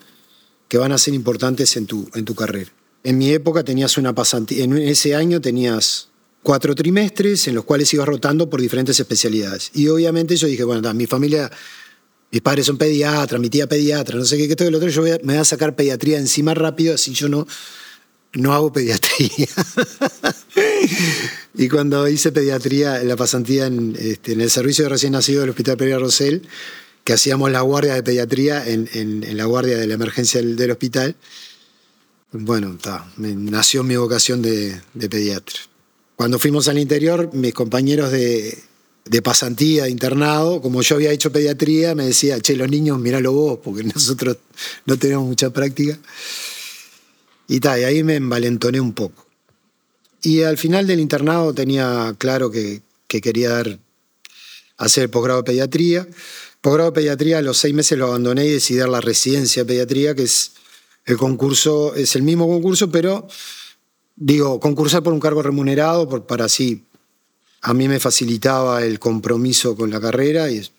que 0.68 0.78
van 0.78 0.92
a 0.92 0.98
ser 0.98 1.14
importantes 1.14 1.76
en 1.76 1.86
tu, 1.86 2.08
en 2.14 2.24
tu 2.24 2.34
carrera. 2.34 2.70
En 3.04 3.18
mi 3.18 3.30
época 3.30 3.62
tenías 3.62 3.98
una 3.98 4.14
pasantía, 4.14 4.64
en 4.64 4.76
ese 4.78 5.14
año 5.14 5.40
tenías 5.40 6.08
cuatro 6.42 6.74
trimestres 6.74 7.48
en 7.48 7.54
los 7.54 7.64
cuales 7.64 7.92
ibas 7.94 8.06
rotando 8.06 8.48
por 8.50 8.60
diferentes 8.60 8.98
especialidades. 8.98 9.70
Y 9.74 9.88
obviamente 9.88 10.36
yo 10.36 10.46
dije, 10.46 10.64
bueno, 10.64 10.92
mi 10.94 11.06
familia, 11.06 11.50
mis 12.30 12.42
padres 12.42 12.66
son 12.66 12.78
pediatras, 12.78 13.40
mi 13.40 13.48
tía 13.48 13.68
pediatra, 13.68 14.18
no 14.18 14.24
sé 14.24 14.36
qué, 14.36 14.48
qué 14.48 14.56
todo 14.56 14.70
lo 14.70 14.78
otro, 14.78 14.88
yo 14.88 15.02
me 15.02 15.18
voy 15.18 15.36
a 15.36 15.44
sacar 15.44 15.76
pediatría 15.76 16.18
encima 16.18 16.54
rápido, 16.54 16.94
así 16.94 17.12
yo 17.12 17.28
no, 17.28 17.46
no 18.36 18.52
hago 18.52 18.72
pediatría. 18.72 19.48
y 21.54 21.68
cuando 21.68 22.06
hice 22.08 22.32
pediatría, 22.32 23.00
en 23.00 23.08
la 23.08 23.16
pasantía 23.16 23.66
en, 23.66 23.96
este, 23.98 24.32
en, 24.32 24.40
el 24.40 24.50
servicio 24.50 24.84
de 24.84 24.90
recién 24.90 25.12
nacido 25.12 25.40
del 25.40 25.50
Hospital 25.50 25.76
Pereira 25.76 25.98
Rosell, 25.98 26.42
que 27.04 27.12
hacíamos 27.12 27.50
la 27.50 27.60
guardia 27.60 27.94
de 27.94 28.02
pediatría 28.02 28.66
en, 28.66 28.88
en 28.92 29.36
la 29.36 29.44
guardia 29.44 29.76
de 29.76 29.86
la 29.86 29.94
emergencia 29.94 30.40
del, 30.40 30.56
del 30.56 30.72
hospital, 30.72 31.16
bueno, 32.32 32.76
nació 33.16 33.82
mi 33.82 33.96
vocación 33.96 34.42
de, 34.42 34.80
pediatra. 35.08 35.58
Cuando 36.16 36.38
fuimos 36.38 36.68
al 36.68 36.78
interior, 36.78 37.30
mis 37.32 37.54
compañeros 37.54 38.10
de, 38.10 38.58
pasantía, 39.22 39.84
de 39.84 39.90
internado, 39.90 40.60
como 40.60 40.82
yo 40.82 40.96
había 40.96 41.12
hecho 41.12 41.30
pediatría, 41.30 41.94
me 41.94 42.06
decía, 42.06 42.40
che, 42.40 42.56
los 42.56 42.68
niños, 42.68 42.98
míralo 42.98 43.32
vos, 43.32 43.58
porque 43.62 43.84
nosotros 43.94 44.38
no 44.86 44.98
tenemos 44.98 45.26
mucha 45.26 45.50
práctica. 45.50 45.98
Y, 47.48 47.64
y 47.64 47.68
ahí 47.68 48.02
me 48.02 48.16
envalentoné 48.16 48.80
un 48.80 48.92
poco. 48.92 49.26
Y 50.22 50.42
al 50.42 50.58
final 50.58 50.86
del 50.86 51.00
internado 51.00 51.54
tenía 51.54 52.14
claro 52.18 52.50
que, 52.50 52.82
quería 53.06 53.50
dar, 53.50 53.78
hacer 54.76 55.10
posgrado 55.10 55.42
de 55.42 55.46
pediatría. 55.46 56.06
Posgrado 56.60 56.90
de 56.90 56.94
pediatría 56.94 57.38
a 57.38 57.42
los 57.42 57.58
seis 57.58 57.74
meses 57.74 57.96
lo 57.98 58.06
abandoné 58.06 58.46
y 58.46 58.52
decidí 58.52 58.78
dar 58.78 58.88
la 58.88 59.00
residencia 59.00 59.62
de 59.62 59.68
pediatría, 59.68 60.14
que 60.14 60.24
es 60.24 60.52
el 61.04 61.16
concurso 61.16 61.94
es 61.94 62.16
el 62.16 62.22
mismo 62.22 62.48
concurso, 62.48 62.90
pero 62.90 63.28
digo, 64.16 64.58
concursar 64.58 65.04
por 65.04 65.12
un 65.12 65.20
cargo 65.20 65.40
remunerado 65.40 66.26
para 66.26 66.46
así 66.46 66.82
a 67.62 67.74
mí 67.74 67.88
me 67.88 67.98
facilitaba 67.98 68.84
el 68.84 68.98
compromiso 68.98 69.76
con 69.76 69.90
la 69.90 70.00
carrera 70.00 70.50
y 70.50 70.58
es, 70.58 70.72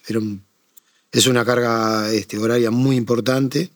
es 1.12 1.28
una 1.28 1.44
carga 1.44 2.12
este, 2.14 2.38
horaria 2.38 2.72
muy 2.72 2.96
importante. 2.96 3.72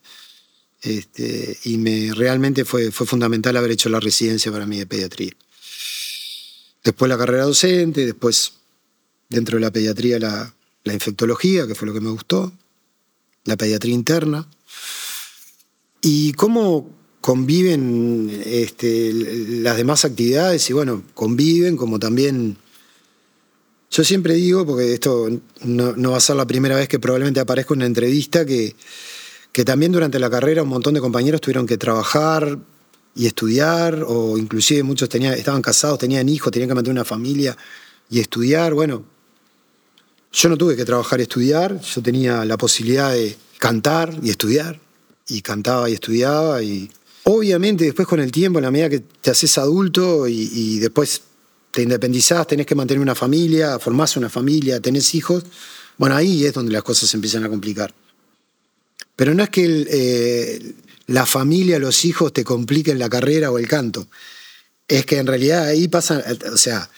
Este, 0.82 1.58
y 1.64 1.78
me, 1.78 2.12
realmente 2.14 2.66
fue, 2.66 2.92
fue 2.92 3.06
fundamental 3.06 3.56
haber 3.56 3.72
hecho 3.72 3.90
la 3.90 4.00
residencia 4.00 4.52
para 4.52 4.66
mí 4.66 4.80
de 4.80 4.88
pediatría. 4.88 5.32
Después 6.84 7.10
la 7.10 7.18
carrera 7.18 7.44
docente, 7.44 8.06
después 8.06 8.54
dentro 9.30 9.58
de 9.58 9.62
la 9.62 9.72
pediatría 9.72 10.18
la, 10.18 10.54
la 10.84 10.94
infectología, 10.94 11.68
que 11.68 11.76
fue 11.76 11.88
lo 11.88 11.94
que 11.94 12.02
me 12.02 12.10
gustó, 12.10 12.52
la 13.46 13.58
pediatría 13.58 13.94
interna. 13.94 14.48
Y 16.02 16.34
cómo 16.34 16.90
conviven 17.22 18.42
este, 18.44 19.14
las 19.14 19.78
demás 19.78 20.04
actividades, 20.06 20.68
y 20.70 20.74
bueno, 20.74 21.04
conviven 21.14 21.78
como 21.78 22.00
también... 22.00 22.58
Yo 23.92 24.06
siempre 24.06 24.36
digo, 24.36 24.66
porque 24.66 24.94
esto 24.94 25.30
no, 25.64 25.94
no 25.98 26.12
va 26.12 26.18
a 26.18 26.22
ser 26.22 26.38
la 26.38 26.48
primera 26.48 26.78
vez 26.78 26.88
que 26.88 26.98
probablemente 26.98 27.42
aparezca 27.42 27.74
una 27.74 27.86
entrevista, 27.86 28.46
que, 28.46 28.74
que 29.52 29.66
también 29.66 29.92
durante 29.92 30.20
la 30.20 30.30
carrera 30.30 30.64
un 30.64 30.70
montón 30.70 30.94
de 30.94 31.02
compañeros 31.02 31.42
tuvieron 31.42 31.66
que 31.66 31.78
trabajar 31.78 32.58
y 33.16 33.26
estudiar, 33.26 34.06
o 34.08 34.38
inclusive 34.38 34.84
muchos 34.84 35.10
estaban 35.14 35.62
casados, 35.62 36.00
tenían 36.00 36.30
hijos, 36.30 36.52
tenían 36.52 36.70
que 36.70 36.76
mantener 36.76 36.94
una 36.94 37.06
familia 37.06 37.58
y 38.10 38.20
estudiar. 38.20 38.74
Bueno, 38.74 39.04
yo 40.32 40.50
no 40.50 40.58
tuve 40.58 40.76
que 40.76 40.86
trabajar 40.86 41.20
y 41.20 41.24
estudiar, 41.24 41.82
yo 41.82 42.02
tenía 42.02 42.46
la 42.46 42.58
posibilidad 42.58 43.12
de 43.12 43.36
cantar 43.60 44.18
y 44.24 44.30
estudiar, 44.30 44.80
y 45.28 45.42
cantaba 45.42 45.90
y 45.90 45.94
estudiaba, 45.94 46.64
y 46.64 46.90
obviamente 47.24 47.86
después 47.86 48.08
con 48.08 48.20
el 48.20 48.32
tiempo, 48.32 48.60
en 48.60 48.64
la 48.64 48.72
medida 48.72 48.90
que 48.90 49.00
te 49.00 49.32
haces 49.32 49.58
adulto 49.58 50.28
y, 50.28 50.80
después 50.80 51.22
te 51.72 51.82
independizás, 51.82 52.48
tenés 52.48 52.66
que 52.66 52.76
mantener 52.76 53.02
una 53.02 53.16
familia, 53.16 53.80
formás 53.80 54.18
una 54.18 54.30
familia, 54.30 54.80
tenés 54.80 55.14
hijos, 55.16 55.44
bueno, 55.98 56.16
ahí 56.16 56.46
es 56.46 56.54
donde 56.54 56.72
las 56.72 56.84
cosas 56.84 57.10
se 57.10 57.18
empiezan 57.18 57.44
a 57.44 57.50
complicar. 57.50 57.94
Pero 59.22 59.36
no 59.36 59.44
es 59.44 59.52
que 59.52 59.86
eh, 59.88 60.74
la 61.06 61.28
familia, 61.28 61.78
los 61.78 62.06
hijos 62.06 62.34
te 62.34 62.44
compliquen 62.44 62.98
la 62.98 63.08
carrera 63.08 63.52
o 63.52 63.60
el 63.60 63.68
canto, 63.68 64.08
es 64.88 65.06
que 65.06 65.20
en 65.20 65.28
realidad 65.28 65.68
ahí 65.68 65.88
pasa, 65.88 66.26
o 66.52 66.58
sea, 66.58 66.90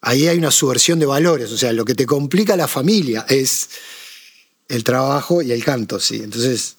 ahí 0.00 0.28
hay 0.28 0.38
una 0.38 0.52
subversión 0.52 1.00
de 1.00 1.06
valores. 1.06 1.50
O 1.50 1.58
sea, 1.58 1.72
lo 1.72 1.84
que 1.84 1.96
te 1.96 2.06
complica 2.06 2.56
la 2.56 2.68
familia 2.68 3.26
es 3.28 3.70
el 4.68 4.84
trabajo 4.84 5.42
y 5.42 5.50
el 5.50 5.64
canto, 5.64 5.98
¿sí? 5.98 6.20
Entonces, 6.22 6.76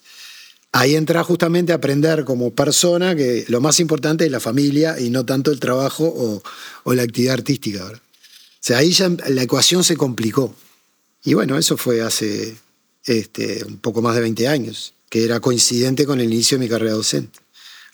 ahí 0.72 0.96
entra 0.96 1.22
justamente 1.24 1.72
a 1.72 1.76
aprender 1.76 2.24
como 2.24 2.54
persona 2.54 3.14
que 3.14 3.44
lo 3.48 3.60
más 3.60 3.80
importante 3.80 4.24
es 4.24 4.30
la 4.30 4.40
familia 4.40 4.98
y 4.98 5.10
no 5.10 5.26
tanto 5.26 5.50
el 5.50 5.60
trabajo 5.60 6.42
o, 6.84 6.94
la 6.94 7.02
actividad 7.02 7.34
artística. 7.34 7.84
O 7.84 8.00
sea, 8.60 8.78
ahí 8.78 8.92
ya 8.92 9.10
la 9.10 9.42
ecuación 9.42 9.84
se 9.84 9.98
complicó. 9.98 10.54
Y 11.22 11.34
bueno, 11.34 11.58
eso 11.58 11.76
fue 11.76 12.00
hace 12.00 12.56
este, 13.06 13.64
un 13.64 13.78
poco 13.78 14.02
más 14.02 14.14
de 14.14 14.20
20 14.22 14.48
años, 14.48 14.94
que 15.08 15.24
era 15.24 15.40
coincidente 15.40 16.04
con 16.04 16.20
el 16.20 16.32
inicio 16.32 16.58
de 16.58 16.64
mi 16.64 16.68
carrera 16.68 16.92
docente. 16.92 17.38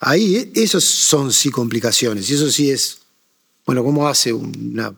Ahí, 0.01 0.51
esos 0.55 0.85
son 0.85 1.33
sí 1.33 1.51
complicaciones, 1.51 2.29
y 2.29 2.35
eso 2.35 2.51
sí 2.51 2.71
es, 2.71 2.99
bueno, 3.65 3.85
¿cómo 3.85 4.09
hace 4.09 4.33
una 4.33 4.95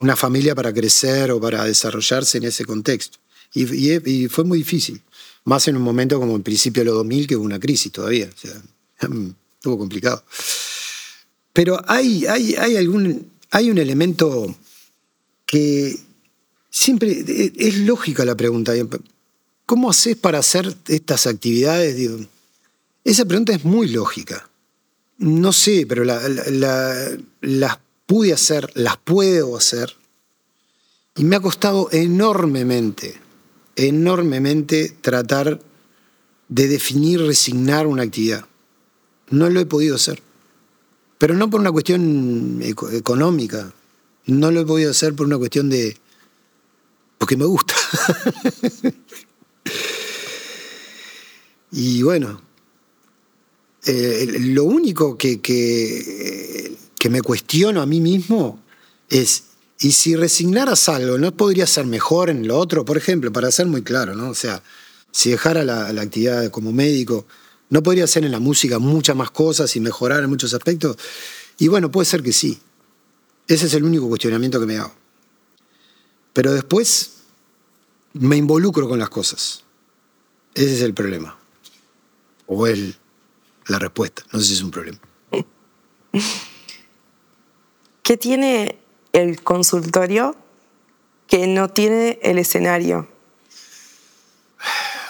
una 0.00 0.16
familia 0.16 0.54
para 0.54 0.72
crecer 0.72 1.30
o 1.30 1.40
para 1.40 1.64
desarrollarse 1.64 2.38
en 2.38 2.44
ese 2.44 2.64
contexto. 2.64 3.18
Y, 3.52 4.28
fue 4.28 4.44
muy 4.44 4.58
difícil, 4.58 5.00
más 5.44 5.68
en 5.68 5.76
un 5.76 5.82
momento 5.82 6.18
como 6.18 6.36
el 6.36 6.42
principio 6.42 6.80
de 6.82 6.86
los 6.86 6.94
2000, 6.94 7.26
que 7.26 7.36
hubo 7.36 7.44
una 7.44 7.60
crisis 7.60 7.92
todavía. 7.92 8.30
O 8.34 8.38
sea, 8.38 8.62
estuvo 9.54 9.78
complicado. 9.78 10.24
Pero 11.52 11.82
hay, 11.86 12.26
hay, 12.26 12.54
hay, 12.54 12.76
algún, 12.76 13.30
hay 13.50 13.70
un 13.70 13.78
elemento 13.78 14.56
que 15.46 15.96
siempre 16.70 17.24
es 17.56 17.78
lógica 17.78 18.24
la 18.24 18.36
pregunta. 18.36 18.72
¿Cómo 19.70 19.88
haces 19.88 20.16
para 20.16 20.40
hacer 20.40 20.76
estas 20.88 21.28
actividades? 21.28 22.26
esa 23.04 23.24
pregunta 23.24 23.52
es 23.52 23.64
muy 23.64 23.86
lógica. 23.86 24.50
No 25.18 25.52
sé, 25.52 25.86
pero 25.88 26.02
la, 26.02 26.20
las 27.40 27.78
pude 28.04 28.32
hacer, 28.32 28.68
las 28.74 28.96
puedo 28.96 29.56
hacer. 29.56 29.94
Y 31.14 31.22
me 31.22 31.36
ha 31.36 31.40
costado 31.40 31.88
enormemente, 31.92 33.14
enormemente 33.76 34.92
tratar 35.00 35.60
de 36.48 36.66
definir, 36.66 37.20
resignar 37.20 37.86
una 37.86 38.02
actividad. 38.02 38.46
No 39.28 39.50
lo 39.50 39.60
he 39.60 39.66
podido 39.66 39.94
hacer. 39.94 40.20
Pero 41.16 41.34
no 41.34 41.48
por 41.48 41.60
una 41.60 41.70
cuestión 41.70 42.60
económica. 42.60 43.72
No 44.26 44.50
lo 44.50 44.62
he 44.62 44.66
podido 44.66 44.90
hacer 44.90 45.14
por 45.14 45.26
una 45.26 45.38
cuestión 45.38 45.70
de... 45.70 45.96
porque 47.18 47.36
me 47.36 47.44
gusta. 47.44 47.76
y 51.72 52.02
bueno, 52.02 52.40
eh, 53.86 54.26
lo 54.40 54.64
único 54.64 55.16
que, 55.16 55.40
que 55.40 57.08
me 57.08 57.22
cuestiono 57.22 57.80
a 57.80 57.86
mí 57.86 58.00
mismo 58.00 58.62
es, 59.08 59.44
¿y 59.80 59.92
si 59.92 60.16
resignaras 60.16 60.88
algo, 60.88 61.18
no 61.18 61.36
podría 61.36 61.66
ser 61.66 61.86
mejor 61.86 62.30
en 62.30 62.46
lo 62.46 62.58
otro? 62.58 62.84
Por 62.84 62.96
ejemplo, 62.96 63.32
para 63.32 63.50
ser 63.50 63.66
muy 63.66 63.82
claro, 63.82 64.14
¿no? 64.14 64.30
O 64.30 64.34
sea, 64.34 64.62
si 65.10 65.30
dejara 65.30 65.64
la, 65.64 65.88
actividad 65.88 66.50
como 66.50 66.72
médico, 66.72 67.26
¿no 67.68 67.82
podría 67.82 68.04
hacer 68.04 68.24
en 68.24 68.32
la 68.32 68.38
música 68.38 68.78
muchas 68.78 69.16
más 69.16 69.30
cosas 69.30 69.74
y 69.76 69.80
mejorar 69.80 70.22
en 70.22 70.30
muchos 70.30 70.54
aspectos? 70.54 70.96
Y 71.58 71.68
bueno, 71.68 71.90
puede 71.90 72.06
ser 72.06 72.22
que 72.22 72.32
sí. 72.32 72.58
Ese 73.46 73.66
es 73.66 73.74
el 73.74 73.84
único 73.84 74.08
cuestionamiento 74.08 74.60
que 74.60 74.66
me 74.66 74.76
hago. 74.76 74.94
Pero 76.32 76.52
después 76.52 77.19
me 78.12 78.36
involucro 78.36 78.88
con 78.88 78.98
las 78.98 79.10
cosas. 79.10 79.64
Ese 80.54 80.74
es 80.74 80.82
el 80.82 80.94
problema. 80.94 81.38
O 82.46 82.66
el, 82.66 82.96
la 83.66 83.78
respuesta. 83.78 84.24
No 84.32 84.40
sé 84.40 84.46
si 84.46 84.54
es 84.54 84.62
un 84.62 84.70
problema. 84.70 84.98
¿Qué 88.02 88.16
tiene 88.16 88.78
el 89.12 89.42
consultorio 89.42 90.36
que 91.28 91.46
no 91.46 91.68
tiene 91.68 92.18
el 92.22 92.38
escenario? 92.38 93.08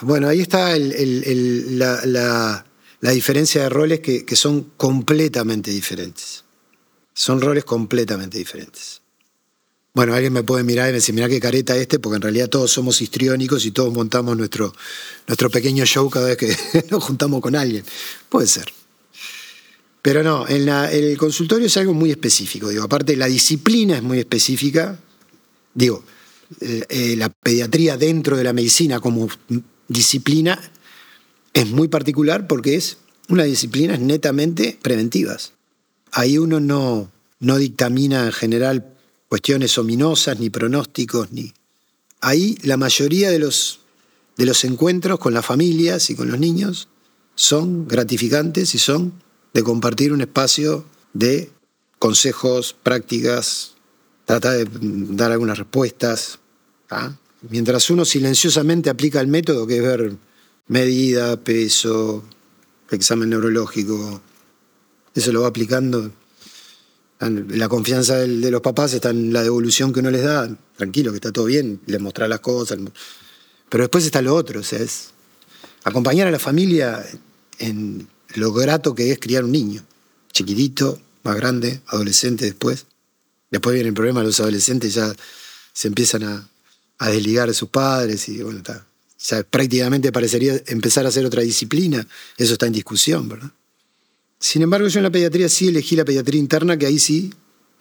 Bueno, 0.02 0.28
ahí 0.28 0.40
está 0.40 0.76
la, 0.78 2.64
diferencia 3.00 3.62
de 3.62 3.68
roles 3.68 4.00
que, 4.00 4.36
son 4.36 4.72
completamente 4.76 5.70
diferentes. 5.70 6.44
Son 7.14 7.40
roles 7.40 7.64
completamente 7.64 8.38
diferentes. 8.38 8.99
Bueno, 9.92 10.14
alguien 10.14 10.32
me 10.32 10.44
puede 10.44 10.62
mirar 10.62 10.90
y 10.90 10.92
decir, 10.92 11.14
mira 11.14 11.28
qué 11.28 11.40
careta 11.40 11.76
este, 11.76 11.98
porque 11.98 12.16
en 12.16 12.22
realidad 12.22 12.48
todos 12.48 12.70
somos 12.70 13.02
histriónicos 13.02 13.66
y 13.66 13.72
todos 13.72 13.92
montamos 13.92 14.36
nuestro, 14.36 14.72
nuestro 15.26 15.50
pequeño 15.50 15.84
show 15.84 16.08
cada 16.08 16.28
vez 16.28 16.36
que 16.36 16.56
nos 16.90 17.02
juntamos 17.02 17.40
con 17.40 17.56
alguien. 17.56 17.84
Puede 18.28 18.46
ser. 18.46 18.72
Pero 20.02 20.22
no, 20.22 20.48
en 20.48 20.68
el 20.68 21.18
consultorio 21.18 21.66
es 21.66 21.76
algo 21.76 21.92
muy 21.92 22.10
específico. 22.10 22.68
Digo, 22.68 22.84
aparte, 22.84 23.16
la 23.16 23.26
disciplina 23.26 23.96
es 23.96 24.02
muy 24.02 24.18
específica. 24.18 24.98
Digo, 25.74 26.04
eh, 26.60 26.84
eh, 26.88 27.16
la 27.16 27.28
pediatría 27.28 27.96
dentro 27.96 28.36
de 28.36 28.44
la 28.44 28.52
medicina 28.52 29.00
como 29.00 29.28
disciplina 29.88 30.58
es 31.52 31.66
muy 31.66 31.88
particular 31.88 32.46
porque 32.46 32.76
es 32.76 32.96
una 33.28 33.44
disciplina 33.44 33.96
netamente 33.98 34.78
preventivas. 34.80 35.52
Ahí 36.12 36.38
uno 36.38 36.60
no, 36.60 37.10
no 37.38 37.56
dictamina 37.58 38.26
en 38.26 38.32
general 38.32 38.89
cuestiones 39.30 39.78
ominosas, 39.78 40.40
ni 40.40 40.50
pronósticos, 40.50 41.30
ni. 41.30 41.54
Ahí 42.20 42.58
la 42.64 42.76
mayoría 42.76 43.30
de 43.30 43.38
los, 43.38 43.78
de 44.36 44.44
los 44.44 44.64
encuentros 44.64 45.20
con 45.20 45.32
las 45.32 45.46
familias 45.46 46.10
y 46.10 46.16
con 46.16 46.28
los 46.28 46.38
niños 46.40 46.88
son 47.36 47.86
gratificantes 47.86 48.74
y 48.74 48.78
son 48.78 49.12
de 49.54 49.62
compartir 49.62 50.12
un 50.12 50.20
espacio 50.20 50.84
de 51.12 51.52
consejos, 52.00 52.74
prácticas, 52.82 53.76
trata 54.24 54.50
de 54.50 54.66
dar 54.70 55.30
algunas 55.30 55.58
respuestas. 55.58 56.40
Mientras 57.48 57.88
uno 57.88 58.04
silenciosamente 58.04 58.90
aplica 58.90 59.20
el 59.20 59.28
método, 59.28 59.64
que 59.64 59.76
es 59.76 59.82
ver 59.82 60.16
medida, 60.66 61.36
peso, 61.36 62.24
examen 62.90 63.30
neurológico, 63.30 64.20
eso 65.14 65.32
lo 65.32 65.42
va 65.42 65.48
aplicando. 65.48 66.10
La 67.20 67.68
confianza 67.68 68.16
de 68.16 68.50
los 68.50 68.62
papás 68.62 68.94
está 68.94 69.10
en 69.10 69.32
la 69.32 69.42
devolución 69.42 69.92
que 69.92 70.00
uno 70.00 70.10
les 70.10 70.22
da, 70.22 70.48
tranquilo, 70.76 71.12
que 71.12 71.16
está 71.16 71.30
todo 71.30 71.44
bien, 71.44 71.80
les 71.84 72.00
mostrar 72.00 72.30
las 72.30 72.40
cosas. 72.40 72.78
Pero 73.68 73.84
después 73.84 74.06
está 74.06 74.22
lo 74.22 74.34
otro, 74.34 74.60
o 74.60 74.62
sea, 74.62 74.78
es 74.78 75.10
acompañar 75.84 76.26
a 76.26 76.30
la 76.30 76.38
familia 76.38 77.04
en 77.58 78.08
lo 78.36 78.52
grato 78.52 78.94
que 78.94 79.12
es 79.12 79.18
criar 79.18 79.44
un 79.44 79.52
niño, 79.52 79.84
chiquitito, 80.32 80.98
más 81.22 81.36
grande, 81.36 81.82
adolescente 81.88 82.46
después. 82.46 82.86
Después 83.50 83.74
viene 83.74 83.88
el 83.88 83.94
problema, 83.94 84.22
los 84.22 84.40
adolescentes 84.40 84.94
ya 84.94 85.12
se 85.72 85.88
empiezan 85.88 86.24
a, 86.24 86.46
desligar 87.10 87.48
de 87.48 87.54
sus 87.54 87.70
padres 87.70 88.28
y 88.28 88.42
bueno, 88.42 88.58
está. 88.58 88.86
Prácticamente 89.50 90.12
parecería 90.12 90.60
empezar 90.66 91.04
a 91.04 91.08
hacer 91.08 91.24
otra 91.24 91.42
disciplina, 91.42 92.06
eso 92.36 92.54
está 92.54 92.66
en 92.66 92.72
discusión, 92.72 93.28
¿verdad? 93.28 93.50
Sin 94.40 94.62
embargo, 94.62 94.88
yo 94.88 94.98
en 94.98 95.04
la 95.04 95.10
pediatría 95.10 95.50
sí 95.50 95.68
elegí 95.68 95.94
la 95.94 96.04
pediatría 96.04 96.40
interna, 96.40 96.76
que 96.76 96.86
ahí 96.86 96.98
sí 96.98 97.32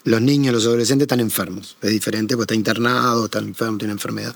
Los 0.04 0.22
niños, 0.22 0.54
los 0.54 0.66
adolescentes 0.66 1.06
están 1.06 1.20
enfermos. 1.20 1.78
Es 1.82 1.90
diferente 1.90 2.36
porque 2.36 2.54
está 2.54 2.56
internado, 2.56 3.26
está 3.26 3.40
enfermo, 3.40 3.78
tiene 3.78 3.94
enfermedad. 3.94 4.36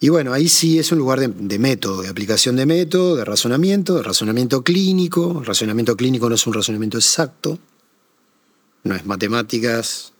Y 0.00 0.08
bueno, 0.08 0.32
ahí 0.32 0.48
sí 0.48 0.78
es 0.78 0.90
un 0.92 0.98
lugar 0.98 1.20
de, 1.20 1.28
de, 1.28 1.58
método, 1.58 2.02
de 2.02 2.08
aplicación 2.08 2.56
de 2.56 2.66
método, 2.66 3.16
de 3.16 3.24
razonamiento, 3.24 3.96
de 3.96 4.02
razonamiento 4.02 4.62
clínico. 4.62 5.38
El 5.40 5.46
razonamiento 5.46 5.96
clínico 5.96 6.28
no 6.28 6.34
es 6.34 6.46
un 6.46 6.54
razonamiento 6.54 6.98
exacto, 6.98 7.58
no 8.84 8.94
es 8.94 9.06
matemáticas, 9.06 10.12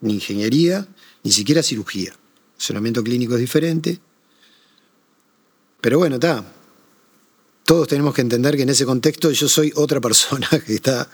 ni 0.00 0.14
ingeniería, 0.14 0.86
ni 1.22 1.32
siquiera 1.32 1.62
cirugía. 1.62 2.10
El 2.10 2.58
razonamiento 2.58 3.02
clínico 3.02 3.34
es 3.34 3.40
diferente. 3.40 4.00
Pero 5.80 5.98
bueno, 5.98 6.16
está. 6.16 6.59
Todos 7.70 7.86
tenemos 7.86 8.12
que 8.14 8.20
entender 8.20 8.56
que 8.56 8.64
en 8.64 8.70
ese 8.70 8.84
contexto 8.84 9.30
yo 9.30 9.48
soy 9.48 9.72
otra 9.76 10.00
persona 10.00 10.48
que 10.66 10.74
está 10.74 11.08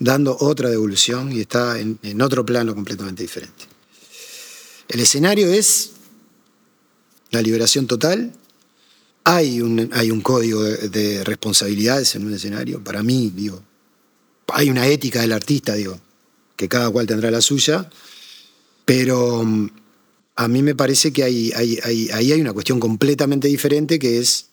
dando 0.00 0.36
otra 0.40 0.68
devolución 0.68 1.30
y 1.30 1.42
está 1.42 1.78
en, 1.78 2.20
otro 2.20 2.44
plano 2.44 2.74
completamente 2.74 3.22
diferente. 3.22 3.66
El 4.88 4.98
escenario 4.98 5.46
es 5.52 5.92
la 7.30 7.40
liberación 7.40 7.86
total. 7.86 8.32
Hay 9.22 9.60
un, 9.60 9.90
hay 9.92 10.10
un 10.10 10.22
código 10.22 10.64
de, 10.64 10.88
de, 10.88 11.22
responsabilidades 11.22 12.16
en 12.16 12.26
un 12.26 12.34
escenario. 12.34 12.82
Para 12.82 13.04
mí, 13.04 13.32
digo, 13.32 13.62
hay 14.48 14.70
una 14.70 14.88
ética 14.88 15.20
del 15.20 15.30
artista, 15.30 15.74
digo, 15.74 16.00
que 16.56 16.66
cada 16.68 16.90
cual 16.90 17.06
tendrá 17.06 17.30
la 17.30 17.40
suya, 17.40 17.88
pero 18.84 19.44
mm, 19.44 19.70
a 20.34 20.48
mí 20.48 20.62
me 20.64 20.74
parece 20.74 21.12
que 21.12 21.22
ahí 21.22 21.52
hay, 21.54 21.78
hay, 21.84 22.08
hay, 22.12 22.32
hay, 22.32 22.40
una 22.40 22.52
cuestión 22.52 22.80
completamente 22.80 23.46
diferente 23.46 24.00
que 24.00 24.18
es, 24.18 24.46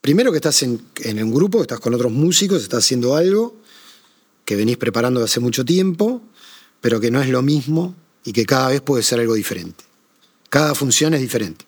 primero 0.00 0.30
que 0.30 0.38
estás 0.38 0.62
en, 0.62 0.80
un 1.22 1.34
grupo, 1.34 1.62
estás 1.62 1.80
con 1.80 1.94
otros 1.94 2.12
músicos, 2.12 2.62
estás 2.62 2.84
haciendo 2.84 3.16
algo 3.16 3.56
que 4.44 4.56
venís 4.56 4.76
preparando 4.76 5.22
hace 5.22 5.40
mucho 5.40 5.64
tiempo, 5.64 6.22
pero 6.80 7.00
que 7.00 7.10
no 7.10 7.20
es 7.20 7.28
lo 7.28 7.42
mismo 7.42 7.94
y 8.24 8.32
que 8.32 8.46
cada 8.46 8.68
vez 8.68 8.80
puede 8.80 9.02
ser 9.02 9.20
algo 9.20 9.34
diferente. 9.34 9.84
Cada 10.48 10.74
función 10.74 11.14
es 11.14 11.20
diferente. 11.20 11.66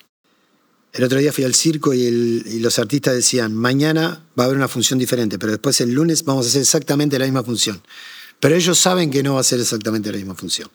El 0.93 1.03
otro 1.03 1.19
día 1.19 1.31
fui 1.31 1.43
al 1.43 1.53
circo 1.53 1.93
y, 1.93 2.01
y, 2.01 2.59
los 2.59 2.77
artistas 2.79 3.13
decían, 3.13 3.55
mañana 3.55 4.25
va 4.37 4.43
a 4.43 4.45
haber 4.47 4.57
una 4.57 4.67
función 4.67 4.99
diferente, 4.99 5.39
pero 5.39 5.51
después 5.53 5.79
el 5.79 5.91
lunes 5.91 6.25
vamos 6.25 6.45
a 6.45 6.49
hacer 6.49 6.61
exactamente 6.61 7.17
la 7.17 7.25
misma 7.25 7.43
función. 7.43 7.81
Pero 8.39 8.55
ellos 8.55 8.77
saben 8.77 9.11
que 9.11 9.23
no 9.23 9.35
va 9.35 9.41
a 9.41 9.43
ser 9.43 9.59
exactamente 9.59 10.11
la 10.11 10.17
misma 10.17 10.35
función. 10.35 10.69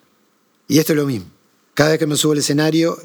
Y 0.67 0.79
esto 0.79 0.93
es 0.93 0.97
lo 0.97 1.05
mismo. 1.05 1.29
Cada 1.73 1.91
vez 1.91 1.99
que 1.99 2.07
me 2.07 2.15
subo 2.15 2.31
al 2.31 2.39
escenario, 2.39 2.97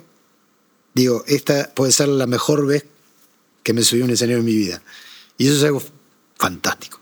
digo, 0.95 1.25
esta 1.27 1.75
puede 1.75 1.93
ser 1.93 2.09
la 2.09 2.27
mejor 2.27 2.67
vez 2.67 2.87
que 3.63 3.73
me 3.73 3.83
subí 3.83 4.03
a 4.03 4.05
un 4.05 4.11
escenario 4.11 4.39
en 4.39 4.45
mi 4.45 4.55
vida. 4.55 4.83
Y 5.39 5.47
eso 5.47 5.57
es 5.57 5.65
algo 5.65 5.83
fantástico. 6.37 7.01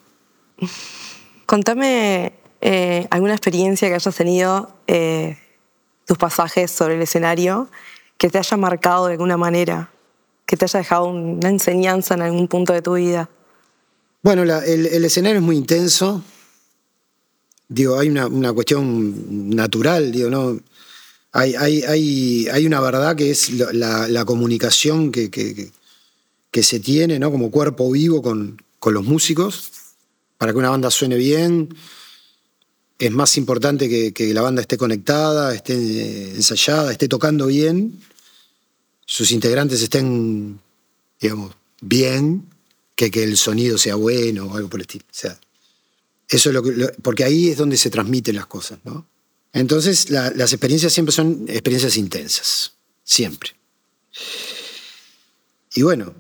Contame 1.47 2.35
eh, 2.61 3.07
alguna 3.11 3.33
experiencia 3.33 3.89
que 3.89 3.95
hayas 3.95 4.15
tenido, 4.15 4.75
eh, 4.87 5.39
tus 6.07 6.19
pasajes 6.19 6.71
sobre 6.71 6.97
el 6.97 7.03
escenario, 7.03 7.71
que 8.19 8.29
te 8.29 8.39
haya 8.39 8.57
marcado 8.57 9.07
de 9.07 9.13
alguna 9.13 9.37
manera 9.37 9.91
que 10.51 10.57
te 10.57 10.65
haya 10.65 10.81
dejado 10.81 11.05
una 11.05 11.49
enseñanza 11.49 12.15
en 12.15 12.23
algún 12.23 12.49
punto 12.49 12.73
de 12.73 12.83
tu 12.83 12.95
vida? 12.95 13.31
Bueno, 14.21 14.45
la, 14.45 14.67
el, 14.67 14.85
el, 14.87 15.05
escenario 15.05 15.39
es 15.39 15.45
muy 15.45 15.57
intenso. 15.57 16.25
Digo, 17.69 17.97
hay 17.97 18.09
una, 18.09 18.27
una 18.27 18.53
cuestión 18.53 19.55
natural, 19.55 20.11
digo, 20.11 20.29
¿no? 20.29 20.59
Hay, 21.31 21.55
hay, 21.55 21.85
hay, 21.85 22.49
hay, 22.49 22.67
una 22.67 22.81
verdad 22.81 23.15
que 23.15 23.31
es 23.31 23.51
la, 23.51 24.09
la 24.09 24.25
comunicación 24.25 25.13
que, 25.13 25.31
que, 25.31 25.71
que, 26.51 26.63
se 26.63 26.81
tiene, 26.81 27.19
¿no? 27.19 27.31
Como 27.31 27.51
cuerpo 27.51 27.91
vivo 27.91 28.23
con, 28.23 28.63
con 28.79 28.95
los 28.95 29.05
músicos. 29.05 29.71
Para 30.39 30.53
que 30.53 30.59
una 30.59 30.71
banda 30.71 30.91
suene 30.91 31.17
bien, 31.17 31.75
es 32.99 33.11
más 33.11 33.37
importante 33.37 33.89
que, 33.89 34.13
que 34.13 34.33
la 34.33 34.41
banda 34.41 34.63
esté 34.63 34.79
conectada, 34.79 35.55
esté 35.55 36.35
ensayada, 36.35 36.93
esté 36.93 37.09
tocando 37.09 37.47
bien 37.47 38.01
sus 39.11 39.33
integrantes 39.33 39.83
estén, 39.83 40.61
digamos, 41.21 41.57
bien, 41.81 42.49
que, 42.95 43.11
que 43.11 43.25
el 43.25 43.37
sonido 43.37 43.77
sea 43.77 43.97
bueno 43.97 44.47
o 44.47 44.57
algo 44.57 44.69
por 44.69 44.79
el 44.79 44.83
estilo. 44.83 45.05
O 45.11 45.15
sea, 45.15 45.37
eso 46.29 46.51
es 46.51 46.55
lo 46.55 46.63
que, 46.63 46.71
porque 47.03 47.25
ahí 47.25 47.49
es 47.49 47.57
donde 47.57 47.77
se 47.77 47.91
transmiten 47.91 48.37
las 48.37 48.47
cosas, 48.47 48.79
¿no? 48.85 49.09
Entonces, 49.53 50.11
la, 50.11 50.31
las 50.31 50.53
experiencias 50.53 50.93
siempre 50.93 51.13
son 51.13 51.45
experiencias 51.49 51.97
intensas, 51.97 52.75
siempre. 53.03 53.51
Y 55.75 55.83
bueno, 55.83 56.15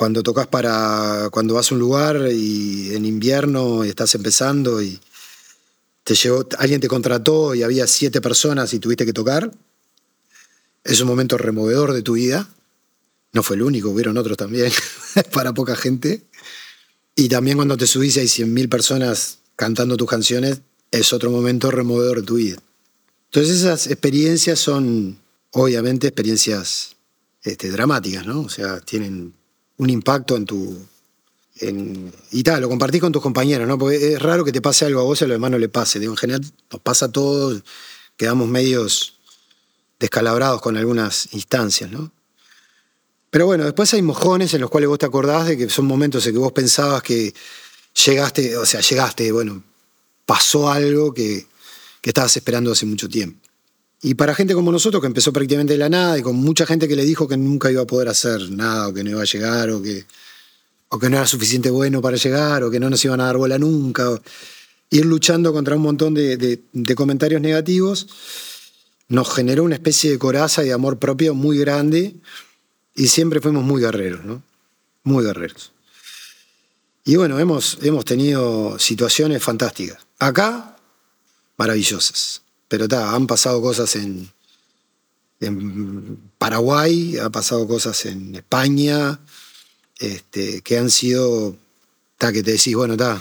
cuando 0.00 0.22
tocas 0.22 0.46
para, 0.46 1.28
cuando 1.30 1.52
vas 1.52 1.70
a 1.70 1.74
un 1.74 1.78
lugar 1.78 2.32
y 2.32 2.94
en 2.94 3.04
invierno 3.04 3.84
y 3.84 3.90
estás 3.90 4.14
empezando 4.14 4.80
y 4.80 4.98
te 6.04 6.14
llegó, 6.14 6.48
alguien 6.56 6.80
te 6.80 6.88
contrató 6.88 7.54
y 7.54 7.62
había 7.62 7.86
siete 7.86 8.22
personas 8.22 8.72
y 8.72 8.78
tuviste 8.78 9.04
que 9.04 9.12
tocar, 9.12 9.52
es 10.84 11.02
un 11.02 11.06
momento 11.06 11.36
removedor 11.36 11.92
de 11.92 12.00
tu 12.00 12.14
vida. 12.14 12.48
No 13.34 13.42
fue 13.42 13.56
el 13.56 13.62
único, 13.62 13.90
hubieron 13.90 14.16
otros 14.16 14.38
también, 14.38 14.72
para 15.34 15.52
poca 15.52 15.76
gente. 15.76 16.22
Y 17.14 17.28
también 17.28 17.58
cuando 17.58 17.76
te 17.76 17.86
subís 17.86 18.16
y 18.16 18.20
hay 18.20 18.26
100.000 18.26 18.70
personas 18.70 19.40
cantando 19.54 19.98
tus 19.98 20.08
canciones, 20.08 20.62
es 20.90 21.12
otro 21.12 21.30
momento 21.30 21.70
removedor 21.70 22.22
de 22.22 22.26
tu 22.26 22.36
vida. 22.36 22.56
Entonces 23.26 23.58
esas 23.58 23.86
experiencias 23.88 24.58
son, 24.60 25.20
obviamente, 25.50 26.06
experiencias 26.06 26.96
este, 27.42 27.70
dramáticas, 27.70 28.24
¿no? 28.24 28.40
O 28.40 28.48
sea, 28.48 28.80
tienen 28.80 29.34
un 29.80 29.88
impacto 29.88 30.36
en 30.36 30.44
tu... 30.44 30.78
En, 31.56 32.12
y 32.32 32.42
tal, 32.42 32.60
lo 32.60 32.68
compartís 32.68 33.00
con 33.00 33.12
tus 33.12 33.22
compañeros, 33.22 33.66
¿no? 33.66 33.78
Porque 33.78 34.12
es 34.12 34.22
raro 34.22 34.44
que 34.44 34.52
te 34.52 34.60
pase 34.60 34.84
algo 34.84 35.00
a 35.00 35.04
vos 35.04 35.20
y 35.20 35.24
a 35.24 35.26
los 35.26 35.34
demás 35.34 35.50
no 35.50 35.58
le 35.58 35.68
pase. 35.68 35.98
Digo, 35.98 36.12
en 36.12 36.18
general 36.18 36.42
nos 36.70 36.80
pasa 36.82 37.06
a 37.06 37.12
todos, 37.12 37.62
quedamos 38.16 38.46
medios 38.48 39.14
descalabrados 39.98 40.60
con 40.60 40.76
algunas 40.76 41.32
instancias, 41.32 41.90
¿no? 41.90 42.12
Pero 43.30 43.46
bueno, 43.46 43.64
después 43.64 43.92
hay 43.94 44.02
mojones 44.02 44.52
en 44.54 44.60
los 44.60 44.70
cuales 44.70 44.88
vos 44.88 44.98
te 44.98 45.06
acordás 45.06 45.46
de 45.46 45.56
que 45.56 45.70
son 45.70 45.86
momentos 45.86 46.26
en 46.26 46.32
que 46.32 46.38
vos 46.38 46.52
pensabas 46.52 47.02
que 47.02 47.34
llegaste, 48.04 48.56
o 48.56 48.66
sea, 48.66 48.80
llegaste, 48.80 49.32
bueno, 49.32 49.62
pasó 50.26 50.70
algo 50.70 51.14
que, 51.14 51.46
que 52.02 52.10
estabas 52.10 52.36
esperando 52.36 52.72
hace 52.72 52.86
mucho 52.86 53.08
tiempo. 53.08 53.49
Y 54.02 54.14
para 54.14 54.34
gente 54.34 54.54
como 54.54 54.72
nosotros, 54.72 55.00
que 55.00 55.06
empezó 55.06 55.32
prácticamente 55.32 55.74
de 55.74 55.78
la 55.78 55.88
nada, 55.88 56.18
y 56.18 56.22
con 56.22 56.36
mucha 56.36 56.66
gente 56.66 56.88
que 56.88 56.96
le 56.96 57.04
dijo 57.04 57.28
que 57.28 57.36
nunca 57.36 57.70
iba 57.70 57.82
a 57.82 57.86
poder 57.86 58.08
hacer 58.08 58.50
nada, 58.50 58.88
o 58.88 58.94
que 58.94 59.04
no 59.04 59.10
iba 59.10 59.22
a 59.22 59.26
llegar, 59.26 59.70
o 59.70 59.82
que, 59.82 60.06
o 60.88 60.98
que 60.98 61.10
no 61.10 61.16
era 61.16 61.26
suficiente 61.26 61.70
bueno 61.70 62.00
para 62.00 62.16
llegar, 62.16 62.62
o 62.62 62.70
que 62.70 62.80
no 62.80 62.88
nos 62.88 63.04
iban 63.04 63.20
a 63.20 63.26
dar 63.26 63.36
bola 63.36 63.58
nunca, 63.58 64.08
ir 64.88 65.04
luchando 65.04 65.52
contra 65.52 65.76
un 65.76 65.82
montón 65.82 66.14
de 66.14 66.94
comentarios 66.96 67.40
negativos, 67.40 68.06
nos 69.08 69.28
generó 69.34 69.64
una 69.64 69.74
especie 69.74 70.10
de 70.12 70.18
coraza 70.18 70.62
y 70.62 70.66
de 70.68 70.72
amor 70.72 70.98
propio 70.98 71.34
muy 71.34 71.58
grande 71.58 72.14
y 72.94 73.08
siempre 73.08 73.40
fuimos 73.40 73.64
muy 73.64 73.80
guerreros, 73.82 74.24
¿no? 74.24 74.42
Muy 75.02 75.24
guerreros. 75.24 75.72
Y 77.04 77.16
bueno, 77.16 77.38
hemos, 77.40 77.78
hemos 77.82 78.04
tenido 78.04 78.78
situaciones 78.78 79.42
fantásticas. 79.42 79.98
Acá, 80.18 80.76
maravillosas. 81.56 82.42
Pero 82.70 82.86
ta, 82.86 83.16
han 83.16 83.26
pasado 83.26 83.60
cosas 83.60 83.96
en, 83.96 84.30
Paraguay, 86.38 87.18
ha 87.18 87.28
pasado 87.30 87.66
cosas 87.66 88.06
en 88.06 88.36
España, 88.36 89.18
este, 89.98 90.62
que 90.62 90.78
han 90.78 90.88
sido, 90.88 91.56
ta, 92.16 92.32
que 92.32 92.44
te 92.44 92.52
decís, 92.52 92.76
bueno, 92.76 92.96
ta, 92.96 93.20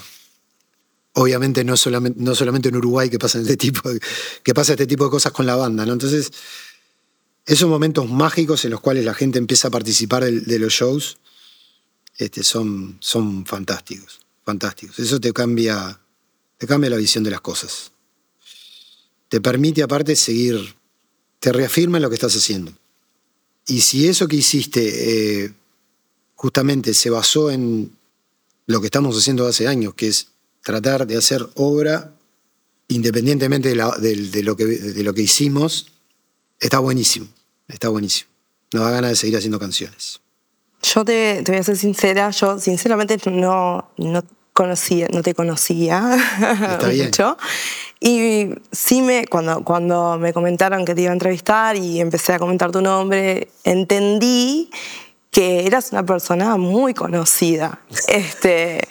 obviamente 1.14 1.64
no 1.64 1.76
solamente, 1.78 2.36
solamente 2.36 2.70
en 2.70 2.76
Uruguay 2.76 3.10
que 3.10 3.18
pasa 3.18 3.40
este 3.40 3.58
tipo 3.58 3.92
de, 3.92 4.00
que 4.44 4.54
pasa 4.54 4.74
este 4.74 4.86
tipo 4.86 5.06
de 5.06 5.10
cosas 5.10 5.32
con 5.32 5.48
la 5.48 5.56
banda, 5.56 5.84
¿no? 5.84 5.94
Entonces, 5.94 6.32
esos 7.48 7.68
momentos 7.68 8.08
mágicos 8.08 8.64
en 8.66 8.72
los 8.72 8.82
cuales 8.82 9.04
la 9.04 9.16
gente 9.16 9.40
empieza 9.40 9.70
a 9.70 9.72
participar 9.72 10.26
de, 10.26 10.42
de 10.42 10.60
los 10.60 10.74
shows 10.74 11.18
este, 12.20 12.44
son, 12.44 12.98
son 13.00 13.48
fantásticos, 13.48 14.20
fantásticos. 14.46 15.00
Eso 15.00 15.20
te 15.20 15.34
cambia, 15.34 16.00
te 16.60 16.68
cambia 16.68 16.92
la 16.92 16.98
visión 16.98 17.24
de 17.24 17.32
las 17.32 17.42
cosas. 17.42 17.94
Te 19.30 19.40
permite 19.42 19.84
aparte 19.84 20.16
seguir, 20.16 20.76
te 21.40 21.52
reafirma 21.54 21.98
en 21.98 22.04
lo 22.04 22.10
que 22.10 22.16
estás 22.16 22.36
haciendo. 22.36 22.74
Y 23.68 23.82
si 23.82 24.08
eso 24.08 24.28
que 24.28 24.38
hiciste 24.38 25.44
eh, 25.46 25.54
justamente 26.36 26.94
se 26.94 27.10
basó 27.10 27.52
en 27.52 27.92
lo 28.66 28.82
que 28.82 28.88
estamos 28.88 29.18
haciendo 29.18 29.48
hace 29.48 29.68
años, 29.68 29.94
que 29.94 30.08
es 30.08 30.28
tratar 30.64 31.08
de 31.08 31.18
hacer 31.18 31.48
obra 31.56 32.14
independientemente 32.88 33.70
de, 33.70 33.76
lo 34.44 34.56
que, 34.56 34.66
de 34.66 35.04
lo 35.04 35.14
que 35.14 35.22
hicimos, 35.22 35.92
está 36.60 36.80
buenísimo, 36.80 37.28
está 37.68 37.90
buenísimo. 37.90 38.30
Nos 38.74 38.84
da 38.84 38.92
ganas 38.92 39.12
de 39.12 39.16
seguir 39.16 39.38
haciendo 39.38 39.60
canciones. 39.60 40.20
Yo 40.82 41.06
te, 41.06 41.44
voy 41.46 41.58
a 41.58 41.64
ser 41.64 41.78
sincera, 41.78 42.32
yo 42.32 42.60
sinceramente 42.60 43.20
no 43.30 43.92
conocía, 44.60 45.08
no 45.14 45.22
te 45.22 45.34
conocía 45.34 46.18
Está 46.38 46.90
bien. 46.90 47.06
mucho. 47.06 47.38
Y 48.02 48.50
sí 48.74 49.02
me, 49.02 49.26
cuando, 49.26 49.64
cuando 49.64 50.18
me 50.20 50.34
comentaron 50.34 50.84
que 50.84 50.94
te 50.96 51.04
iba 51.04 51.12
a 51.12 51.14
entrevistar 51.14 51.78
y 51.78 52.02
empecé 52.02 52.34
a 52.34 52.40
comentar 52.40 52.70
tu 52.70 52.82
nombre, 52.82 53.48
entendí 53.64 54.70
que 55.32 55.66
eras 55.66 55.94
una 55.94 56.04
persona 56.04 56.58
muy 56.58 56.94
conocida. 56.94 57.80
Este, 58.10 58.86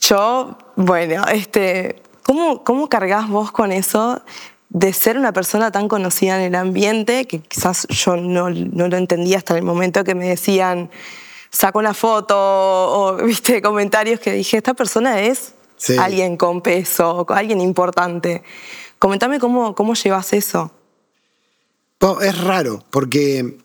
yo, 0.00 0.58
bueno, 0.74 1.24
este, 1.28 2.02
¿cómo, 2.24 2.64
¿cómo 2.64 2.88
cargas 2.88 3.28
vos 3.28 3.52
con 3.52 3.70
eso 3.70 4.20
de 4.68 4.92
ser 4.92 5.16
una 5.16 5.32
persona 5.32 5.70
tan 5.70 5.86
conocida 5.86 6.40
en 6.40 6.42
el 6.42 6.54
ambiente 6.56 7.26
que 7.26 7.38
quizás 7.38 7.86
yo 7.88 8.16
no, 8.16 8.50
no 8.50 8.88
lo 8.88 8.96
entendía 8.96 9.38
hasta 9.38 9.56
el 9.56 9.62
momento 9.62 10.02
que 10.02 10.16
me 10.16 10.28
decían, 10.28 10.90
saco 11.50 11.78
una 11.78 11.94
foto 11.94 12.34
o 12.36 13.16
viste 13.16 13.62
comentarios 13.62 14.20
que 14.20 14.32
dije, 14.32 14.56
esta 14.56 14.74
persona 14.74 15.20
es 15.22 15.54
alguien 15.98 16.36
con 16.36 16.60
peso, 16.60 17.26
alguien 17.28 17.60
importante. 17.60 18.42
Comentame 18.98 19.38
cómo, 19.38 19.74
cómo 19.74 19.94
llevas 19.94 20.32
eso. 20.32 20.72
es 22.20 22.38
raro, 22.44 22.84
porque 22.90 23.58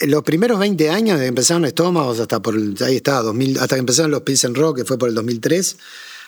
los 0.00 0.22
primeros 0.22 0.58
20 0.58 0.90
años 0.90 1.18
de 1.18 1.24
que 1.24 1.28
empezaron 1.28 1.64
estómagos 1.64 2.20
hasta 2.20 2.40
por 2.40 2.54
ahí 2.54 2.96
está, 2.96 3.22
2000, 3.22 3.58
hasta 3.58 3.76
que 3.76 3.80
empezaron 3.80 4.10
los 4.10 4.22
Pilsen 4.22 4.54
Rock, 4.54 4.78
que 4.78 4.84
fue 4.84 4.98
por 4.98 5.08
el 5.08 5.14
2003, 5.14 5.76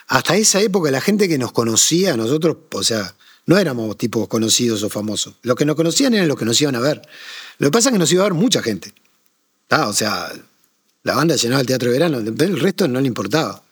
hasta 0.08 0.36
esa 0.36 0.60
época 0.60 0.90
la 0.90 1.02
gente 1.02 1.28
que 1.28 1.36
nos 1.36 1.52
conocía, 1.52 2.16
nosotros, 2.16 2.56
o 2.72 2.82
sea, 2.82 3.14
no 3.44 3.58
éramos 3.58 3.96
tipos 3.96 4.28
conocidos 4.28 4.82
o 4.82 4.90
famosos. 4.90 5.34
Los 5.42 5.56
que 5.56 5.64
nos 5.64 5.76
conocían 5.76 6.14
eran 6.14 6.28
los 6.28 6.38
que 6.38 6.44
nos 6.44 6.60
iban 6.60 6.76
a 6.76 6.80
ver. 6.80 7.02
Lo 7.58 7.68
que 7.68 7.70
pasa 7.72 7.88
es 7.88 7.92
que 7.92 7.98
nos 7.98 8.12
iba 8.12 8.22
a 8.22 8.28
ver 8.28 8.34
mucha 8.34 8.62
gente. 8.62 8.92
o 9.70 9.92
sea, 9.92 10.32
la 11.02 11.14
banda 11.14 11.36
llenaba 11.36 11.60
el 11.60 11.66
teatro 11.66 11.90
de 11.90 11.98
verano, 11.98 12.18
el 12.18 12.60
resto 12.60 12.88
no 12.88 13.00
le 13.00 13.06
importaba. 13.06 13.62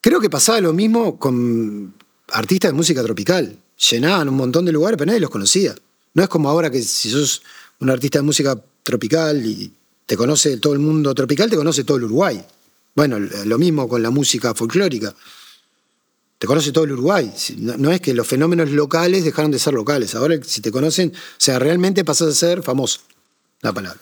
Creo 0.00 0.20
que 0.20 0.30
pasaba 0.30 0.60
lo 0.60 0.72
mismo 0.72 1.18
con 1.18 1.94
artistas 2.32 2.70
de 2.70 2.76
música 2.76 3.02
tropical. 3.02 3.56
Llenaban 3.90 4.28
un 4.28 4.36
montón 4.36 4.64
de 4.64 4.72
lugares, 4.72 4.96
pero 4.96 5.06
nadie 5.06 5.20
los 5.20 5.30
conocía. 5.30 5.74
No 6.14 6.22
es 6.22 6.28
como 6.28 6.48
ahora 6.48 6.70
que 6.70 6.82
si 6.82 7.10
sos 7.10 7.42
un 7.80 7.90
artista 7.90 8.18
de 8.18 8.22
música 8.22 8.60
tropical 8.82 9.44
y 9.44 9.72
te 10.06 10.16
conoce 10.16 10.56
todo 10.58 10.72
el 10.72 10.78
mundo 10.78 11.14
tropical, 11.14 11.50
te 11.50 11.56
conoce 11.56 11.84
todo 11.84 11.96
el 11.96 12.04
Uruguay. 12.04 12.44
Bueno, 12.94 13.18
lo 13.18 13.58
mismo 13.58 13.88
con 13.88 14.02
la 14.02 14.10
música 14.10 14.54
folclórica 14.54 15.14
te 16.38 16.46
conoce 16.46 16.72
todo 16.72 16.84
el 16.84 16.92
Uruguay. 16.92 17.32
No, 17.56 17.90
es 17.90 18.00
que 18.00 18.14
los 18.14 18.26
fenómenos 18.26 18.70
locales 18.70 19.24
dejaron 19.24 19.50
de 19.50 19.58
ser 19.58 19.74
locales. 19.74 20.14
Ahora, 20.14 20.36
si 20.42 20.60
te 20.60 20.70
conocen, 20.70 21.12
o 21.14 21.40
sea, 21.40 21.58
realmente 21.58 22.04
pasas 22.04 22.28
a 22.28 22.32
ser 22.32 22.62
famoso. 22.62 23.00
La 23.60 23.72
palabra. 23.72 24.00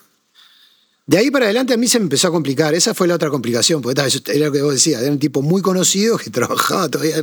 De 1.06 1.18
ahí 1.18 1.30
para 1.30 1.44
adelante 1.44 1.72
a 1.72 1.76
mí 1.76 1.86
se 1.86 2.00
me 2.00 2.04
empezó 2.04 2.28
a 2.28 2.32
complicar. 2.32 2.74
Esa 2.74 2.92
fue 2.92 3.06
la 3.06 3.14
otra 3.14 3.30
complicación, 3.30 3.80
porque 3.80 4.00
era 4.00 4.46
lo 4.46 4.52
que 4.52 4.62
vos 4.62 4.74
decías. 4.74 5.00
Era 5.00 5.12
un 5.12 5.20
tipo 5.20 5.40
muy 5.40 5.62
conocido 5.62 6.18
que 6.18 6.30
trabajaba 6.30 6.88
todavía, 6.88 7.22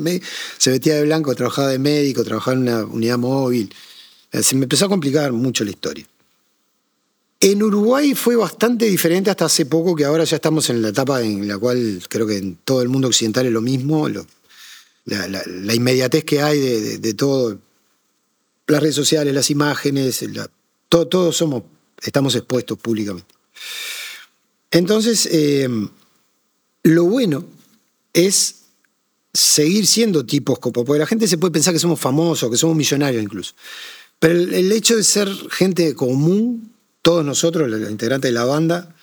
se 0.58 0.72
vestía 0.72 0.96
de 0.96 1.04
blanco, 1.04 1.36
trabajaba 1.36 1.68
de 1.68 1.80
médico, 1.80 2.24
trabajaba 2.24 2.56
en 2.56 2.62
una 2.64 2.86
unidad 2.86 3.18
móvil. 3.18 3.74
Eh, 4.32 4.42
se 4.42 4.56
me 4.56 4.64
empezó 4.64 4.86
a 4.86 4.90
complicar 4.90 5.34
mucho 5.34 5.66
la 5.66 5.72
historia. 5.72 6.06
En 7.42 7.62
Uruguay 7.62 8.16
fue 8.16 8.38
bastante 8.38 8.86
diferente 8.86 9.30
hasta 9.30 9.46
hace 9.46 9.66
poco, 9.66 9.96
que 9.96 10.06
ahora 10.06 10.24
ya 10.24 10.38
estamos 10.38 10.70
en 10.70 10.82
la 10.82 10.90
etapa 10.90 11.22
en 11.22 11.46
la 11.46 11.58
cual 11.58 12.02
creo 12.08 12.26
que 12.26 12.38
en 12.38 12.56
todo 12.64 12.82
el 12.82 12.88
mundo 12.88 13.10
occidental 13.10 13.46
es 13.46 13.52
lo 13.52 13.60
mismo 13.60 14.08
la, 14.08 15.76
inmediatez 15.76 16.24
que 16.24 16.42
hay 16.42 16.60
de, 17.00 17.14
todo, 17.16 17.60
las 18.66 18.82
redes 18.82 18.96
sociales, 18.96 19.34
las 19.34 19.50
imágenes, 19.50 20.24
todos 20.88 21.36
somos, 21.36 21.64
estamos 22.02 22.34
expuestos 22.36 22.78
públicamente. 22.78 23.34
Entonces, 24.72 25.28
eh, 25.32 25.68
lo 26.84 27.04
bueno 27.06 27.46
es 28.14 28.56
seguir 29.34 29.88
siendo 29.88 30.26
tipos 30.26 30.60
como, 30.60 30.84
porque 30.86 31.00
la 31.00 31.08
gente 31.08 31.28
se 31.28 31.38
puede 31.38 31.52
pensar 31.52 31.74
que 31.74 31.80
somos 31.80 32.00
famosos, 32.00 32.50
que 32.50 32.58
somos 32.58 32.76
millonarios 32.76 33.24
incluso. 33.24 33.54
Pero 34.20 34.36
el, 34.36 34.72
hecho 34.72 34.96
de 34.96 35.04
ser 35.04 35.30
gente 35.52 35.96
común, 35.96 36.72
todos 37.02 37.26
nosotros, 37.26 37.70
los 37.70 37.90
integrantes 37.90 38.30
de 38.30 38.34
la 38.34 38.46
banda, 38.46 38.96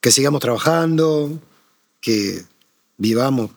que 0.00 0.10
sigamos 0.10 0.40
trabajando, 0.40 1.40
que 2.00 2.44
vivamos 2.96 3.50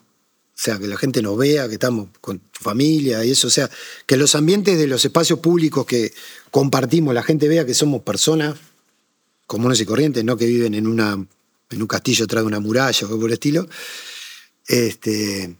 o 0.55 0.57
sea, 0.57 0.80
que 0.80 0.88
la 0.88 0.95
gente 0.95 1.22
nos 1.22 1.38
vea, 1.38 1.68
que 1.68 1.74
estamos 1.74 2.07
con 2.22 2.39
tu 2.39 2.61
familia 2.61 3.26
y 3.26 3.32
eso. 3.32 3.47
O 3.47 3.49
sea, 3.49 3.70
que 4.05 4.16
los 4.16 4.36
ambientes 4.36 4.78
de 4.78 4.88
los 4.88 5.03
espacios 5.03 5.39
públicos 5.39 5.86
que 5.86 6.13
compartimos, 6.49 7.13
la 7.13 7.24
gente 7.24 7.49
vea 7.49 7.66
que 7.66 7.74
somos 7.74 8.03
personas 8.03 8.55
comunes 9.47 9.79
y 9.81 9.85
corrientes, 9.85 10.23
no 10.23 10.37
que 10.37 10.45
viven 10.45 10.73
en, 10.73 10.87
una, 10.87 11.13
en 11.13 11.81
un 11.81 11.87
castillo 11.87 12.25
de 12.25 12.41
una 12.41 12.59
muralla 12.59 12.99
o 13.01 13.05
algo 13.05 13.19
por 13.19 13.29
el 13.29 13.33
estilo. 13.33 13.67
Este, 14.67 15.55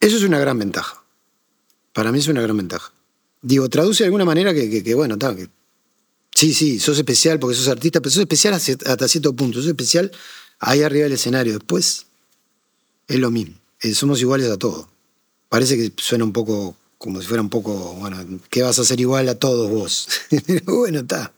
eso 0.00 0.16
es 0.16 0.22
una 0.22 0.38
gran 0.38 0.58
ventaja. 0.58 1.02
Para 1.92 2.12
mí 2.12 2.18
es 2.18 2.28
una 2.28 2.42
gran 2.42 2.56
ventaja. 2.56 2.92
Digo, 3.42 3.68
traduce 3.68 4.02
de 4.02 4.06
alguna 4.06 4.24
manera 4.24 4.52
que, 4.52 4.82
que, 4.82 4.94
bueno, 4.94 5.14
está, 5.14 5.34
que 5.34 5.48
sí, 6.34 6.52
sí, 6.54 6.80
sos 6.80 6.98
especial 6.98 7.38
porque 7.38 7.56
sos 7.56 7.68
artista, 7.68 8.00
pero 8.00 8.10
sos 8.10 8.22
especial 8.22 8.54
hasta 8.54 9.08
cierto 9.08 9.34
punto. 9.34 9.58
Sos 9.58 9.68
especial 9.68 10.10
ahí 10.58 10.82
arriba 10.82 11.04
del 11.04 11.12
escenario. 11.12 11.54
Después 11.54 12.06
es 13.06 13.18
lo 13.18 13.30
mismo. 13.30 13.54
Eh, 13.80 13.94
somos 13.94 14.20
iguales 14.20 14.50
a 14.50 14.56
todos. 14.56 14.86
Parece 15.48 15.76
que 15.76 15.92
suena 16.02 16.24
un 16.24 16.32
poco 16.32 16.76
como 16.98 17.20
si 17.22 17.28
fuera 17.28 17.40
un 17.40 17.48
poco, 17.48 17.94
bueno, 17.94 18.18
¿qué 18.50 18.62
vas 18.62 18.78
a 18.80 18.82
hacer 18.82 19.00
igual 19.00 19.28
a 19.28 19.38
todos 19.38 19.70
vos? 19.70 20.08
bueno, 20.64 21.00
está. 21.00 21.32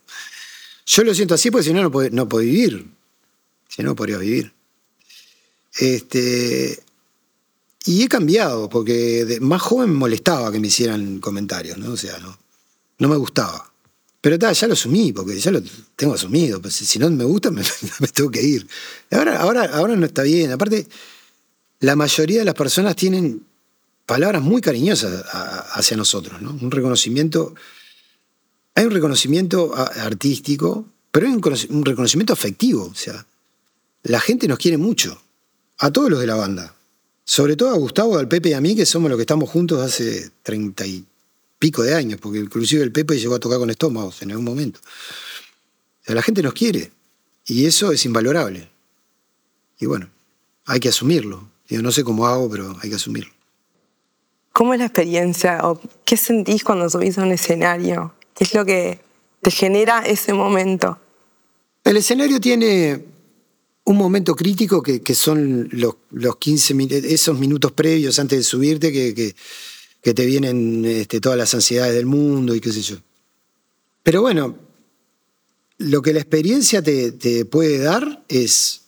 Yo 0.85 1.03
lo 1.03 1.13
siento 1.13 1.35
así 1.35 1.51
porque 1.51 1.65
si 1.65 1.73
no, 1.73 1.81
no 1.83 1.91
puedo, 1.91 2.43
vivir. 2.43 2.87
Si 3.67 3.83
no, 3.83 3.95
podría 3.95 4.17
vivir. 4.17 4.53
Este, 5.77 6.83
y 7.85 8.03
he 8.03 8.07
cambiado, 8.07 8.69
porque 8.69 9.37
más 9.41 9.61
joven 9.61 9.93
molestaba 9.93 10.51
que 10.51 10.59
me 10.59 10.67
hicieran 10.67 11.19
comentarios, 11.19 11.77
¿no? 11.77 11.91
O 11.91 11.97
sea, 11.97 12.17
no, 12.19 12.37
no 12.99 13.07
me 13.07 13.15
gustaba. 13.15 13.71
Pero 14.19 14.35
está, 14.35 14.51
ya 14.51 14.67
lo 14.67 14.73
asumí, 14.73 15.13
porque 15.13 15.39
ya 15.39 15.51
lo 15.51 15.61
tengo 15.95 16.13
asumido. 16.13 16.61
Pues, 16.61 16.75
si 16.75 16.99
no 16.99 17.09
me 17.09 17.23
gusta, 17.23 17.49
me, 17.51 17.63
me 17.99 18.07
tengo 18.07 18.29
que 18.29 18.41
ir. 18.41 18.67
Ahora, 19.11 19.39
ahora, 19.39 19.65
ahora 19.73 19.95
no 19.95 20.05
está 20.05 20.23
bien. 20.23 20.51
Aparte, 20.51 20.87
la 21.79 21.95
mayoría 21.95 22.39
de 22.39 22.45
las 22.45 22.53
personas 22.53 22.95
tienen 22.95 23.43
palabras 24.05 24.41
muy 24.41 24.61
cariñosas 24.61 25.23
hacia 25.71 25.97
nosotros, 25.97 26.41
¿no? 26.41 26.51
Un 26.61 26.69
reconocimiento, 26.69 27.55
hay 28.75 28.85
un 28.85 28.91
reconocimiento 28.91 29.73
artístico, 29.75 30.85
pero 31.11 31.27
hay 31.27 31.33
un 31.33 31.85
reconocimiento 31.85 32.33
afectivo, 32.33 32.85
o 32.85 32.95
sea, 32.95 33.25
la 34.03 34.19
gente 34.19 34.47
nos 34.47 34.57
quiere 34.57 34.77
mucho, 34.77 35.21
a 35.77 35.91
todos 35.91 36.09
los 36.09 36.19
de 36.19 36.27
la 36.27 36.35
banda, 36.35 36.75
sobre 37.23 37.55
todo 37.55 37.69
a 37.69 37.77
Gustavo, 37.77 38.17
al 38.17 38.27
Pepe 38.27 38.49
y 38.49 38.53
a 38.53 38.61
mí, 38.61 38.75
que 38.75 38.85
somos 38.85 39.09
los 39.09 39.17
que 39.17 39.23
estamos 39.23 39.49
juntos 39.49 39.81
hace 39.81 40.31
treinta 40.43 40.85
y 40.85 41.05
pico 41.59 41.83
de 41.83 41.93
años, 41.93 42.19
porque 42.19 42.39
inclusive 42.39 42.83
el 42.83 42.91
Pepe 42.91 43.19
llegó 43.19 43.35
a 43.35 43.39
tocar 43.39 43.59
con 43.59 43.69
estómagos 43.69 44.21
en 44.21 44.31
algún 44.31 44.45
momento. 44.45 44.79
O 44.81 46.05
sea, 46.05 46.15
la 46.15 46.21
gente 46.21 46.41
nos 46.41 46.53
quiere, 46.53 46.91
y 47.45 47.65
eso 47.65 47.91
es 47.91 48.05
invalorable. 48.05 48.69
Y 49.79 49.85
bueno, 49.85 50.09
hay 50.65 50.79
que 50.79 50.89
asumirlo. 50.89 51.49
Yo 51.67 51.81
no 51.81 51.91
sé 51.91 52.03
cómo 52.03 52.27
hago, 52.27 52.49
pero 52.49 52.75
hay 52.81 52.89
que 52.89 52.95
asumirlo. 52.95 53.31
¿Cómo 54.53 54.73
es 54.73 54.79
la 54.79 54.85
experiencia 54.85 55.59
o 55.63 55.79
qué 56.05 56.17
sentís 56.17 56.63
cuando 56.63 56.89
subís 56.89 57.17
a 57.17 57.23
un 57.23 57.31
escenario? 57.31 58.13
¿Qué 58.41 58.45
es 58.45 58.55
lo 58.55 58.65
que 58.65 58.99
te 59.43 59.51
genera 59.51 59.99
ese 59.99 60.33
momento? 60.33 60.99
El 61.83 61.97
escenario 61.97 62.41
tiene 62.41 63.05
un 63.83 63.95
momento 63.95 64.35
crítico 64.35 64.81
que, 64.81 65.13
son 65.13 65.69
los, 65.71 65.97
los 66.09 66.37
15 66.37 66.75
esos 67.13 67.37
minutos 67.37 67.71
previos 67.71 68.17
antes 68.17 68.39
de 68.39 68.43
subirte 68.43 68.91
que, 68.91 69.35
te 70.01 70.25
vienen 70.25 70.83
este, 70.85 71.21
todas 71.21 71.37
las 71.37 71.53
ansiedades 71.53 71.93
del 71.93 72.07
mundo 72.07 72.55
y 72.55 72.61
qué 72.61 72.71
sé 72.71 72.81
yo. 72.81 72.95
Pero 74.01 74.21
bueno, 74.21 74.57
lo 75.77 76.01
que 76.01 76.11
la 76.11 76.21
experiencia 76.21 76.81
te, 76.81 77.45
puede 77.45 77.77
dar 77.77 78.23
es 78.27 78.85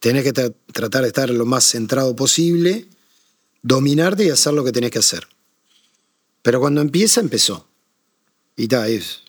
Tenés 0.00 0.24
que 0.24 0.32
tratar 0.32 1.02
de 1.02 1.08
estar 1.08 1.28
lo 1.28 1.44
más 1.44 1.64
centrado 1.64 2.16
posible, 2.16 2.86
dominarte 3.60 4.24
y 4.24 4.30
hacer 4.30 4.54
lo 4.54 4.64
que 4.64 4.72
tenés 4.72 4.90
que 4.90 5.00
hacer. 5.00 5.28
Pero 6.40 6.60
cuando 6.60 6.80
empieza, 6.80 7.20
empezó. 7.20 7.68
Y 8.56 8.64
está, 8.64 8.88
es, 8.88 9.22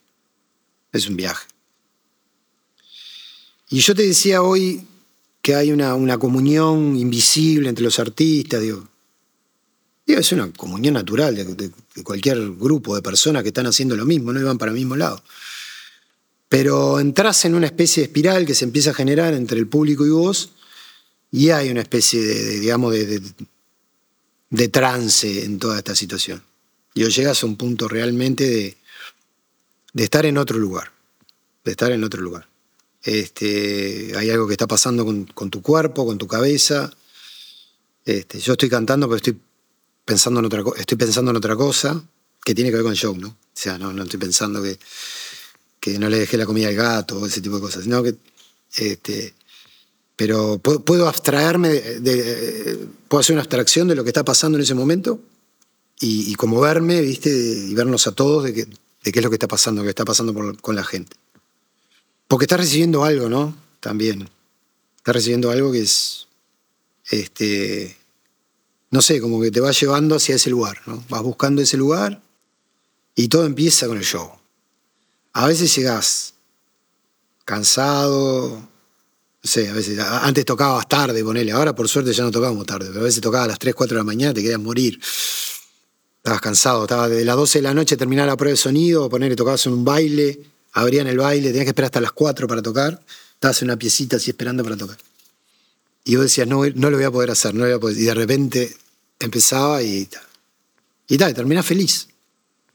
es 0.91 1.07
un 1.07 1.15
viaje. 1.15 1.47
Y 3.69 3.79
yo 3.79 3.95
te 3.95 4.03
decía 4.03 4.41
hoy 4.41 4.85
que 5.41 5.55
hay 5.55 5.71
una, 5.71 5.95
una 5.95 6.17
comunión 6.17 6.95
invisible 6.95 7.69
entre 7.69 7.83
los 7.83 7.99
artistas, 7.99 8.61
digo, 8.61 8.87
es 10.07 10.31
una 10.31 10.51
comunión 10.51 10.93
natural 10.93 11.35
de, 11.35 11.71
cualquier 12.03 12.51
grupo 12.51 12.95
de 12.95 13.01
personas 13.01 13.41
que 13.43 13.49
están 13.49 13.65
haciendo 13.65 13.95
lo 13.95 14.05
mismo, 14.05 14.31
no 14.31 14.45
van 14.45 14.57
para 14.57 14.71
el 14.71 14.77
mismo 14.77 14.95
lado. 14.95 15.21
Pero 16.47 16.99
entras 16.99 17.45
en 17.45 17.55
una 17.55 17.65
especie 17.65 18.01
de 18.01 18.07
espiral 18.07 18.45
que 18.45 18.53
se 18.53 18.65
empieza 18.65 18.91
a 18.91 18.93
generar 18.93 19.33
entre 19.33 19.57
el 19.57 19.67
público 19.67 20.05
y 20.05 20.09
vos, 20.09 20.51
y 21.31 21.49
hay 21.49 21.69
una 21.69 21.81
especie 21.81 22.21
de, 22.21 22.59
digamos, 22.59 22.93
de, 22.93 24.67
trance 24.69 25.43
en 25.43 25.59
toda 25.59 25.79
esta 25.79 25.95
situación. 25.95 26.41
Y 26.93 27.03
llegas 27.05 27.43
a 27.43 27.45
un 27.45 27.57
punto 27.57 27.87
realmente 27.87 28.47
de, 28.47 28.77
de 29.95 30.03
estar 30.03 30.25
en 30.25 30.37
otro 30.37 30.59
lugar, 30.59 30.91
de 31.63 31.71
estar 31.71 31.89
en 31.89 32.03
otro 32.03 32.21
lugar. 32.21 32.45
Este, 33.01 34.11
hay 34.17 34.29
algo 34.29 34.45
que 34.45 34.53
está 34.53 34.67
pasando 34.67 35.05
con, 35.05 35.49
tu 35.49 35.61
cuerpo, 35.61 36.05
con 36.05 36.17
tu 36.17 36.27
cabeza. 36.27 36.91
Este, 38.03 38.39
yo 38.39 38.53
estoy 38.53 38.69
cantando, 38.69 39.07
pero 39.07 39.15
estoy 39.15 39.39
pensando 40.03 40.41
en 40.41 40.47
otra, 40.47 40.63
estoy 40.75 40.97
pensando 40.97 41.31
en 41.31 41.37
otra 41.37 41.55
cosa 41.55 42.03
que 42.43 42.53
tiene 42.53 42.71
que 42.71 42.75
ver 42.75 42.83
con 42.83 42.91
el 42.91 42.97
show, 42.97 43.15
¿no? 43.15 43.29
O 43.29 43.37
sea, 43.53 43.77
no, 43.77 43.93
no 43.93 44.03
estoy 44.03 44.19
pensando 44.19 44.61
que, 44.61 44.77
que 45.79 45.97
no 45.97 46.09
le 46.09 46.19
dejé 46.19 46.35
la 46.35 46.45
comida 46.45 46.67
al 46.67 46.75
gato 46.75 47.17
o 47.17 47.25
ese 47.25 47.39
tipo 47.39 47.55
de 47.55 47.61
cosas, 47.61 47.85
sino 47.85 48.03
que 48.03 48.15
este, 48.75 49.33
pero 50.17 50.57
puedo, 50.57 51.07
abstraerme, 51.07 51.81
puedo 53.07 53.21
hacer 53.21 53.33
una 53.33 53.43
abstracción 53.43 53.87
de 53.87 53.95
lo 53.95 54.03
que 54.03 54.09
está 54.09 54.25
pasando 54.25 54.57
en 54.57 54.63
ese 54.63 54.75
momento 54.75 55.21
y, 56.01 56.29
y 56.29 56.35
como 56.35 56.59
verme, 56.59 56.99
¿viste? 56.99 57.29
Y 57.29 57.73
vernos 57.73 58.07
a 58.07 58.11
todos 58.11 58.43
de, 58.43 58.53
que, 58.53 58.67
de 59.05 59.11
qué 59.11 59.19
es 59.19 59.23
lo 59.23 59.29
que 59.29 59.35
está 59.35 59.47
pasando, 59.47 59.83
qué 59.83 59.89
está 59.89 60.03
pasando 60.03 60.33
con 60.59 60.75
la 60.75 60.83
gente. 60.83 61.15
Porque 62.27 62.45
estás 62.45 62.59
recibiendo 62.59 63.03
algo, 63.05 63.29
¿no? 63.29 63.55
También. 63.79 64.29
Estás 64.97 65.15
recibiendo 65.15 65.51
algo 65.51 65.71
que 65.71 65.81
es, 65.81 66.27
este, 67.05 67.95
no 68.89 69.01
sé, 69.03 69.21
como 69.21 69.39
que 69.39 69.51
te 69.51 69.61
va 69.61 69.71
llevando 69.71 70.15
hacia 70.15 70.35
ese 70.35 70.49
lugar, 70.49 70.81
¿no? 70.87 71.03
Vas 71.07 71.21
buscando 71.21 71.61
ese 71.61 71.77
lugar 71.77 72.19
y 73.13 73.27
todo 73.27 73.45
empieza 73.45 73.87
con 73.87 73.97
el 73.97 74.03
show. 74.03 74.31
A 75.33 75.45
veces 75.47 75.75
llegás 75.75 76.33
cansado, 77.45 78.57
no 78.57 78.67
sé, 79.43 79.69
a 79.69 79.73
veces, 79.73 79.99
antes 79.99 80.45
tocabas 80.45 80.89
tarde, 80.89 81.23
ponele, 81.23 81.51
ahora 81.51 81.75
por 81.75 81.87
suerte 81.87 82.11
ya 82.11 82.23
no 82.23 82.31
tocábamos 82.31 82.65
tarde, 82.65 82.87
pero 82.87 83.01
a 83.01 83.03
veces 83.03 83.21
tocaba 83.21 83.43
a 83.43 83.49
las 83.49 83.59
3, 83.59 83.75
4 83.75 83.95
de 83.95 83.99
la 83.99 84.03
mañana, 84.03 84.33
te 84.33 84.41
querías 84.41 84.59
morir. 84.59 84.99
Estabas 86.25 86.41
cansado, 86.41 86.85
estabas 86.85 87.11
de 87.11 87.23
las 87.23 87.35
12 87.35 87.59
de 87.59 87.61
la 87.61 87.75
noche 87.75 87.97
terminaba 87.97 88.25
la 88.25 88.35
prueba 88.35 88.53
de 88.53 88.57
sonido, 88.57 89.07
ponele, 89.07 89.35
tocabas 89.35 89.67
un 89.67 89.85
baile, 89.85 90.39
abrían 90.73 91.05
el 91.05 91.19
baile, 91.19 91.49
tenías 91.49 91.65
que 91.65 91.69
esperar 91.69 91.85
hasta 91.85 92.01
las 92.01 92.13
4 92.13 92.47
para 92.47 92.63
tocar, 92.63 92.99
estabas 93.35 93.61
en 93.61 93.67
una 93.67 93.77
piecita 93.77 94.15
así 94.15 94.31
esperando 94.31 94.63
para 94.63 94.75
tocar. 94.75 94.97
Y 96.03 96.15
vos 96.15 96.25
decías, 96.25 96.47
no, 96.47 96.65
no 96.65 96.89
lo 96.89 96.97
voy 96.97 97.05
a 97.05 97.11
poder 97.11 97.29
hacer, 97.29 97.53
no 97.53 97.59
lo 97.59 97.65
voy 97.67 97.75
a 97.75 97.79
poder. 97.79 97.97
Y 97.97 98.05
de 98.05 98.13
repente 98.15 98.75
empezaba 99.19 99.83
y 99.83 100.09
y 101.07 101.17
tal, 101.19 101.35
terminás 101.35 101.63
feliz. 101.63 102.07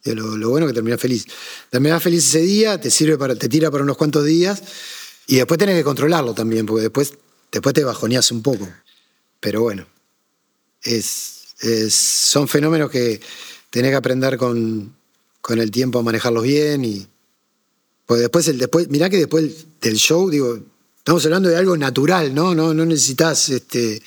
Lo, 0.04 0.36
lo 0.36 0.50
bueno 0.50 0.68
que 0.68 0.72
terminás 0.72 1.00
feliz. 1.00 1.26
Terminás 1.70 2.00
feliz 2.00 2.28
ese 2.28 2.42
día, 2.42 2.80
te 2.80 2.88
sirve 2.88 3.18
para, 3.18 3.34
te 3.34 3.48
tira 3.48 3.68
para 3.68 3.82
unos 3.82 3.96
cuantos 3.96 4.24
días, 4.24 4.62
y 5.26 5.38
después 5.38 5.58
tenés 5.58 5.74
que 5.74 5.82
controlarlo 5.82 6.34
también, 6.34 6.66
porque 6.66 6.82
después, 6.82 7.14
después 7.50 7.74
te 7.74 7.82
bajoneás 7.82 8.30
un 8.30 8.42
poco. 8.42 8.68
Pero 9.40 9.62
bueno, 9.62 9.88
es, 10.84 11.39
son 11.90 12.48
fenómenos 12.48 12.90
que 12.90 13.20
tenés 13.70 13.90
que 13.90 13.96
aprender 13.96 14.36
con, 14.36 14.94
con 15.40 15.58
el 15.58 15.70
tiempo 15.70 15.98
a 15.98 16.02
manejarlos 16.02 16.44
bien 16.44 16.84
y 16.84 17.06
pues 18.06 18.20
después 18.20 18.48
el 18.48 18.58
después 18.58 18.88
mirá 18.88 19.08
que 19.08 19.18
después 19.18 19.66
del 19.80 19.96
show 19.96 20.28
digo 20.30 20.58
estamos 20.98 21.24
hablando 21.24 21.48
de 21.48 21.56
algo 21.56 21.76
natural 21.76 22.34
no 22.34 22.54
no 22.54 22.74
no 22.74 22.84
necesitas 22.84 23.48
este 23.50 24.02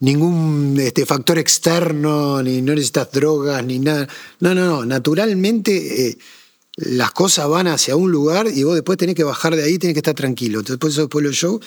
ningún 0.00 0.76
este 0.78 1.04
factor 1.06 1.38
externo 1.38 2.42
ni 2.42 2.62
no 2.62 2.74
necesitas 2.74 3.10
drogas 3.12 3.64
ni 3.64 3.78
nada. 3.78 4.08
No 4.40 4.54
no 4.54 4.66
no 4.66 4.84
naturalmente 4.84 6.08
eh, 6.08 6.18
las 6.76 7.10
cosas 7.12 7.48
van 7.48 7.66
hacia 7.66 7.96
un 7.96 8.10
lugar 8.10 8.46
y 8.52 8.62
vos 8.62 8.74
después 8.74 8.98
tenés 8.98 9.14
que 9.16 9.24
bajar 9.24 9.56
de 9.56 9.64
ahí 9.64 9.78
tenés 9.78 9.94
que 9.94 10.00
estar 10.00 10.14
tranquilo. 10.14 10.60
Entonces 10.60 10.96
después 10.96 11.22
de 11.24 11.28
los 11.28 11.36
shows 11.36 11.60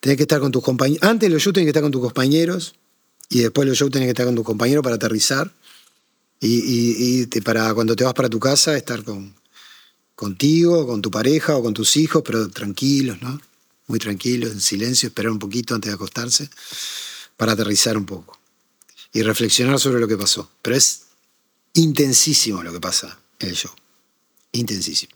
tenés 0.00 0.16
que 0.16 0.24
estar 0.24 0.40
con 0.40 0.50
tus 0.50 0.62
compañeros 0.62 1.02
antes 1.08 1.28
de 1.28 1.34
los 1.34 1.42
shows 1.42 1.54
tenés 1.54 1.66
que 1.66 1.70
estar 1.70 1.82
con 1.82 1.92
tus 1.92 2.02
compañeros 2.02 2.74
y 3.28 3.40
después 3.40 3.66
de 3.66 3.70
los 3.70 3.78
shows 3.78 3.90
tenés 3.90 4.06
que 4.06 4.10
estar 4.10 4.26
con 4.26 4.34
tus 4.34 4.44
compañeros 4.44 4.82
para 4.82 4.96
aterrizar 4.96 5.52
y, 6.40 7.26
para 7.40 7.74
cuando 7.74 7.96
te 7.96 8.04
vas 8.04 8.14
para 8.14 8.28
tu 8.28 8.38
casa 8.38 8.76
estar 8.76 9.02
con, 9.02 9.34
contigo, 10.14 10.86
con 10.86 11.02
tu 11.02 11.10
pareja 11.10 11.56
o 11.56 11.62
con 11.62 11.74
tus 11.74 11.96
hijos, 11.96 12.22
pero 12.24 12.48
tranquilos, 12.48 13.20
¿no? 13.20 13.40
Muy 13.86 13.98
tranquilos, 13.98 14.52
en 14.52 14.60
silencio, 14.60 15.08
esperar 15.08 15.32
un 15.32 15.38
poquito 15.38 15.74
antes 15.74 15.90
de 15.90 15.94
acostarse 15.94 16.48
para 17.36 17.52
aterrizar 17.52 17.96
un 17.96 18.04
poco 18.04 18.38
y 19.12 19.22
reflexionar 19.22 19.78
sobre 19.80 20.00
lo 20.00 20.06
que 20.08 20.16
pasó. 20.16 20.50
Pero 20.62 20.76
es 20.76 21.06
intensísimo 21.74 22.62
lo 22.62 22.72
que 22.72 22.80
pasa 22.80 23.18
en 23.38 23.48
el 23.48 23.54
show. 23.54 23.72
Intensísimo. 24.52 25.12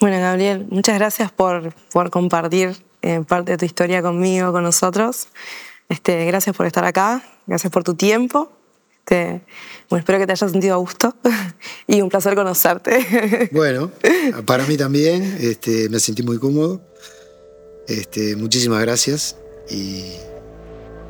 Bueno, 0.00 0.18
Gabriel, 0.18 0.66
muchas 0.70 0.96
gracias 0.96 1.30
por, 1.30 1.74
por 1.92 2.10
compartir 2.10 2.76
eh, 3.02 3.22
parte 3.26 3.52
de 3.52 3.58
tu 3.58 3.64
historia 3.64 4.02
conmigo, 4.02 4.52
con 4.52 4.62
nosotros. 4.62 5.28
Este, 5.88 6.24
gracias 6.24 6.56
por 6.56 6.66
estar 6.66 6.84
acá, 6.84 7.22
gracias 7.50 7.70
por 7.70 7.84
tu 7.84 7.94
tiempo. 7.94 8.50
Bueno, 9.10 9.98
espero 9.98 10.18
que 10.18 10.26
te 10.26 10.32
hayas 10.32 10.50
sentido 10.50 10.74
a 10.74 10.78
gusto 10.78 11.14
y 11.86 12.00
un 12.00 12.08
placer 12.08 12.34
conocerte. 12.34 13.50
Bueno, 13.52 13.90
para 14.46 14.64
mí 14.66 14.76
también, 14.76 15.38
este, 15.40 15.88
me 15.88 15.98
sentí 15.98 16.22
muy 16.22 16.38
cómodo. 16.38 16.80
Este, 17.88 18.36
muchísimas 18.36 18.80
gracias 18.82 19.36
y, 19.68 20.04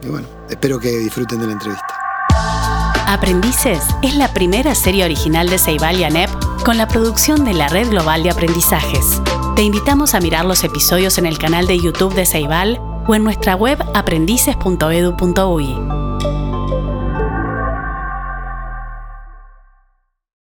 y 0.02 0.08
bueno, 0.08 0.26
espero 0.48 0.80
que 0.80 0.90
disfruten 0.98 1.40
de 1.40 1.46
la 1.46 1.52
entrevista. 1.52 1.94
Aprendices 3.06 3.82
es 4.02 4.14
la 4.14 4.32
primera 4.32 4.74
serie 4.74 5.04
original 5.04 5.50
de 5.50 5.58
Ceibal 5.58 5.98
y 5.98 6.04
ANEP 6.04 6.30
con 6.64 6.78
la 6.78 6.88
producción 6.88 7.44
de 7.44 7.52
la 7.52 7.68
Red 7.68 7.90
Global 7.90 8.22
de 8.22 8.30
Aprendizajes. 8.30 9.20
Te 9.56 9.62
invitamos 9.62 10.14
a 10.14 10.20
mirar 10.20 10.46
los 10.46 10.64
episodios 10.64 11.18
en 11.18 11.26
el 11.26 11.36
canal 11.36 11.66
de 11.66 11.78
YouTube 11.78 12.14
de 12.14 12.24
Ceibal 12.24 12.78
o 13.06 13.14
en 13.14 13.24
nuestra 13.24 13.56
web 13.56 13.78
aprendices.edu.uy. 13.94 16.09